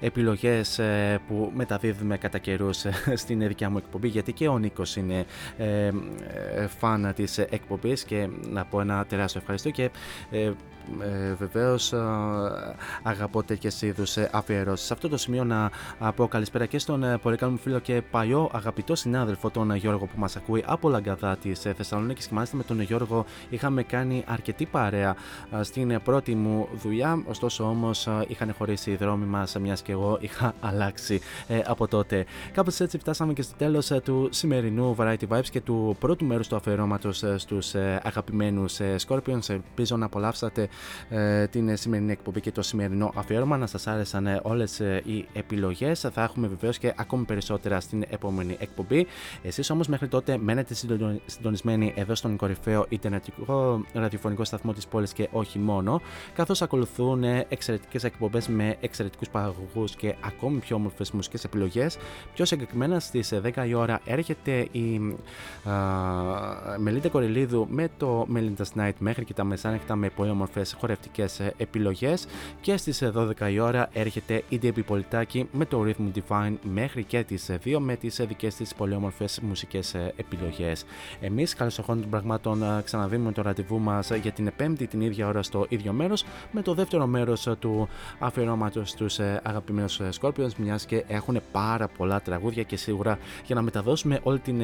επιλογές 0.01 0.81
που 1.29 1.51
μεταδίδουμε 1.55 2.17
κατά 2.17 2.39
καιρούς 2.39 2.85
στην 3.23 3.47
δικιά 3.47 3.71
μου 3.71 3.79
εκπομπή 3.79 4.09
γιατί 4.09 4.33
και 4.33 4.49
ο 4.49 4.59
Νίκος 4.59 4.97
είναι 4.97 5.25
φάνα 6.79 7.13
της 7.13 7.39
εκπομπής 7.85 8.05
και 8.05 8.29
να 8.51 8.65
πω 8.65 8.81
ένα 8.81 9.05
τεράστιο 9.07 9.41
ευχαριστώ 9.41 9.71
και 9.71 9.91
ε, 11.01 11.29
ε, 11.31 11.35
Βεβαίω 11.35 11.77
αγαπώ 13.03 13.43
τέτοιες 13.43 13.83
είδους 13.83 14.17
αφιερώσεις. 14.17 14.87
Σε 14.87 14.93
αυτό 14.93 15.09
το 15.09 15.17
σημείο 15.17 15.45
να 15.45 15.71
πω 16.17 16.29
καλησπέρα 16.29 16.67
και 16.67 16.79
στον 16.79 17.03
ε, 17.03 17.19
πολύ 17.19 17.37
καλό 17.37 17.53
μου 17.53 17.59
φίλο 17.59 17.79
και 17.79 18.03
παλιό 18.11 18.51
αγαπητό 18.53 18.95
συνάδελφο, 18.95 19.51
τον 19.51 19.75
Γιώργο 19.75 20.07
που 20.07 20.19
μας 20.19 20.37
ακούει 20.37 20.65
από 20.67 20.89
Λαγκαδά 20.89 21.37
της 21.37 21.65
ε, 21.65 21.73
Θεσσαλονίκης. 21.73 22.27
Και 22.27 22.35
μάλιστα 22.35 22.57
με 22.57 22.63
τον 22.63 22.81
Γιώργο 22.81 23.25
είχαμε 23.51 23.83
κάνει 23.83 24.25
αρκετή 24.27 24.67
παρέα 24.67 25.17
στην 25.61 26.01
πρώτη 26.05 26.35
μου 26.35 26.69
δουλειά. 26.75 27.23
Ωστόσο 27.27 27.65
όμως 27.65 28.09
είχαν 28.29 28.55
χωρίσει 28.59 28.91
οι 28.91 28.97
δρόμοι 28.97 29.25
μας, 29.25 29.57
μιας 29.61 29.83
και 29.83 29.93
εγώ 29.93 30.19
είχα 30.21 30.55
αλλάξει 30.71 31.21
από 31.65 31.89
τότε. 31.89 32.25
Κάπως 32.53 32.81
έτσι 32.81 32.99
φτάσαμε 32.99 33.33
και 33.33 33.43
στο 33.43 33.55
τέλος 33.57 33.93
του 34.05 34.29
σημερινού 34.33 34.97
Variety 34.99 35.29
Vibes 35.29 35.49
και 35.51 35.61
του 35.61 35.97
πρώτου 35.99 36.25
μέρους 36.25 36.49
του 36.49 36.57
αφιερώματος 36.57 37.25
στους 37.37 37.75
αγαπημένους 38.03 38.79
Scorpions. 39.07 39.49
Ελπίζω 39.49 39.97
να 39.97 40.07
απολαύσατε 40.07 40.63
ε, 40.65 40.69
την 41.51 41.77
σημερινή 41.77 42.13
εκπομπή 42.13 42.41
και 42.41 42.53
το 42.53 42.63
σημερινό 42.63 43.13
αφιέρωμα. 43.15 43.57
Να 43.57 43.67
σας 43.67 43.87
άρεσαν 43.87 44.27
ε, 44.27 44.41
όλες 44.43 44.79
οι 44.79 45.29
επιλογές. 45.33 46.01
Θα 46.01 46.23
έχουμε 46.23 46.49
βεβαίως 46.49 46.79
και 46.79 46.93
ακόμη 46.97 47.25
περισσότερα 47.25 47.81
στην 47.81 48.05
επόμενη 48.09 48.57
εκπομπή. 48.61 49.07
Εσείς 49.43 49.71
όμως 49.71 49.87
μέχρι 49.87 50.09
τότε 50.09 50.39
μένετε 50.39 50.75
συντονισμένοι 51.27 51.93
εδώ 51.97 52.15
στον 52.15 52.37
κορυφαίο 52.37 52.87
Ιντερνετικό 52.89 53.85
ραδιοφωνικό 53.93 54.45
σταθμό 54.45 54.73
της 54.73 54.87
πόλης 54.87 55.13
και 55.13 55.29
όχι 55.33 55.59
μόνο, 55.59 56.01
καθώς 56.35 56.63
ακολουθούν 56.63 57.25
εξαιρετικές 57.25 58.05
εκπομπές 58.05 58.49
με 58.49 58.77
εξαιρετικούς 58.81 59.29
παραγωγούς 59.29 59.97
και 59.97 60.15
ακόμη 60.21 60.59
πιο 60.59 60.77
όμορφες 60.77 61.11
μουσικές 61.11 61.45
επιλογές. 61.45 61.97
Πιο 62.35 62.45
συγκεκριμένα 62.45 63.01
στις 63.01 63.33
10 63.43 63.67
η 63.67 63.75
ώρα 63.75 64.01
έρχεται 64.05 64.69
η 64.73 65.17
α, 65.65 65.73
Μελίτα 66.79 67.09
Κορελίδου 67.09 67.67
με 67.71 67.89
το 67.97 68.27
Melinda's 68.35 68.81
Night 68.81 68.93
μέχρι 68.99 69.25
και 69.25 69.35
τα 69.35 69.45
μεσάνυχτα 69.45 69.97
με 69.97 70.09
πολύ 70.09 70.31
όμορφες 70.31 70.64
χορευτικές 70.73 71.41
ε, 71.41 71.53
επιλογές. 71.57 72.27
Και 72.61 72.77
στις 72.77 73.03
12 73.17 73.31
ε, 73.39 73.51
η 73.51 73.59
ώρα 73.59 73.89
έρχεται 73.93 74.43
η 74.49 74.59
Ντέμπι 74.59 74.83
Πολιτάκη 74.83 75.49
με 75.53 75.65
το 75.65 75.85
Rhythm 75.87 76.19
Divine 76.19 76.55
μέχρι 76.63 77.05
και 77.05 77.23
τις 77.23 77.51
2 77.51 77.57
ε, 77.65 77.79
με 77.79 77.97
τις 77.97 78.21
δικές 78.29 78.55
της 78.55 78.75
πολύ 78.75 78.95
όμορφε 78.95 79.25
μουσικέ 79.43 79.81
επιλογές. 80.17 80.85
Εμείς, 81.21 81.55
καλώ 81.55 81.71
χρόνο 81.83 82.01
των 82.01 82.11
πραγμάτων, 82.11 82.63
ξαναδίνουμε 82.85 83.33
το 83.33 83.43
ραντεβού 83.43 83.79
μας 83.79 84.11
για 84.11 84.33
την 84.33 84.53
Πέμπτη 84.57 84.87
την 84.87 85.01
ίδια 85.01 85.27
ώρα 85.27 85.43
στο 85.43 85.67
ίδιο 85.69 85.93
μέρος 85.93 86.25
με 86.51 86.63
το 86.63 86.75
δεύτερο 86.75 87.07
μέρος 87.07 87.49
του 87.59 87.89
αφιερώματος 88.19 88.91
στους 88.91 89.19
αγαπημένους 89.19 90.01
Scorpions, 90.21 90.55
μιας 90.57 90.87
και 90.87 91.05
έχουν 91.07 91.41
πάρα 91.53 91.89
πολλά 91.89 92.21
τραγούδια 92.21 92.63
και 92.63 92.77
σίγουρα 92.77 93.19
για 93.47 93.55
να 93.55 93.63
μεταδώσουμε 93.63 94.21
όλη 94.23 94.39
την 94.39 94.63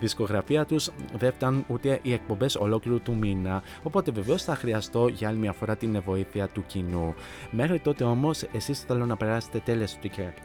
δισκογραφία 0.00 0.64
τους 0.64 0.90
δεν 1.18 1.32
φτάνουν 1.32 1.64
ούτε 1.68 1.98
οι 2.02 2.12
εκπομπές 2.12 2.56
ολόκληρου 2.56 3.00
του 3.00 3.14
μήνα. 3.14 3.62
Οπότε 3.82 4.10
βεβαίως 4.10 4.42
θα 4.42 4.54
χρειαστώ 4.54 5.09
για 5.10 5.28
άλλη 5.28 5.38
μια 5.38 5.52
φορά 5.52 5.76
την 5.76 6.02
βοήθεια 6.04 6.48
του 6.48 6.64
κοινού. 6.66 7.14
Μέχρι 7.50 7.78
τότε 7.78 8.04
όμως, 8.04 8.42
εσείς 8.52 8.80
θέλω 8.80 9.06
να 9.06 9.16
περάσετε 9.16 9.58
τέλεια 9.64 9.86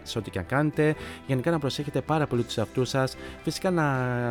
σε 0.04 0.18
ό,τι 0.18 0.30
και 0.30 0.40
αν 0.40 0.46
κάνετε. 0.46 0.96
Γενικά 1.28 1.52
να 1.52 1.60
προσέχετε 1.60 2.02
πάρα 2.02 2.28
πολύ 2.28 2.44
τους 2.44 2.58
εαυτούς 2.58 2.90
σας. 2.90 3.16
Φυσικά 3.44 3.72
να 3.72 3.84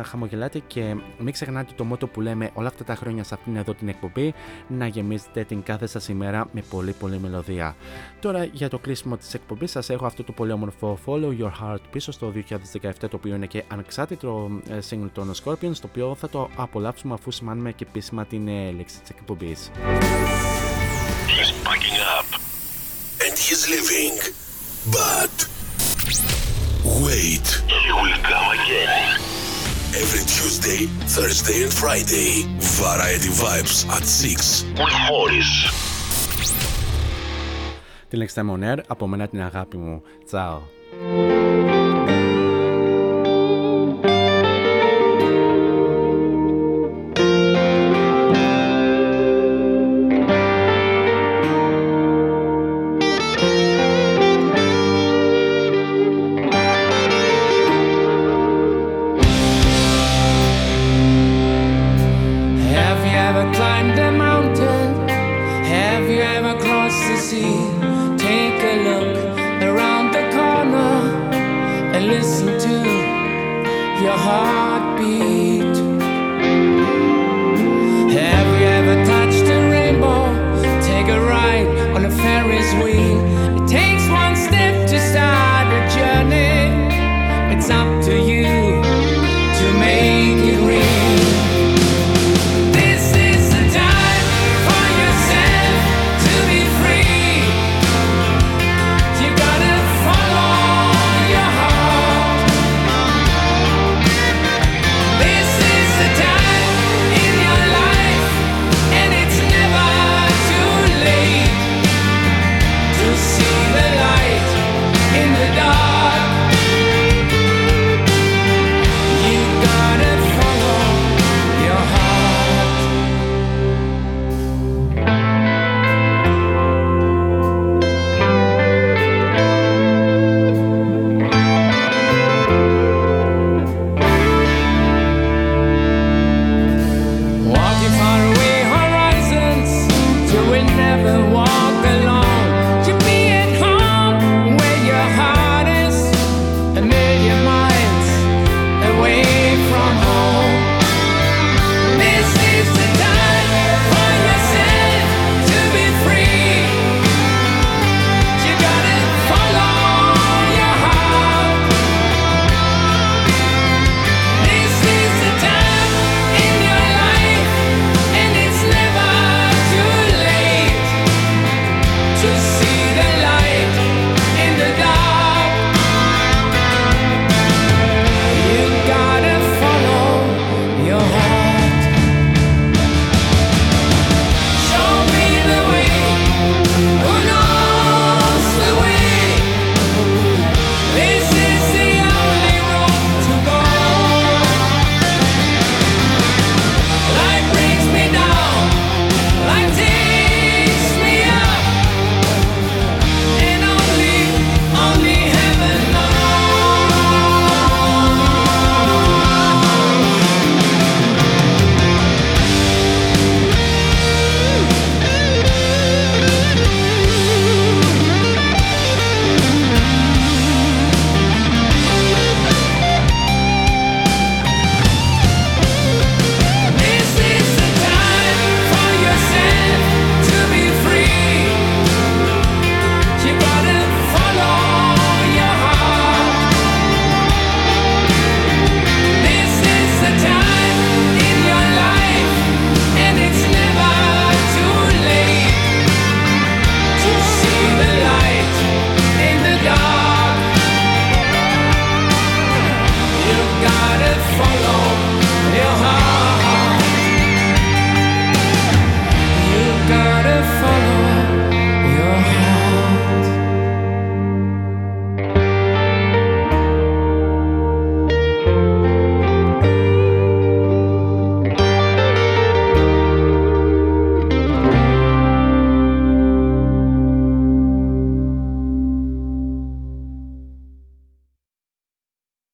χαμογελάτε 0.05 0.61
και 0.67 0.95
μην 1.19 1.33
ξεχνάτε 1.33 1.73
το 1.75 1.83
μότο 1.83 2.07
που 2.07 2.21
λέμε 2.21 2.49
όλα 2.53 2.67
αυτά 2.67 2.83
τα 2.83 2.95
χρόνια 2.95 3.23
σε 3.23 3.33
αυτήν 3.33 3.55
εδώ 3.55 3.73
την 3.73 3.87
εκπομπή. 3.87 4.33
Να 4.67 4.87
γεμίζετε 4.87 5.43
την 5.43 5.63
κάθε 5.63 5.87
σας 5.87 6.07
ημέρα 6.07 6.47
με 6.51 6.63
πολύ 6.69 6.91
πολύ 6.91 7.19
μελωδία. 7.19 7.75
Τώρα 8.19 8.43
για 8.43 8.69
το 8.69 8.79
κλείσιμο 8.79 9.17
της 9.17 9.33
εκπομπής 9.33 9.71
σας 9.71 9.89
έχω 9.89 10.05
αυτό 10.05 10.23
το 10.23 10.31
πολύ 10.31 10.51
όμορφο 10.51 10.99
Follow 11.05 11.39
Your 11.39 11.51
Heart 11.61 11.81
πίσω 11.91 12.11
στο 12.11 12.33
2017 12.81 12.91
το 12.99 13.09
οποίο 13.11 13.35
είναι 13.35 13.45
και 13.45 13.63
ανεξάρτητο 13.67 14.49
ε, 14.69 14.77
single 14.89 15.09
των 15.13 15.31
Scorpions 15.43 15.75
το 15.81 15.87
οποίο 15.89 16.15
θα 16.15 16.29
το 16.29 16.49
απολαύσουμε 16.55 17.13
αφού 17.13 17.31
σημάνουμε 17.31 17.71
και 17.71 17.85
επίσημα 17.87 18.25
την 18.25 18.47
έλεξη 18.47 19.01
της 19.01 19.09
εκπομπής. 19.09 19.71
He's 21.32 21.50
packing 21.66 21.98
up. 22.16 22.28
And 23.24 23.34
he's 23.44 23.62
leaving. 23.72 24.16
But. 24.96 25.34
Wait. 27.04 27.48
He 27.84 27.92
will 28.00 28.18
come 28.30 28.48
again. 28.58 28.92
Every 30.02 30.24
Tuesday, 30.36 30.80
Thursday, 31.16 31.58
and 31.64 31.72
Friday. 31.82 32.30
Variety 32.82 33.30
Vibes 33.42 33.76
at 33.96 34.04
6 34.04 34.64
with 34.78 34.94
Morris. 35.10 35.52
Την 38.08 38.18
λέξη 38.18 38.42
Μονέρ, 38.42 38.78
από 38.86 39.06
μένα 39.06 39.28
την 39.28 39.42
αγάπη 39.42 39.76
μου. 39.76 40.02
Τσάω. 40.26 40.60